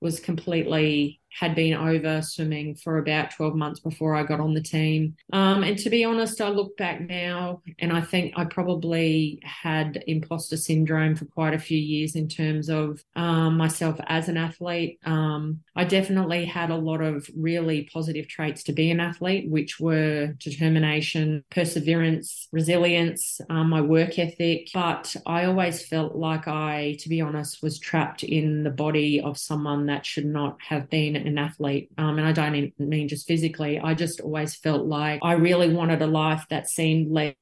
was 0.00 0.20
completely 0.20 1.20
had 1.38 1.54
been 1.54 1.74
over 1.74 2.22
swimming 2.22 2.74
for 2.74 2.98
about 2.98 3.30
12 3.30 3.54
months 3.54 3.80
before 3.80 4.14
I 4.14 4.22
got 4.22 4.40
on 4.40 4.54
the 4.54 4.62
team. 4.62 5.16
Um, 5.32 5.62
and 5.62 5.78
to 5.78 5.90
be 5.90 6.04
honest, 6.04 6.40
I 6.40 6.48
look 6.48 6.76
back 6.76 7.00
now 7.00 7.62
and 7.78 7.92
I 7.92 8.00
think 8.00 8.34
I 8.36 8.44
probably 8.44 9.40
had 9.42 10.02
imposter 10.06 10.56
syndrome 10.56 11.16
for 11.16 11.24
quite 11.26 11.54
a 11.54 11.58
few 11.58 11.78
years 11.78 12.16
in 12.16 12.28
terms 12.28 12.68
of 12.68 13.02
um, 13.16 13.56
myself 13.56 13.98
as 14.06 14.28
an 14.28 14.36
athlete. 14.36 14.98
Um, 15.04 15.60
I 15.74 15.84
definitely 15.84 16.44
had 16.44 16.70
a 16.70 16.76
lot 16.76 17.00
of 17.00 17.28
really 17.36 17.88
positive 17.92 18.28
traits 18.28 18.62
to 18.64 18.72
be 18.72 18.90
an 18.90 19.00
athlete, 19.00 19.50
which 19.50 19.80
were 19.80 20.34
determination, 20.38 21.44
perseverance, 21.50 22.48
resilience, 22.52 23.40
um, 23.48 23.70
my 23.70 23.80
work 23.80 24.18
ethic. 24.18 24.68
But 24.74 25.14
I 25.26 25.44
always 25.44 25.86
felt 25.86 26.14
like 26.14 26.46
I, 26.46 26.96
to 27.00 27.08
be 27.08 27.20
honest, 27.20 27.62
was 27.62 27.78
trapped 27.78 28.22
in 28.22 28.64
the 28.64 28.70
body 28.70 29.20
of 29.20 29.38
someone 29.38 29.86
that 29.86 30.04
should 30.04 30.26
not 30.26 30.58
have 30.68 30.90
been 30.90 31.16
an 31.26 31.38
athlete. 31.38 31.90
Um, 31.98 32.18
and 32.18 32.26
I 32.26 32.32
don't 32.32 32.72
mean 32.78 33.08
just 33.08 33.26
physically. 33.26 33.78
I 33.78 33.94
just 33.94 34.20
always 34.20 34.54
felt 34.54 34.86
like 34.86 35.20
I 35.22 35.32
really 35.32 35.72
wanted 35.72 36.02
a 36.02 36.06
life 36.06 36.44
that 36.50 36.68
seemed 36.68 37.10
less 37.10 37.34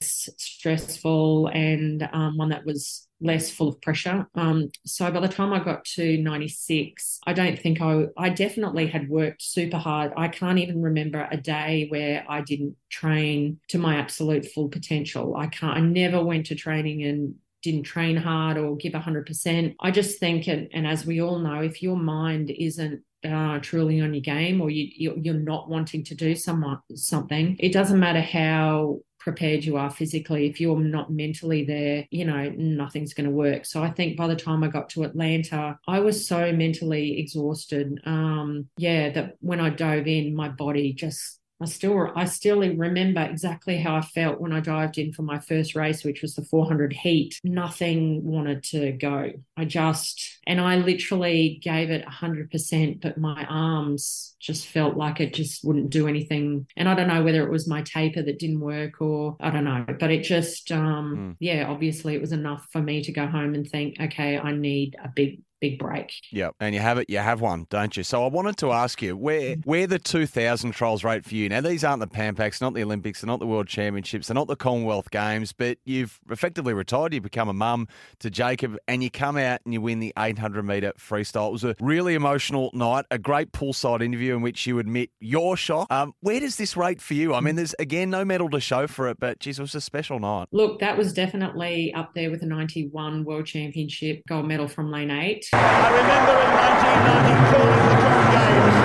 stressful 0.00 1.48
and 1.48 2.08
um, 2.12 2.36
one 2.36 2.50
that 2.50 2.64
was 2.64 3.06
less 3.20 3.50
full 3.50 3.68
of 3.68 3.80
pressure. 3.80 4.26
Um, 4.34 4.70
so 4.84 5.10
by 5.10 5.20
the 5.20 5.28
time 5.28 5.52
I 5.52 5.58
got 5.58 5.84
to 5.96 6.18
96, 6.18 7.20
I 7.26 7.32
don't 7.32 7.58
think 7.58 7.80
I, 7.80 8.06
I 8.18 8.28
definitely 8.28 8.86
had 8.86 9.08
worked 9.08 9.42
super 9.42 9.78
hard. 9.78 10.12
I 10.16 10.28
can't 10.28 10.58
even 10.58 10.82
remember 10.82 11.26
a 11.30 11.36
day 11.36 11.86
where 11.88 12.24
I 12.28 12.42
didn't 12.42 12.76
train 12.90 13.60
to 13.68 13.78
my 13.78 13.96
absolute 13.96 14.46
full 14.46 14.68
potential. 14.68 15.36
I 15.36 15.46
can't, 15.46 15.76
I 15.76 15.80
never 15.80 16.22
went 16.22 16.46
to 16.46 16.54
training 16.54 17.02
and 17.02 17.36
didn't 17.64 17.84
train 17.84 18.16
hard 18.16 18.58
or 18.58 18.76
give 18.76 18.92
100%. 18.92 19.74
I 19.80 19.90
just 19.90 20.20
think, 20.20 20.46
and, 20.46 20.68
and 20.72 20.86
as 20.86 21.06
we 21.06 21.20
all 21.20 21.38
know, 21.38 21.62
if 21.62 21.82
your 21.82 21.96
mind 21.96 22.50
isn't 22.50 23.02
uh, 23.24 23.58
truly 23.60 24.02
on 24.02 24.12
your 24.12 24.20
game 24.20 24.60
or 24.60 24.70
you, 24.70 25.14
you're 25.16 25.34
not 25.34 25.70
wanting 25.70 26.04
to 26.04 26.14
do 26.14 26.34
some, 26.34 26.80
something, 26.94 27.56
it 27.58 27.72
doesn't 27.72 27.98
matter 27.98 28.20
how 28.20 29.00
prepared 29.18 29.64
you 29.64 29.78
are 29.78 29.90
physically. 29.90 30.46
If 30.46 30.60
you're 30.60 30.78
not 30.78 31.10
mentally 31.10 31.64
there 31.64 32.06
you 32.10 32.26
know 32.26 32.52
nothing's 32.58 33.14
going 33.14 33.24
to 33.24 33.34
work. 33.34 33.64
So 33.64 33.82
i 33.82 33.90
think 33.90 34.18
by 34.18 34.26
the 34.26 34.36
time 34.36 34.62
i 34.62 34.68
got 34.68 34.90
to 34.90 35.04
atlanta 35.04 35.78
i 35.88 35.98
was 36.00 36.28
so 36.28 36.52
mentally 36.52 37.18
exhausted. 37.18 37.98
Um 38.04 38.68
yeah 38.76 39.08
that 39.12 39.36
when 39.40 39.60
i 39.60 39.70
dove 39.70 40.06
in 40.06 40.36
my 40.36 40.50
body 40.50 40.92
just 40.92 41.40
I 41.64 41.66
still 41.66 42.12
I 42.14 42.26
still 42.26 42.58
remember 42.58 43.22
exactly 43.22 43.78
how 43.78 43.96
I 43.96 44.02
felt 44.02 44.38
when 44.38 44.52
I 44.52 44.60
dived 44.60 44.98
in 44.98 45.14
for 45.14 45.22
my 45.22 45.38
first 45.38 45.74
race, 45.74 46.04
which 46.04 46.20
was 46.20 46.34
the 46.34 46.44
400 46.44 46.92
heat. 46.92 47.40
Nothing 47.42 48.22
wanted 48.22 48.62
to 48.64 48.92
go. 48.92 49.32
I 49.56 49.64
just 49.64 50.40
and 50.46 50.60
I 50.60 50.76
literally 50.76 51.58
gave 51.62 51.90
it 51.90 52.04
100%, 52.04 53.00
but 53.00 53.16
my 53.16 53.46
arms 53.48 54.36
just 54.40 54.66
felt 54.66 54.98
like 54.98 55.20
it 55.20 55.32
just 55.32 55.64
wouldn't 55.64 55.88
do 55.88 56.06
anything. 56.06 56.66
And 56.76 56.86
I 56.86 56.94
don't 56.94 57.08
know 57.08 57.24
whether 57.24 57.42
it 57.42 57.50
was 57.50 57.66
my 57.66 57.80
taper 57.80 58.22
that 58.22 58.38
didn't 58.38 58.60
work 58.60 59.00
or 59.00 59.38
I 59.40 59.48
don't 59.48 59.64
know, 59.64 59.86
but 59.98 60.10
it 60.10 60.22
just 60.22 60.70
um 60.70 61.16
mm. 61.16 61.36
yeah, 61.40 61.66
obviously 61.66 62.14
it 62.14 62.20
was 62.20 62.32
enough 62.32 62.66
for 62.72 62.82
me 62.82 63.02
to 63.04 63.12
go 63.12 63.26
home 63.26 63.54
and 63.54 63.66
think, 63.66 63.96
okay, 63.98 64.38
I 64.38 64.52
need 64.52 64.96
a 65.02 65.08
big 65.08 65.40
big 65.64 65.78
break. 65.78 66.12
Yeah, 66.30 66.50
and 66.60 66.74
you 66.74 66.80
have 66.80 66.98
it. 66.98 67.08
You 67.08 67.18
have 67.18 67.40
one, 67.40 67.66
don't 67.70 67.96
you? 67.96 68.02
So 68.02 68.24
I 68.24 68.28
wanted 68.28 68.58
to 68.58 68.72
ask 68.72 69.00
you 69.00 69.16
where 69.16 69.56
where 69.64 69.86
the 69.86 69.98
2,000 69.98 70.72
trials 70.72 71.02
rate 71.04 71.24
for 71.24 71.34
you. 71.34 71.48
Now 71.48 71.62
these 71.62 71.84
aren't 71.84 72.00
the 72.00 72.06
Pan 72.06 72.34
Pacs, 72.34 72.60
not 72.60 72.74
the 72.74 72.82
Olympics, 72.82 73.20
they're 73.22 73.26
not 73.26 73.40
the 73.40 73.46
World 73.46 73.66
Championships, 73.66 74.28
they're 74.28 74.34
not 74.34 74.46
the 74.46 74.56
Commonwealth 74.56 75.10
Games, 75.10 75.52
but 75.52 75.78
you've 75.84 76.20
effectively 76.30 76.74
retired. 76.74 77.14
You 77.14 77.22
become 77.22 77.48
a 77.48 77.54
mum 77.54 77.88
to 78.18 78.30
Jacob, 78.30 78.76
and 78.86 79.02
you 79.02 79.10
come 79.10 79.38
out 79.38 79.60
and 79.64 79.72
you 79.72 79.80
win 79.80 80.00
the 80.00 80.12
800 80.18 80.62
meter 80.62 80.92
freestyle. 80.98 81.48
It 81.48 81.52
was 81.52 81.64
a 81.64 81.76
really 81.80 82.14
emotional 82.14 82.70
night, 82.74 83.06
a 83.10 83.18
great 83.18 83.52
poolside 83.52 84.02
interview 84.02 84.34
in 84.36 84.42
which 84.42 84.66
you 84.66 84.78
admit 84.78 85.10
your 85.20 85.56
shot. 85.56 85.90
Um, 85.90 86.12
where 86.20 86.40
does 86.40 86.56
this 86.56 86.76
rate 86.76 87.00
for 87.00 87.14
you? 87.14 87.32
I 87.32 87.40
mean, 87.40 87.56
there's 87.56 87.74
again 87.78 88.10
no 88.10 88.24
medal 88.24 88.50
to 88.50 88.60
show 88.60 88.86
for 88.86 89.08
it, 89.08 89.18
but 89.18 89.40
geez, 89.40 89.58
it 89.58 89.62
was 89.62 89.74
a 89.74 89.80
special 89.80 90.20
night. 90.20 90.48
Look, 90.52 90.80
that 90.80 90.98
was 90.98 91.14
definitely 91.14 91.94
up 91.94 92.14
there 92.14 92.30
with 92.30 92.40
the 92.40 92.46
91 92.46 93.24
World 93.24 93.46
Championship 93.46 94.22
gold 94.28 94.46
medal 94.46 94.68
from 94.68 94.90
lane 94.90 95.10
eight. 95.10 95.48
I 95.84 95.88
remember 95.94 96.34
in 96.40 96.52
1990 96.54 97.34
calling 97.50 97.82
the 97.88 97.96
Common 98.02 98.28
Games, 98.34 98.76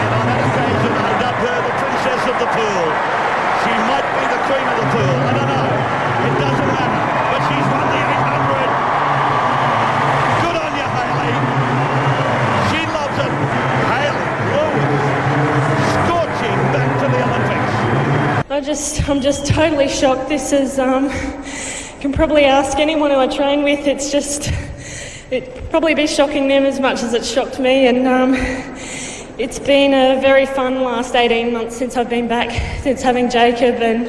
and 0.00 0.10
on 0.14 0.24
that 0.30 0.40
occasion 0.44 0.92
I 0.94 1.10
dubbed 1.20 1.42
her 1.44 1.58
the 1.64 1.74
princess 1.80 2.22
of 2.30 2.36
the 2.38 2.48
pool. 2.54 2.86
She 3.64 3.72
might 3.88 4.08
be 4.16 4.24
the 4.28 4.40
queen 4.44 4.66
of 4.68 4.76
the 4.76 4.88
pool. 4.92 5.16
I 5.24 5.32
don't 5.34 5.48
know. 5.48 5.68
It 6.28 6.34
doesn't 6.36 6.70
matter. 6.76 7.02
But 7.32 7.40
she's 7.48 7.66
won 7.72 7.86
the 7.88 8.00
800. 8.04 8.70
Good 10.44 10.56
on 10.60 10.72
you, 10.76 10.86
Hayley. 10.94 11.32
She 12.68 12.80
loves 12.92 13.16
it. 13.24 13.32
Hayley 13.88 14.28
Lewis 14.52 15.00
scorching 15.96 16.60
back 16.76 16.90
to 17.00 17.06
the 17.08 17.20
Olympics. 17.24 17.74
I 18.50 18.60
just, 18.60 19.08
I'm 19.08 19.20
just 19.20 19.46
totally 19.46 19.88
shocked. 19.88 20.28
This 20.28 20.52
is, 20.52 20.78
um, 20.78 21.08
can 22.00 22.12
probably 22.12 22.44
ask 22.44 22.78
anyone 22.78 23.10
who 23.10 23.18
I 23.18 23.26
train 23.26 23.62
with. 23.64 23.86
It's 23.86 24.12
just 24.12 24.50
it 25.34 25.70
probably 25.70 25.94
be 25.94 26.06
shocking 26.06 26.48
them 26.48 26.64
as 26.64 26.80
much 26.80 27.02
as 27.02 27.12
it 27.12 27.24
shocked 27.24 27.58
me. 27.58 27.88
And 27.88 28.06
um, 28.06 28.34
It's 29.36 29.58
been 29.58 29.92
a 29.92 30.20
very 30.20 30.46
fun 30.46 30.82
last 30.82 31.16
18 31.16 31.52
months 31.52 31.76
since 31.76 31.96
I've 31.96 32.08
been 32.08 32.28
back, 32.28 32.52
since 32.84 33.02
having 33.02 33.28
Jacob, 33.28 33.82
and 33.82 34.06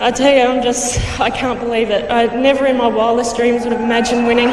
I 0.00 0.10
tell 0.10 0.34
you, 0.34 0.42
I'm 0.42 0.60
just, 0.60 0.98
I 1.20 1.30
can't 1.30 1.60
believe 1.60 1.90
it. 1.90 2.10
I 2.10 2.26
never 2.34 2.66
in 2.66 2.76
my 2.76 2.88
wildest 2.88 3.36
dreams 3.36 3.62
would 3.62 3.72
have 3.72 3.80
imagined 3.80 4.26
winning. 4.26 4.48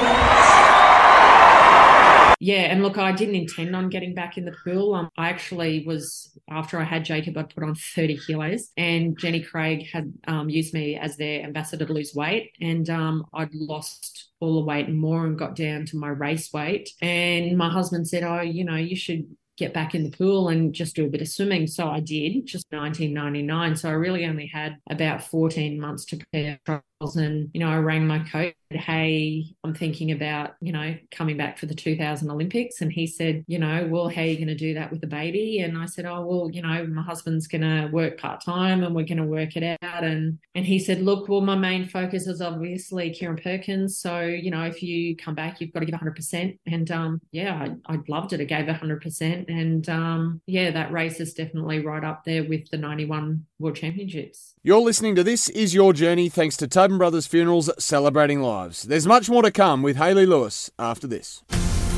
Yeah, 2.43 2.63
and 2.71 2.81
look, 2.81 2.97
I 2.97 3.11
didn't 3.11 3.35
intend 3.35 3.75
on 3.75 3.89
getting 3.89 4.15
back 4.15 4.35
in 4.35 4.45
the 4.45 4.55
pool. 4.63 4.95
Um, 4.95 5.09
I 5.15 5.29
actually 5.29 5.85
was 5.85 6.35
after 6.49 6.79
I 6.79 6.83
had 6.83 7.05
Jacob, 7.05 7.37
I'd 7.37 7.53
put 7.53 7.63
on 7.63 7.75
30 7.75 8.17
kilos, 8.25 8.69
and 8.75 9.15
Jenny 9.15 9.41
Craig 9.41 9.87
had 9.93 10.11
um, 10.27 10.49
used 10.49 10.73
me 10.73 10.97
as 10.97 11.17
their 11.17 11.43
ambassador 11.43 11.85
to 11.85 11.93
lose 11.93 12.15
weight, 12.15 12.55
and 12.59 12.89
um, 12.89 13.27
I'd 13.31 13.53
lost 13.53 14.29
all 14.39 14.55
the 14.55 14.65
weight 14.65 14.87
and 14.87 14.97
more, 14.97 15.27
and 15.27 15.37
got 15.37 15.55
down 15.55 15.85
to 15.85 15.97
my 15.97 16.07
race 16.07 16.51
weight. 16.51 16.89
And 16.99 17.55
my 17.59 17.69
husband 17.69 18.07
said, 18.07 18.23
"Oh, 18.23 18.41
you 18.41 18.65
know, 18.65 18.75
you 18.75 18.95
should." 18.95 19.37
Get 19.57 19.73
back 19.75 19.93
in 19.93 20.03
the 20.03 20.17
pool 20.17 20.47
and 20.49 20.73
just 20.73 20.95
do 20.95 21.05
a 21.05 21.09
bit 21.09 21.21
of 21.21 21.27
swimming. 21.27 21.67
So 21.67 21.87
I 21.87 21.99
did, 21.99 22.47
just 22.47 22.65
1999. 22.71 23.75
So 23.75 23.89
I 23.89 23.91
really 23.91 24.25
only 24.25 24.47
had 24.47 24.77
about 24.89 25.21
14 25.23 25.79
months 25.79 26.05
to 26.05 26.17
prepare 26.17 26.59
and 27.01 27.49
you 27.53 27.59
know 27.59 27.69
i 27.69 27.77
rang 27.77 28.05
my 28.05 28.19
coach 28.19 28.53
hey 28.71 29.45
i'm 29.63 29.73
thinking 29.73 30.11
about 30.11 30.55
you 30.61 30.71
know 30.71 30.95
coming 31.11 31.37
back 31.37 31.57
for 31.57 31.65
the 31.65 31.75
2000 31.75 32.29
olympics. 32.29 32.81
And 32.81 32.91
he 32.91 33.07
said 33.07 33.43
you 33.47 33.59
know 33.59 33.87
well 33.89 34.07
how 34.09 34.21
are 34.21 34.25
you 34.25 34.35
going 34.35 34.47
to 34.47 34.55
do 34.55 34.73
that 34.75 34.91
with 34.91 35.01
the 35.01 35.07
baby? 35.07 35.59
And 35.59 35.77
i 35.77 35.85
said 35.85 36.05
oh 36.05 36.25
well 36.25 36.49
you 36.51 36.61
know 36.61 36.85
my 36.87 37.01
husband's 37.01 37.47
going 37.47 37.61
to 37.61 37.89
work 37.91 38.19
part-time 38.19 38.83
and 38.83 38.95
we're 38.95 39.05
going 39.05 39.17
to 39.17 39.23
work 39.23 39.55
it 39.55 39.77
out. 39.81 40.03
And 40.03 40.39
and 40.55 40.65
he 40.65 40.79
said 40.79 41.01
look 41.01 41.27
well 41.27 41.41
my 41.41 41.55
main 41.55 41.87
focus 41.87 42.27
is 42.27 42.41
obviously 42.41 43.11
Kieren 43.11 43.41
Perkins 43.41 43.97
so 43.97 44.21
you 44.21 44.51
know 44.51 44.63
if 44.63 44.81
you 44.81 45.15
come 45.15 45.35
back 45.35 45.59
you've 45.59 45.73
got 45.73 45.79
to 45.81 45.85
give 45.85 45.99
100% 45.99 46.59
and 46.67 46.91
um 46.91 47.21
yeah 47.31 47.67
I, 47.87 47.93
I 47.93 47.99
loved 48.07 48.33
it. 48.33 48.41
I 48.41 48.45
gave 48.45 48.65
100% 48.65 49.45
and 49.49 49.89
um 49.89 50.41
yeah 50.45 50.71
that 50.71 50.91
race 50.91 51.19
is 51.19 51.33
definitely 51.33 51.79
right 51.79 52.03
up 52.03 52.23
there 52.23 52.43
with 52.43 52.69
the 52.69 52.77
91 52.77 53.45
world 53.59 53.75
championships 53.75 54.53
you're 54.63 54.79
listening 54.79 55.15
to 55.15 55.23
this 55.23 55.49
is 55.49 55.73
your 55.73 55.91
journey 55.91 56.29
thanks 56.29 56.55
to 56.57 56.67
Tobin 56.67 56.99
Brothers 56.99 57.25
Funerals 57.25 57.71
celebrating 57.83 58.41
lives. 58.41 58.83
There's 58.83 59.07
much 59.07 59.27
more 59.29 59.41
to 59.41 59.49
come 59.51 59.81
with 59.81 59.95
Hayley 59.97 60.27
Lewis 60.27 60.69
after 60.77 61.07
this. 61.07 61.43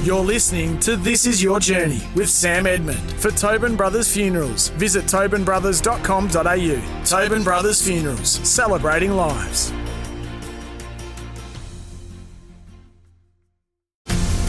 You're 0.03 0.23
listening 0.23 0.79
to 0.79 0.95
This 0.97 1.25
Is 1.25 1.43
Your 1.43 1.59
Journey 1.59 2.01
with 2.15 2.29
Sam 2.29 2.65
Edmund. 2.65 2.99
For 3.13 3.31
Tobin 3.31 3.75
Brothers 3.75 4.13
Funerals, 4.13 4.69
visit 4.69 5.05
tobinbrothers.com.au. 5.05 7.03
Tobin 7.05 7.43
Brothers 7.43 7.81
Funerals, 7.81 8.29
celebrating 8.29 9.11
lives. 9.11 9.71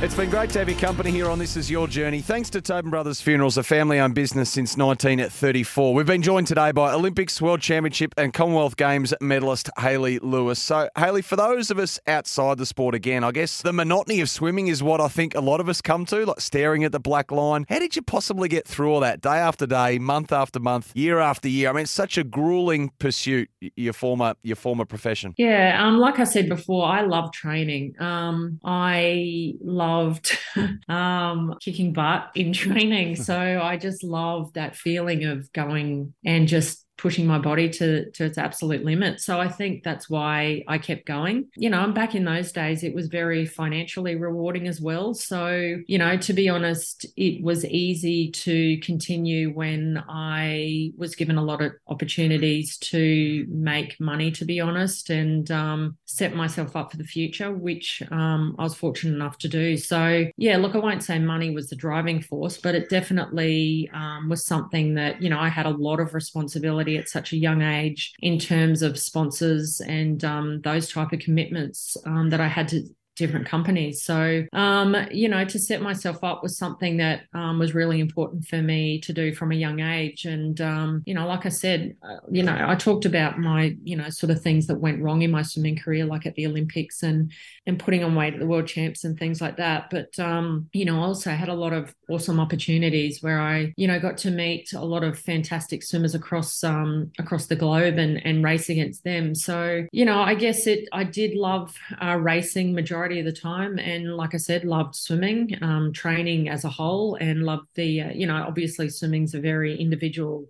It's 0.00 0.14
been 0.14 0.30
great 0.30 0.50
to 0.50 0.60
have 0.60 0.68
your 0.68 0.78
company 0.78 1.10
here 1.10 1.28
on 1.28 1.40
This 1.40 1.56
Is 1.56 1.68
Your 1.68 1.88
Journey. 1.88 2.20
Thanks 2.20 2.48
to 2.50 2.60
Tobin 2.60 2.88
Brothers 2.88 3.20
Funerals, 3.20 3.58
a 3.58 3.64
family 3.64 3.98
owned 3.98 4.14
business 4.14 4.48
since 4.48 4.76
1934. 4.76 5.92
We've 5.92 6.06
been 6.06 6.22
joined 6.22 6.46
today 6.46 6.70
by 6.70 6.92
Olympics, 6.92 7.42
World 7.42 7.60
Championship, 7.60 8.14
and 8.16 8.32
Commonwealth 8.32 8.76
Games 8.76 9.12
medalist 9.20 9.70
Hayley 9.76 10.20
Lewis. 10.20 10.60
So, 10.60 10.88
Hayley, 10.96 11.22
for 11.22 11.34
those 11.34 11.72
of 11.72 11.80
us 11.80 11.98
outside 12.06 12.58
the 12.58 12.64
sport 12.64 12.94
again, 12.94 13.24
I 13.24 13.32
guess 13.32 13.60
the 13.60 13.72
monotony 13.72 14.20
of 14.20 14.30
swimming 14.30 14.68
is 14.68 14.84
what 14.84 15.00
I 15.00 15.08
think 15.08 15.34
a 15.34 15.40
lot 15.40 15.58
of 15.58 15.68
us 15.68 15.80
come 15.80 16.04
to, 16.06 16.24
like 16.24 16.40
staring 16.40 16.84
at 16.84 16.92
the 16.92 17.00
black 17.00 17.32
line. 17.32 17.66
How 17.68 17.80
did 17.80 17.96
you 17.96 18.02
possibly 18.02 18.48
get 18.48 18.68
through 18.68 18.92
all 18.92 19.00
that 19.00 19.20
day 19.20 19.38
after 19.38 19.66
day, 19.66 19.98
month 19.98 20.32
after 20.32 20.60
month, 20.60 20.92
year 20.94 21.18
after 21.18 21.48
year? 21.48 21.70
I 21.70 21.72
mean, 21.72 21.82
it's 21.82 21.90
such 21.90 22.16
a 22.16 22.22
grueling 22.22 22.92
pursuit, 23.00 23.50
your 23.74 23.94
former 23.94 24.36
your 24.44 24.54
former 24.54 24.84
profession. 24.84 25.34
Yeah, 25.36 25.84
um, 25.84 25.98
like 25.98 26.20
I 26.20 26.24
said 26.24 26.48
before, 26.48 26.86
I 26.86 27.00
love 27.00 27.32
training. 27.32 27.96
Um, 27.98 28.60
I 28.62 29.54
love 29.60 29.87
loved 29.88 30.38
um, 30.88 31.54
kicking 31.60 31.92
butt 31.92 32.30
in 32.34 32.52
training. 32.64 33.16
So 33.16 33.60
I 33.62 33.76
just 33.76 34.02
love 34.02 34.52
that 34.54 34.76
feeling 34.76 35.24
of 35.24 35.52
going 35.52 36.14
and 36.24 36.48
just 36.48 36.84
pushing 36.98 37.26
my 37.26 37.38
body 37.38 37.70
to 37.70 38.10
to 38.10 38.24
its 38.24 38.36
absolute 38.36 38.84
limit. 38.84 39.20
So 39.20 39.40
I 39.40 39.48
think 39.48 39.84
that's 39.84 40.10
why 40.10 40.64
I 40.68 40.78
kept 40.78 41.06
going. 41.06 41.46
You 41.56 41.70
know, 41.70 41.80
I'm 41.80 41.94
back 41.94 42.14
in 42.14 42.24
those 42.24 42.52
days 42.52 42.82
it 42.82 42.94
was 42.94 43.06
very 43.06 43.46
financially 43.46 44.16
rewarding 44.16 44.66
as 44.66 44.80
well. 44.80 45.14
So, 45.14 45.76
you 45.86 45.98
know, 45.98 46.16
to 46.16 46.32
be 46.32 46.48
honest, 46.48 47.06
it 47.16 47.42
was 47.42 47.64
easy 47.64 48.30
to 48.32 48.78
continue 48.78 49.50
when 49.50 50.02
I 50.08 50.92
was 50.96 51.14
given 51.14 51.38
a 51.38 51.42
lot 51.42 51.62
of 51.62 51.72
opportunities 51.86 52.76
to 52.78 53.46
make 53.48 53.98
money 54.00 54.30
to 54.32 54.44
be 54.44 54.60
honest 54.60 55.10
and 55.10 55.50
um, 55.50 55.96
set 56.04 56.34
myself 56.34 56.74
up 56.74 56.90
for 56.90 56.96
the 56.96 57.04
future, 57.04 57.52
which 57.52 58.02
um, 58.10 58.56
I 58.58 58.64
was 58.64 58.74
fortunate 58.74 59.14
enough 59.14 59.38
to 59.38 59.48
do. 59.48 59.76
So, 59.76 60.26
yeah, 60.36 60.56
look, 60.56 60.74
I 60.74 60.78
won't 60.78 61.04
say 61.04 61.18
money 61.18 61.50
was 61.50 61.70
the 61.70 61.76
driving 61.76 62.20
force, 62.20 62.58
but 62.58 62.74
it 62.74 62.88
definitely 62.88 63.88
um, 63.94 64.28
was 64.28 64.44
something 64.44 64.94
that, 64.94 65.22
you 65.22 65.30
know, 65.30 65.38
I 65.38 65.48
had 65.48 65.66
a 65.66 65.70
lot 65.70 66.00
of 66.00 66.14
responsibility 66.14 66.87
at 66.96 67.08
such 67.08 67.32
a 67.32 67.36
young 67.36 67.62
age 67.62 68.12
in 68.20 68.38
terms 68.38 68.82
of 68.82 68.98
sponsors 68.98 69.80
and 69.80 70.24
um, 70.24 70.60
those 70.62 70.90
type 70.90 71.12
of 71.12 71.18
commitments 71.20 71.96
um, 72.06 72.30
that 72.30 72.40
I 72.40 72.48
had 72.48 72.68
to 72.68 72.82
different 73.18 73.46
companies. 73.46 74.02
So, 74.02 74.44
um, 74.52 74.96
you 75.10 75.28
know, 75.28 75.44
to 75.44 75.58
set 75.58 75.82
myself 75.82 76.22
up 76.22 76.42
was 76.42 76.56
something 76.56 76.96
that 76.98 77.22
um, 77.34 77.58
was 77.58 77.74
really 77.74 78.00
important 78.00 78.46
for 78.46 78.62
me 78.62 79.00
to 79.00 79.12
do 79.12 79.34
from 79.34 79.52
a 79.52 79.56
young 79.56 79.80
age. 79.80 80.24
And, 80.24 80.60
um, 80.60 81.02
you 81.04 81.14
know, 81.14 81.26
like 81.26 81.44
I 81.44 81.50
said, 81.50 81.96
uh, 82.02 82.18
you 82.30 82.42
know, 82.42 82.56
I 82.66 82.76
talked 82.76 83.04
about 83.04 83.38
my, 83.38 83.76
you 83.82 83.96
know, 83.96 84.08
sort 84.08 84.30
of 84.30 84.40
things 84.40 84.66
that 84.68 84.80
went 84.80 85.02
wrong 85.02 85.22
in 85.22 85.30
my 85.30 85.42
swimming 85.42 85.76
career, 85.76 86.04
like 86.04 86.24
at 86.26 86.34
the 86.36 86.46
Olympics 86.46 87.02
and 87.02 87.32
and 87.66 87.78
putting 87.78 88.02
on 88.04 88.14
weight 88.14 88.34
at 88.34 88.40
the 88.40 88.46
world 88.46 88.66
champs 88.66 89.04
and 89.04 89.18
things 89.18 89.40
like 89.40 89.56
that. 89.56 89.90
But, 89.90 90.18
um, 90.18 90.68
you 90.72 90.84
know, 90.84 91.00
I 91.00 91.04
also 91.04 91.30
had 91.30 91.48
a 91.48 91.54
lot 91.54 91.72
of 91.72 91.94
awesome 92.08 92.40
opportunities 92.40 93.22
where 93.22 93.40
I, 93.40 93.74
you 93.76 93.88
know, 93.88 93.98
got 93.98 94.16
to 94.18 94.30
meet 94.30 94.72
a 94.72 94.84
lot 94.84 95.02
of 95.02 95.18
fantastic 95.18 95.82
swimmers 95.82 96.14
across 96.14 96.62
um, 96.62 97.10
across 97.18 97.46
the 97.46 97.56
globe 97.56 97.98
and 97.98 98.24
and 98.24 98.44
race 98.44 98.68
against 98.68 99.02
them. 99.04 99.34
So, 99.34 99.86
you 99.92 100.04
know, 100.04 100.20
I 100.20 100.34
guess 100.34 100.66
it 100.66 100.88
I 100.92 101.04
did 101.04 101.34
love 101.34 101.74
uh, 102.00 102.16
racing 102.16 102.74
majority 102.74 103.07
majority 103.08 103.20
of 103.20 103.34
the 103.34 103.40
time. 103.40 103.78
And 103.78 104.16
like 104.16 104.34
I 104.34 104.38
said, 104.38 104.64
loved 104.64 104.94
swimming, 104.94 105.56
um, 105.62 105.92
training 105.92 106.48
as 106.48 106.64
a 106.64 106.68
whole, 106.68 107.16
and 107.16 107.44
loved 107.44 107.68
the, 107.74 108.02
uh, 108.02 108.10
you 108.10 108.26
know, 108.26 108.44
obviously 108.46 108.88
swimming's 108.88 109.34
a 109.34 109.40
very 109.40 109.76
individual 109.76 110.46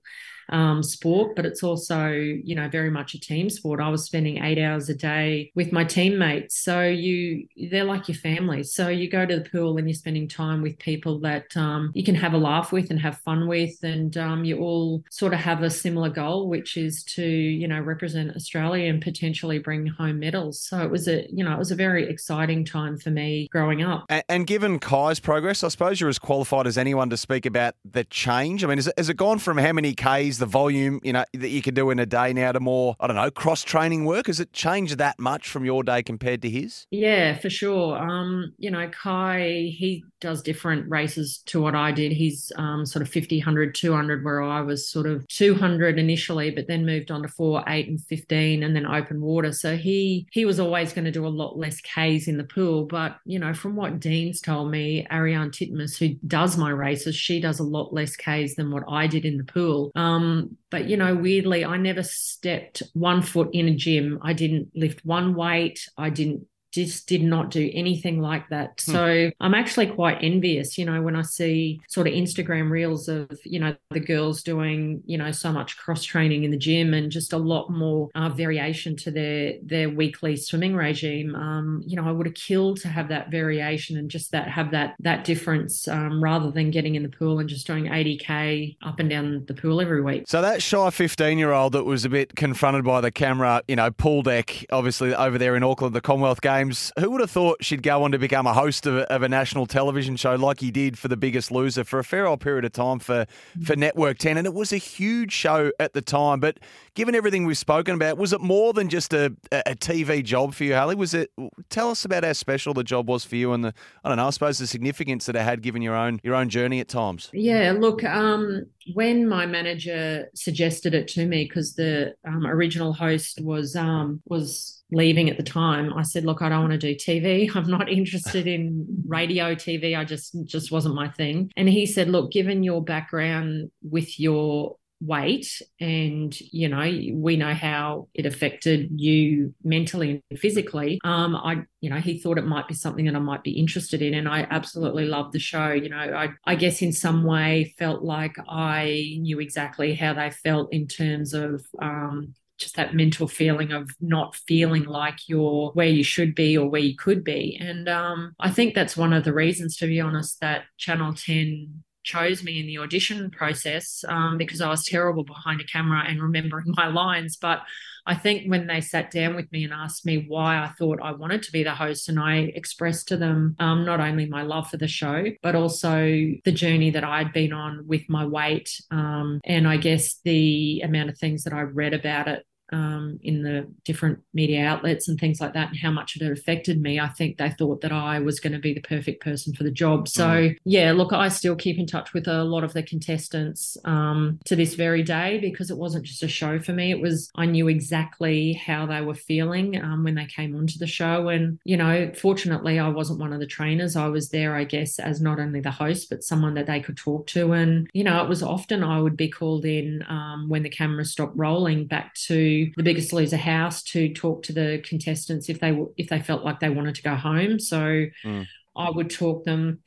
um, 0.50 0.82
sport, 0.82 1.36
but 1.36 1.46
it's 1.46 1.62
also, 1.62 2.10
you 2.10 2.54
know, 2.54 2.68
very 2.68 2.90
much 2.90 3.14
a 3.14 3.20
team 3.20 3.50
sport. 3.50 3.80
I 3.80 3.88
was 3.88 4.04
spending 4.04 4.42
eight 4.42 4.58
hours 4.58 4.88
a 4.88 4.94
day 4.94 5.50
with 5.54 5.72
my 5.72 5.84
teammates. 5.84 6.58
So 6.58 6.82
you, 6.82 7.46
they're 7.70 7.84
like 7.84 8.08
your 8.08 8.16
family. 8.16 8.62
So 8.62 8.88
you 8.88 9.10
go 9.10 9.26
to 9.26 9.38
the 9.38 9.48
pool 9.48 9.76
and 9.76 9.88
you're 9.88 9.94
spending 9.94 10.28
time 10.28 10.62
with 10.62 10.78
people 10.78 11.18
that 11.20 11.56
um, 11.56 11.90
you 11.94 12.04
can 12.04 12.14
have 12.14 12.34
a 12.34 12.38
laugh 12.38 12.72
with 12.72 12.90
and 12.90 13.00
have 13.00 13.18
fun 13.18 13.46
with. 13.46 13.82
And 13.82 14.16
um, 14.16 14.44
you 14.44 14.58
all 14.58 15.02
sort 15.10 15.34
of 15.34 15.40
have 15.40 15.62
a 15.62 15.70
similar 15.70 16.08
goal, 16.08 16.48
which 16.48 16.76
is 16.76 17.04
to, 17.04 17.24
you 17.24 17.68
know, 17.68 17.80
represent 17.80 18.34
Australia 18.36 18.90
and 18.90 19.02
potentially 19.02 19.58
bring 19.58 19.86
home 19.86 20.18
medals. 20.18 20.60
So 20.60 20.80
it 20.80 20.90
was 20.90 21.08
a, 21.08 21.26
you 21.30 21.44
know, 21.44 21.52
it 21.52 21.58
was 21.58 21.70
a 21.70 21.76
very 21.76 22.08
exciting 22.08 22.64
time 22.64 22.98
for 22.98 23.10
me 23.10 23.48
growing 23.50 23.82
up. 23.82 24.06
And, 24.08 24.24
and 24.28 24.46
given 24.46 24.78
Kai's 24.78 25.20
progress, 25.20 25.62
I 25.62 25.68
suppose 25.68 26.00
you're 26.00 26.08
as 26.08 26.18
qualified 26.18 26.66
as 26.66 26.78
anyone 26.78 27.10
to 27.10 27.16
speak 27.16 27.46
about 27.46 27.74
the 27.84 28.04
change. 28.04 28.64
I 28.64 28.68
mean, 28.68 28.78
has 28.78 28.86
it, 28.86 28.94
has 28.96 29.08
it 29.08 29.16
gone 29.16 29.38
from 29.38 29.58
how 29.58 29.72
many 29.72 29.94
Ks 29.94 30.37
the 30.38 30.46
volume, 30.46 31.00
you 31.02 31.12
know, 31.12 31.24
that 31.34 31.48
you 31.48 31.62
can 31.62 31.74
do 31.74 31.90
in 31.90 31.98
a 31.98 32.06
day 32.06 32.32
now 32.32 32.52
to 32.52 32.60
more, 32.60 32.96
I 33.00 33.06
don't 33.06 33.16
know, 33.16 33.30
cross 33.30 33.62
training 33.62 34.04
work? 34.04 34.26
Has 34.26 34.40
it 34.40 34.52
changed 34.52 34.98
that 34.98 35.18
much 35.18 35.48
from 35.48 35.64
your 35.64 35.82
day 35.82 36.02
compared 36.02 36.42
to 36.42 36.50
his? 36.50 36.86
Yeah, 36.90 37.36
for 37.38 37.50
sure. 37.50 37.98
Um, 37.98 38.52
you 38.58 38.70
know, 38.70 38.88
Kai, 38.88 39.72
he 39.76 40.04
does 40.20 40.42
different 40.42 40.90
races 40.90 41.42
to 41.46 41.60
what 41.60 41.74
I 41.74 41.92
did. 41.92 42.12
He's 42.12 42.50
um, 42.56 42.84
sort 42.86 43.02
of 43.02 43.08
50, 43.08 43.38
100, 43.38 43.74
200, 43.74 44.24
where 44.24 44.42
I 44.42 44.60
was 44.60 44.88
sort 44.88 45.06
of 45.06 45.26
200 45.28 45.98
initially, 45.98 46.50
but 46.50 46.66
then 46.66 46.86
moved 46.86 47.10
on 47.10 47.22
to 47.22 47.28
four, 47.28 47.62
eight, 47.68 47.88
and 47.88 48.00
15, 48.00 48.62
and 48.62 48.74
then 48.74 48.86
open 48.86 49.20
water. 49.20 49.52
So 49.52 49.76
he 49.76 50.26
he 50.32 50.44
was 50.44 50.60
always 50.60 50.92
going 50.92 51.04
to 51.04 51.10
do 51.10 51.26
a 51.26 51.28
lot 51.28 51.58
less 51.58 51.80
Ks 51.80 52.26
in 52.28 52.36
the 52.36 52.44
pool. 52.44 52.84
But, 52.84 53.16
you 53.24 53.38
know, 53.38 53.54
from 53.54 53.76
what 53.76 54.00
Dean's 54.00 54.40
told 54.40 54.70
me, 54.70 55.06
Ariarne 55.10 55.50
Titmus, 55.50 55.98
who 55.98 56.14
does 56.26 56.56
my 56.56 56.70
races, 56.70 57.14
she 57.16 57.40
does 57.40 57.58
a 57.58 57.64
lot 57.64 57.92
less 57.92 58.16
Ks 58.16 58.54
than 58.56 58.70
what 58.70 58.84
I 58.88 59.06
did 59.06 59.24
in 59.24 59.36
the 59.36 59.44
pool. 59.44 59.92
Um, 59.94 60.27
Um, 60.28 60.56
but, 60.70 60.88
you 60.88 60.96
know, 60.96 61.14
weirdly, 61.14 61.64
I 61.64 61.76
never 61.76 62.02
stepped 62.02 62.82
one 62.92 63.22
foot 63.22 63.50
in 63.52 63.68
a 63.68 63.74
gym. 63.74 64.18
I 64.22 64.32
didn't 64.32 64.70
lift 64.74 65.04
one 65.04 65.34
weight. 65.34 65.88
I 65.96 66.10
didn't 66.10 66.46
just 66.72 67.08
did 67.08 67.22
not 67.22 67.50
do 67.50 67.70
anything 67.72 68.20
like 68.20 68.48
that. 68.50 68.82
Hmm. 68.84 68.92
So 68.92 69.30
I'm 69.40 69.54
actually 69.54 69.86
quite 69.86 70.18
envious, 70.22 70.76
you 70.76 70.84
know, 70.84 71.00
when 71.02 71.16
I 71.16 71.22
see 71.22 71.80
sort 71.88 72.06
of 72.06 72.12
Instagram 72.12 72.70
reels 72.70 73.08
of, 73.08 73.30
you 73.44 73.58
know, 73.58 73.74
the 73.90 74.00
girls 74.00 74.42
doing, 74.42 75.02
you 75.06 75.16
know, 75.16 75.32
so 75.32 75.50
much 75.50 75.76
cross 75.78 76.04
training 76.04 76.44
in 76.44 76.50
the 76.50 76.56
gym 76.56 76.92
and 76.94 77.10
just 77.10 77.32
a 77.32 77.38
lot 77.38 77.70
more 77.70 78.10
uh, 78.14 78.28
variation 78.28 78.96
to 78.96 79.10
their 79.10 79.54
their 79.62 79.88
weekly 79.88 80.36
swimming 80.36 80.74
regime. 80.74 81.34
Um, 81.34 81.82
you 81.86 81.96
know, 81.96 82.06
I 82.06 82.12
would 82.12 82.26
have 82.26 82.34
killed 82.34 82.80
to 82.80 82.88
have 82.88 83.08
that 83.08 83.30
variation 83.30 83.96
and 83.96 84.10
just 84.10 84.32
that 84.32 84.48
have 84.48 84.70
that 84.72 84.94
that 85.00 85.24
difference 85.24 85.88
um, 85.88 86.22
rather 86.22 86.50
than 86.50 86.70
getting 86.70 86.94
in 86.94 87.02
the 87.02 87.08
pool 87.08 87.38
and 87.38 87.48
just 87.48 87.66
doing 87.66 87.84
80k 87.84 88.76
up 88.82 88.98
and 88.98 89.08
down 89.08 89.44
the 89.46 89.54
pool 89.54 89.80
every 89.80 90.02
week. 90.02 90.24
So 90.26 90.42
that 90.42 90.62
shy 90.62 90.90
15 90.90 91.38
year 91.38 91.52
old 91.52 91.72
that 91.72 91.84
was 91.84 92.04
a 92.04 92.08
bit 92.08 92.36
confronted 92.36 92.84
by 92.84 93.00
the 93.00 93.10
camera, 93.10 93.62
you 93.68 93.76
know, 93.76 93.90
pool 93.90 94.22
deck, 94.22 94.66
obviously 94.70 95.14
over 95.14 95.38
there 95.38 95.56
in 95.56 95.62
Auckland, 95.62 95.94
the 95.94 96.00
Commonwealth 96.00 96.40
Games 96.40 96.57
James, 96.58 96.92
who 96.98 97.12
would 97.12 97.20
have 97.20 97.30
thought 97.30 97.64
she'd 97.64 97.84
go 97.84 98.02
on 98.02 98.10
to 98.10 98.18
become 98.18 98.44
a 98.44 98.52
host 98.52 98.84
of 98.84 98.96
a, 98.96 99.12
of 99.12 99.22
a 99.22 99.28
national 99.28 99.66
television 99.66 100.16
show 100.16 100.34
like 100.34 100.58
he 100.58 100.72
did 100.72 100.98
for 100.98 101.06
The 101.06 101.16
Biggest 101.16 101.52
Loser 101.52 101.84
for 101.84 102.00
a 102.00 102.04
fair 102.04 102.26
old 102.26 102.40
period 102.40 102.64
of 102.64 102.72
time 102.72 102.98
for, 102.98 103.26
for 103.62 103.76
Network 103.76 104.18
10? 104.18 104.36
And 104.36 104.44
it 104.44 104.54
was 104.54 104.72
a 104.72 104.76
huge 104.76 105.32
show 105.32 105.70
at 105.78 105.92
the 105.92 106.02
time. 106.02 106.40
But 106.40 106.58
given 106.94 107.14
everything 107.14 107.46
we've 107.46 107.56
spoken 107.56 107.94
about, 107.94 108.18
was 108.18 108.32
it 108.32 108.40
more 108.40 108.72
than 108.72 108.88
just 108.88 109.12
a, 109.12 109.36
a 109.52 109.76
TV 109.76 110.24
job 110.24 110.52
for 110.52 110.64
you, 110.64 110.74
Hayley? 110.74 110.96
Was 110.96 111.14
it? 111.14 111.30
Tell 111.70 111.90
us 111.90 112.04
about 112.04 112.24
how 112.24 112.32
special 112.32 112.74
the 112.74 112.82
job 112.82 113.08
was 113.08 113.24
for 113.24 113.36
you 113.36 113.52
and 113.52 113.62
the, 113.62 113.72
I 114.02 114.08
don't 114.08 114.16
know, 114.16 114.26
I 114.26 114.30
suppose 114.30 114.58
the 114.58 114.66
significance 114.66 115.26
that 115.26 115.36
it 115.36 115.42
had 115.42 115.62
given 115.62 115.80
your 115.80 115.94
own, 115.94 116.18
your 116.24 116.34
own 116.34 116.48
journey 116.48 116.80
at 116.80 116.88
times. 116.88 117.30
Yeah, 117.32 117.72
look, 117.78 118.02
um, 118.02 118.66
when 118.94 119.28
my 119.28 119.46
manager 119.46 120.28
suggested 120.34 120.92
it 120.92 121.06
to 121.08 121.24
me, 121.24 121.44
because 121.44 121.74
the 121.74 122.14
um, 122.26 122.46
original 122.46 122.92
host 122.92 123.40
was 123.42 123.76
um, 123.76 124.20
was 124.26 124.77
leaving 124.90 125.28
at 125.30 125.36
the 125.36 125.42
time, 125.42 125.92
I 125.94 126.02
said, 126.02 126.24
"Look, 126.24 126.42
I 126.42 126.48
don't 126.48 126.68
want 126.68 126.72
to 126.72 126.78
do 126.78 126.94
TV. 126.94 127.50
I'm 127.54 127.70
not 127.70 127.88
interested 127.88 128.46
in 128.46 128.86
radio 129.06 129.54
TV. 129.54 129.96
I 129.96 130.04
just 130.04 130.36
just 130.44 130.70
wasn't 130.70 130.94
my 130.94 131.08
thing." 131.08 131.52
And 131.56 131.68
he 131.68 131.86
said, 131.86 132.08
"Look, 132.08 132.32
given 132.32 132.62
your 132.62 132.82
background 132.82 133.70
with 133.82 134.18
your 134.18 134.76
weight 135.00 135.62
and 135.78 136.38
you 136.40 136.68
know 136.68 137.00
we 137.14 137.36
know 137.36 137.54
how 137.54 138.08
it 138.14 138.26
affected 138.26 138.88
you 138.96 139.54
mentally 139.62 140.22
and 140.28 140.40
physically 140.40 140.98
um 141.04 141.36
i 141.36 141.62
you 141.80 141.88
know 141.88 141.98
he 141.98 142.18
thought 142.18 142.36
it 142.36 142.44
might 142.44 142.66
be 142.66 142.74
something 142.74 143.04
that 143.04 143.14
i 143.14 143.20
might 143.20 143.44
be 143.44 143.52
interested 143.52 144.02
in 144.02 144.12
and 144.14 144.28
i 144.28 144.44
absolutely 144.50 145.04
loved 145.04 145.32
the 145.32 145.38
show 145.38 145.70
you 145.70 145.88
know 145.88 145.96
i 145.96 146.30
i 146.44 146.56
guess 146.56 146.82
in 146.82 146.92
some 146.92 147.22
way 147.22 147.72
felt 147.78 148.02
like 148.02 148.34
i 148.48 149.16
knew 149.20 149.38
exactly 149.38 149.94
how 149.94 150.12
they 150.12 150.30
felt 150.30 150.72
in 150.72 150.88
terms 150.88 151.32
of 151.32 151.64
um 151.80 152.34
just 152.58 152.76
that 152.76 152.94
mental 152.94 153.28
feeling 153.28 153.72
of 153.72 153.90
not 154.00 154.36
feeling 154.36 154.84
like 154.84 155.28
you're 155.28 155.70
where 155.70 155.86
you 155.86 156.04
should 156.04 156.34
be 156.34 156.58
or 156.58 156.68
where 156.68 156.80
you 156.80 156.96
could 156.96 157.24
be. 157.24 157.56
And 157.60 157.88
um, 157.88 158.34
I 158.40 158.50
think 158.50 158.74
that's 158.74 158.96
one 158.96 159.12
of 159.12 159.24
the 159.24 159.32
reasons, 159.32 159.76
to 159.78 159.86
be 159.86 160.00
honest, 160.00 160.40
that 160.40 160.64
Channel 160.76 161.14
10 161.14 161.82
chose 162.04 162.42
me 162.42 162.58
in 162.58 162.66
the 162.66 162.78
audition 162.78 163.30
process 163.30 164.02
um, 164.08 164.38
because 164.38 164.60
I 164.60 164.68
was 164.70 164.84
terrible 164.84 165.24
behind 165.24 165.60
a 165.60 165.64
camera 165.64 166.04
and 166.06 166.22
remembering 166.22 166.66
my 166.76 166.88
lines. 166.88 167.36
But 167.36 167.62
I 168.06 168.14
think 168.14 168.50
when 168.50 168.66
they 168.66 168.80
sat 168.80 169.10
down 169.10 169.36
with 169.36 169.52
me 169.52 169.64
and 169.64 169.72
asked 169.72 170.06
me 170.06 170.24
why 170.26 170.56
I 170.56 170.68
thought 170.78 170.98
I 171.02 171.12
wanted 171.12 171.42
to 171.42 171.52
be 171.52 171.62
the 171.62 171.74
host, 171.74 172.08
and 172.08 172.18
I 172.18 172.36
expressed 172.36 173.08
to 173.08 173.18
them 173.18 173.54
um, 173.58 173.84
not 173.84 174.00
only 174.00 174.24
my 174.24 174.42
love 174.42 174.70
for 174.70 174.78
the 174.78 174.88
show, 174.88 175.26
but 175.42 175.54
also 175.54 176.06
the 176.46 176.52
journey 176.52 176.90
that 176.92 177.04
I'd 177.04 177.34
been 177.34 177.52
on 177.52 177.86
with 177.86 178.08
my 178.08 178.24
weight. 178.24 178.80
Um, 178.90 179.40
and 179.44 179.68
I 179.68 179.76
guess 179.76 180.20
the 180.24 180.80
amount 180.82 181.10
of 181.10 181.18
things 181.18 181.44
that 181.44 181.52
I 181.52 181.60
read 181.60 181.92
about 181.92 182.28
it 182.28 182.46
um, 182.72 183.18
in 183.22 183.42
the 183.42 183.66
different 183.84 184.18
media 184.34 184.64
outlets 184.66 185.08
and 185.08 185.18
things 185.18 185.40
like 185.40 185.54
that, 185.54 185.68
and 185.68 185.78
how 185.78 185.90
much 185.90 186.16
it 186.16 186.22
had 186.22 186.32
affected 186.32 186.80
me, 186.80 187.00
I 187.00 187.08
think 187.08 187.38
they 187.38 187.50
thought 187.50 187.80
that 187.80 187.92
I 187.92 188.18
was 188.20 188.40
going 188.40 188.52
to 188.52 188.58
be 188.58 188.74
the 188.74 188.80
perfect 188.80 189.22
person 189.22 189.54
for 189.54 189.64
the 189.64 189.70
job. 189.70 190.08
So, 190.08 190.26
mm. 190.26 190.56
yeah, 190.64 190.92
look, 190.92 191.12
I 191.12 191.28
still 191.28 191.56
keep 191.56 191.78
in 191.78 191.86
touch 191.86 192.12
with 192.12 192.26
a 192.28 192.44
lot 192.44 192.64
of 192.64 192.72
the 192.72 192.82
contestants 192.82 193.76
um, 193.84 194.38
to 194.44 194.56
this 194.56 194.74
very 194.74 195.02
day 195.02 195.38
because 195.38 195.70
it 195.70 195.78
wasn't 195.78 196.04
just 196.04 196.22
a 196.22 196.28
show 196.28 196.58
for 196.58 196.72
me. 196.72 196.90
It 196.90 197.00
was, 197.00 197.30
I 197.36 197.46
knew 197.46 197.68
exactly 197.68 198.54
how 198.54 198.86
they 198.86 199.00
were 199.00 199.14
feeling 199.14 199.80
um, 199.82 200.04
when 200.04 200.14
they 200.14 200.26
came 200.26 200.56
onto 200.56 200.78
the 200.78 200.86
show. 200.86 201.28
And, 201.28 201.58
you 201.64 201.76
know, 201.76 202.10
fortunately, 202.14 202.78
I 202.78 202.88
wasn't 202.88 203.20
one 203.20 203.32
of 203.32 203.40
the 203.40 203.46
trainers. 203.46 203.96
I 203.96 204.08
was 204.08 204.30
there, 204.30 204.54
I 204.56 204.64
guess, 204.64 204.98
as 204.98 205.20
not 205.20 205.38
only 205.38 205.60
the 205.60 205.70
host, 205.70 206.10
but 206.10 206.24
someone 206.24 206.54
that 206.54 206.66
they 206.66 206.80
could 206.80 206.96
talk 206.96 207.26
to. 207.28 207.52
And, 207.52 207.88
you 207.92 208.04
know, 208.04 208.22
it 208.22 208.28
was 208.28 208.42
often 208.42 208.82
I 208.82 209.00
would 209.00 209.16
be 209.16 209.28
called 209.28 209.64
in 209.64 210.04
um, 210.08 210.48
when 210.48 210.62
the 210.62 210.70
camera 210.70 211.04
stopped 211.04 211.36
rolling 211.36 211.86
back 211.86 212.14
to 212.26 212.57
the 212.76 212.82
Biggest 212.82 213.12
Loser 213.12 213.36
house 213.36 213.82
to 213.84 214.12
talk 214.12 214.42
to 214.44 214.52
the 214.52 214.82
contestants 214.84 215.48
if 215.48 215.60
they 215.60 215.78
if 215.96 216.08
they 216.08 216.20
felt 216.20 216.44
like 216.44 216.60
they 216.60 216.70
wanted 216.70 216.94
to 216.96 217.02
go 217.02 217.14
home. 217.14 217.58
So 217.58 218.06
mm. 218.24 218.46
I 218.76 218.90
would 218.90 219.10
talk 219.10 219.44
them 219.44 219.80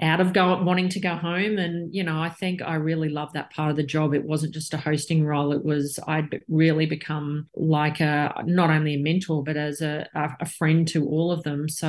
out 0.00 0.20
of 0.20 0.32
go, 0.32 0.62
wanting 0.62 0.88
to 0.90 1.00
go 1.00 1.14
home. 1.16 1.58
And, 1.58 1.94
you 1.94 2.04
know, 2.04 2.20
I 2.20 2.28
think 2.28 2.62
I 2.62 2.74
really 2.74 3.08
loved 3.08 3.34
that 3.34 3.50
part 3.50 3.70
of 3.70 3.76
the 3.76 3.82
job. 3.82 4.14
It 4.14 4.24
wasn't 4.24 4.54
just 4.54 4.74
a 4.74 4.78
hosting 4.78 5.24
role. 5.24 5.52
It 5.52 5.64
was, 5.64 5.98
I'd 6.06 6.42
really 6.48 6.86
become 6.86 7.48
like 7.54 8.00
a, 8.00 8.42
not 8.46 8.70
only 8.70 8.94
a 8.94 8.98
mentor, 8.98 9.42
but 9.42 9.56
as 9.56 9.80
a, 9.80 10.08
a 10.14 10.46
friend 10.46 10.86
to 10.88 11.06
all 11.06 11.32
of 11.32 11.42
them. 11.42 11.68
So 11.68 11.88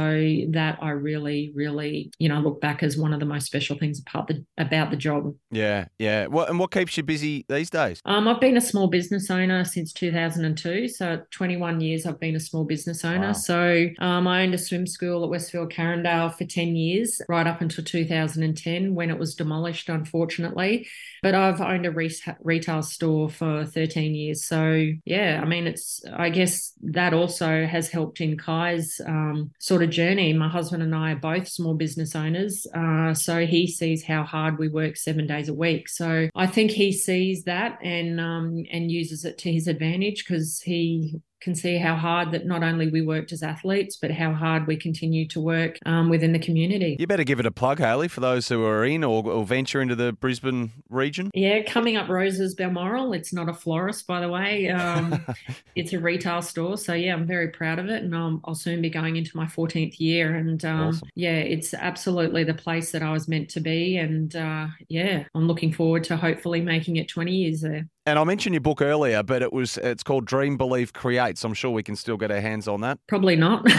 that 0.49 0.79
I 0.81 0.89
really, 0.89 1.51
really, 1.55 2.11
you 2.19 2.29
know, 2.29 2.39
look 2.39 2.61
back 2.61 2.81
as 2.83 2.97
one 2.97 3.13
of 3.13 3.19
the 3.19 3.25
most 3.25 3.45
special 3.45 3.77
things 3.77 3.99
about 3.99 4.27
the, 4.27 4.43
about 4.57 4.89
the 4.89 4.97
job. 4.97 5.35
Yeah. 5.51 5.85
Yeah. 5.99 6.27
What, 6.27 6.49
and 6.49 6.59
what 6.59 6.71
keeps 6.71 6.97
you 6.97 7.03
busy 7.03 7.45
these 7.47 7.69
days? 7.69 8.01
Um, 8.05 8.27
I've 8.27 8.41
been 8.41 8.57
a 8.57 8.61
small 8.61 8.87
business 8.87 9.29
owner 9.29 9.63
since 9.65 9.93
2002. 9.93 10.87
So 10.87 11.21
21 11.31 11.81
years 11.81 12.05
I've 12.05 12.19
been 12.19 12.35
a 12.35 12.39
small 12.39 12.65
business 12.65 13.05
owner. 13.05 13.27
Wow. 13.27 13.33
So 13.33 13.87
um, 13.99 14.27
I 14.27 14.43
owned 14.43 14.53
a 14.53 14.57
swim 14.57 14.87
school 14.87 15.23
at 15.23 15.29
Westfield 15.29 15.71
Carindale 15.71 16.35
for 16.35 16.45
10 16.45 16.75
years, 16.75 17.21
right 17.29 17.45
up 17.45 17.61
until 17.61 17.83
2010 18.05 18.95
when 18.95 19.09
it 19.09 19.19
was 19.19 19.35
demolished, 19.35 19.89
unfortunately. 19.89 20.87
But 21.21 21.35
I've 21.35 21.61
owned 21.61 21.85
a 21.85 21.91
re- 21.91 22.15
retail 22.41 22.81
store 22.81 23.29
for 23.29 23.65
13 23.65 24.15
years. 24.15 24.45
So, 24.45 24.87
yeah, 25.05 25.39
I 25.41 25.45
mean, 25.45 25.67
it's, 25.67 26.01
I 26.11 26.29
guess 26.29 26.73
that 26.83 27.13
also 27.13 27.65
has 27.65 27.89
helped 27.89 28.21
in 28.21 28.37
Kai's 28.37 29.01
um, 29.05 29.51
sort 29.59 29.83
of 29.83 29.89
journey. 29.89 30.31
My 30.33 30.49
husband 30.49 30.83
and 30.83 30.95
I 30.95 31.11
are 31.11 31.15
both 31.15 31.47
small 31.47 31.73
business 31.73 32.15
owners. 32.15 32.65
Uh, 32.73 33.13
so 33.13 33.45
he 33.45 33.67
sees 33.67 34.03
how 34.03 34.23
hard 34.23 34.57
we 34.57 34.69
work 34.69 34.95
seven 34.95 35.27
days 35.27 35.49
a 35.49 35.53
week. 35.53 35.89
So 35.89 36.29
I 36.35 36.47
think 36.47 36.71
he 36.71 36.91
sees 36.93 37.43
that 37.43 37.79
and, 37.83 38.19
um, 38.19 38.63
and 38.71 38.91
uses 38.91 39.25
it 39.25 39.37
to 39.39 39.51
his 39.51 39.67
advantage 39.67 40.25
because 40.25 40.61
he 40.61 41.19
can 41.41 41.55
see 41.55 41.77
how 41.77 41.95
hard 41.95 42.31
that 42.31 42.45
not 42.45 42.63
only 42.63 42.89
we 42.89 43.01
worked 43.01 43.31
as 43.31 43.43
athletes, 43.43 43.97
but 43.97 44.11
how 44.11 44.33
hard 44.33 44.67
we 44.67 44.75
continue 44.75 45.27
to 45.27 45.39
work 45.39 45.77
um, 45.85 46.09
within 46.09 46.33
the 46.33 46.39
community. 46.39 46.97
You 46.99 47.07
better 47.07 47.23
give 47.23 47.39
it 47.39 47.45
a 47.45 47.51
plug, 47.51 47.79
Hayley, 47.79 48.07
for 48.07 48.19
those 48.19 48.47
who 48.47 48.65
are 48.65 48.85
in 48.85 49.03
or, 49.03 49.25
or, 49.25 49.45
venture 49.45 49.81
into 49.81 49.95
the 49.95 50.13
Brisbane 50.13 50.71
region. 50.89 51.31
Yeah, 51.33 51.63
coming 51.63 51.95
up 51.95 52.09
Roses 52.09 52.55
Balmoral. 52.55 53.13
It's 53.13 53.33
not 53.33 53.49
a 53.49 53.53
florist, 53.53 54.05
by 54.05 54.19
the 54.19 54.29
way. 54.29 54.69
Um, 54.69 55.25
it's 55.75 55.93
a 55.93 55.99
retail 55.99 56.41
store. 56.41 56.77
So, 56.77 56.93
yeah, 56.93 57.13
I'm 57.13 57.25
very 57.25 57.49
proud 57.49 57.79
of 57.79 57.89
it. 57.89 58.03
And 58.03 58.15
I'll, 58.15 58.41
I'll 58.43 58.55
soon 58.55 58.81
be 58.81 58.89
going 58.89 59.15
into 59.15 59.35
my 59.35 59.45
14th 59.45 59.99
year. 59.99 60.35
And 60.35 60.63
um, 60.65 60.81
awesome. 60.89 61.09
yeah, 61.15 61.37
it's 61.37 61.73
absolutely 61.73 62.43
the 62.43 62.53
place 62.53 62.91
that 62.91 63.01
I 63.01 63.11
was 63.11 63.27
meant 63.27 63.49
to 63.51 63.59
be. 63.59 63.97
And 63.97 64.35
uh, 64.35 64.67
yeah, 64.89 65.23
I'm 65.33 65.47
looking 65.47 65.71
forward 65.71 66.03
to 66.05 66.17
hopefully 66.17 66.61
making 66.61 66.97
it 66.97 67.07
20 67.07 67.31
years 67.31 67.61
there. 67.61 67.87
And 68.09 68.17
I 68.17 68.23
mentioned 68.23 68.55
your 68.55 68.61
book 68.61 68.81
earlier, 68.81 69.21
but 69.21 69.43
it 69.43 69.53
was 69.53 69.77
it's 69.77 70.01
called 70.01 70.25
Dream 70.25 70.57
Believe 70.57 70.93
Create. 70.93 71.37
So 71.37 71.47
I'm 71.47 71.53
sure 71.53 71.69
we 71.69 71.83
can 71.83 71.95
still 71.95 72.17
get 72.17 72.31
our 72.31 72.41
hands 72.41 72.67
on 72.67 72.81
that. 72.81 72.97
Probably 73.07 73.35
not. 73.35 73.61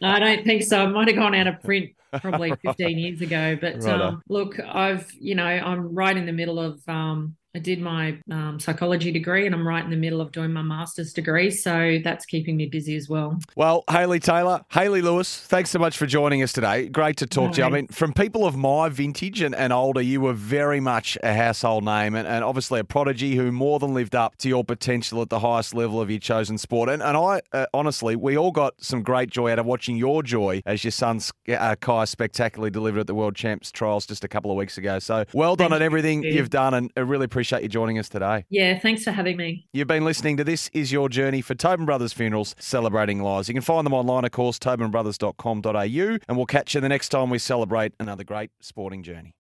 I 0.00 0.18
don't 0.20 0.44
think 0.44 0.62
so. 0.62 0.86
It 0.86 0.92
might 0.92 1.08
have 1.08 1.16
gone 1.16 1.34
out 1.34 1.48
of 1.48 1.60
print 1.60 1.90
probably 2.20 2.52
15 2.64 2.96
years 2.96 3.20
ago. 3.20 3.58
But 3.60 3.84
um, 3.86 4.22
look, 4.28 4.60
I've 4.60 5.10
you 5.18 5.34
know 5.34 5.44
I'm 5.44 5.92
right 5.92 6.16
in 6.16 6.24
the 6.24 6.32
middle 6.32 6.60
of 6.60 6.80
um, 6.88 7.34
I 7.54 7.60
did 7.60 7.80
my 7.80 8.18
um, 8.32 8.58
psychology 8.58 9.12
degree 9.12 9.46
and 9.46 9.54
I'm 9.54 9.66
right 9.66 9.84
in 9.84 9.90
the 9.90 9.96
middle 9.96 10.20
of 10.20 10.32
doing 10.32 10.52
my 10.52 10.62
master's 10.62 11.12
degree. 11.12 11.52
So 11.52 12.00
that's 12.02 12.26
keeping 12.26 12.56
me 12.56 12.66
busy 12.66 12.96
as 12.96 13.08
well. 13.08 13.38
Well, 13.54 13.84
Hayley 13.88 14.18
Taylor, 14.18 14.64
Hayley 14.72 15.02
Lewis, 15.02 15.38
thanks 15.38 15.70
so 15.70 15.78
much 15.78 15.96
for 15.96 16.06
joining 16.06 16.42
us 16.42 16.52
today. 16.52 16.88
Great 16.88 17.16
to 17.18 17.28
talk 17.28 17.50
no, 17.50 17.52
to 17.52 17.60
you. 17.60 17.64
I 17.64 17.70
mean, 17.70 17.86
from 17.86 18.12
people 18.12 18.44
of 18.44 18.56
my 18.56 18.88
vintage 18.88 19.40
and, 19.40 19.54
and 19.54 19.72
older, 19.72 20.00
you 20.00 20.20
were 20.20 20.32
very 20.32 20.80
much 20.80 21.16
a 21.22 21.32
household 21.32 21.84
name 21.84 22.16
and, 22.16 22.26
and, 22.26 22.44
obviously 22.44 22.80
a 22.80 22.84
prodigy 22.84 23.36
who 23.36 23.50
more 23.52 23.78
than 23.78 23.94
lived 23.94 24.14
up 24.14 24.36
to 24.36 24.48
your 24.48 24.64
potential 24.64 25.22
at 25.22 25.30
the 25.30 25.38
highest 25.38 25.74
level 25.74 26.00
of 26.00 26.10
your 26.10 26.18
chosen 26.18 26.58
sport. 26.58 26.88
And, 26.88 27.02
and 27.02 27.16
I, 27.16 27.40
uh, 27.52 27.66
honestly, 27.72 28.16
we 28.16 28.36
all 28.36 28.50
got 28.50 28.74
some 28.82 29.02
great 29.02 29.30
joy 29.30 29.52
out 29.52 29.60
of 29.60 29.66
watching 29.66 29.96
your 29.96 30.22
joy 30.22 30.60
as 30.66 30.82
your 30.82 30.90
son 30.90 31.20
uh, 31.48 31.76
Kai 31.80 32.04
spectacularly 32.04 32.70
delivered 32.70 33.00
at 33.00 33.06
the 33.06 33.14
World 33.14 33.36
Champs 33.36 33.70
trials 33.70 34.06
just 34.06 34.24
a 34.24 34.28
couple 34.28 34.50
of 34.50 34.56
weeks 34.56 34.76
ago. 34.76 34.98
So 34.98 35.24
well 35.32 35.54
done 35.54 35.70
Thank 35.70 35.80
on 35.80 35.82
everything 35.82 36.22
you. 36.24 36.38
have 36.38 36.50
done 36.50 36.74
and 36.74 36.90
I 36.96 37.00
really 37.00 37.24
appreciate 37.24 37.43
appreciate 37.44 37.62
you 37.62 37.68
joining 37.68 37.98
us 37.98 38.08
today. 38.08 38.46
Yeah, 38.48 38.78
thanks 38.78 39.04
for 39.04 39.10
having 39.10 39.36
me. 39.36 39.66
You've 39.74 39.86
been 39.86 40.04
listening 40.04 40.38
to 40.38 40.44
This 40.44 40.70
Is 40.72 40.90
Your 40.90 41.10
Journey 41.10 41.42
for 41.42 41.54
Tobin 41.54 41.84
Brothers 41.84 42.14
Funerals, 42.14 42.56
celebrating 42.58 43.22
lives. 43.22 43.48
You 43.48 43.54
can 43.54 43.62
find 43.62 43.84
them 43.84 43.92
online, 43.92 44.24
of 44.24 44.30
course, 44.30 44.58
tobinbrothers.com.au, 44.58 46.18
and 46.26 46.36
we'll 46.38 46.46
catch 46.46 46.74
you 46.74 46.80
the 46.80 46.88
next 46.88 47.10
time 47.10 47.28
we 47.28 47.38
celebrate 47.38 47.92
another 48.00 48.24
great 48.24 48.50
sporting 48.60 49.02
journey. 49.02 49.32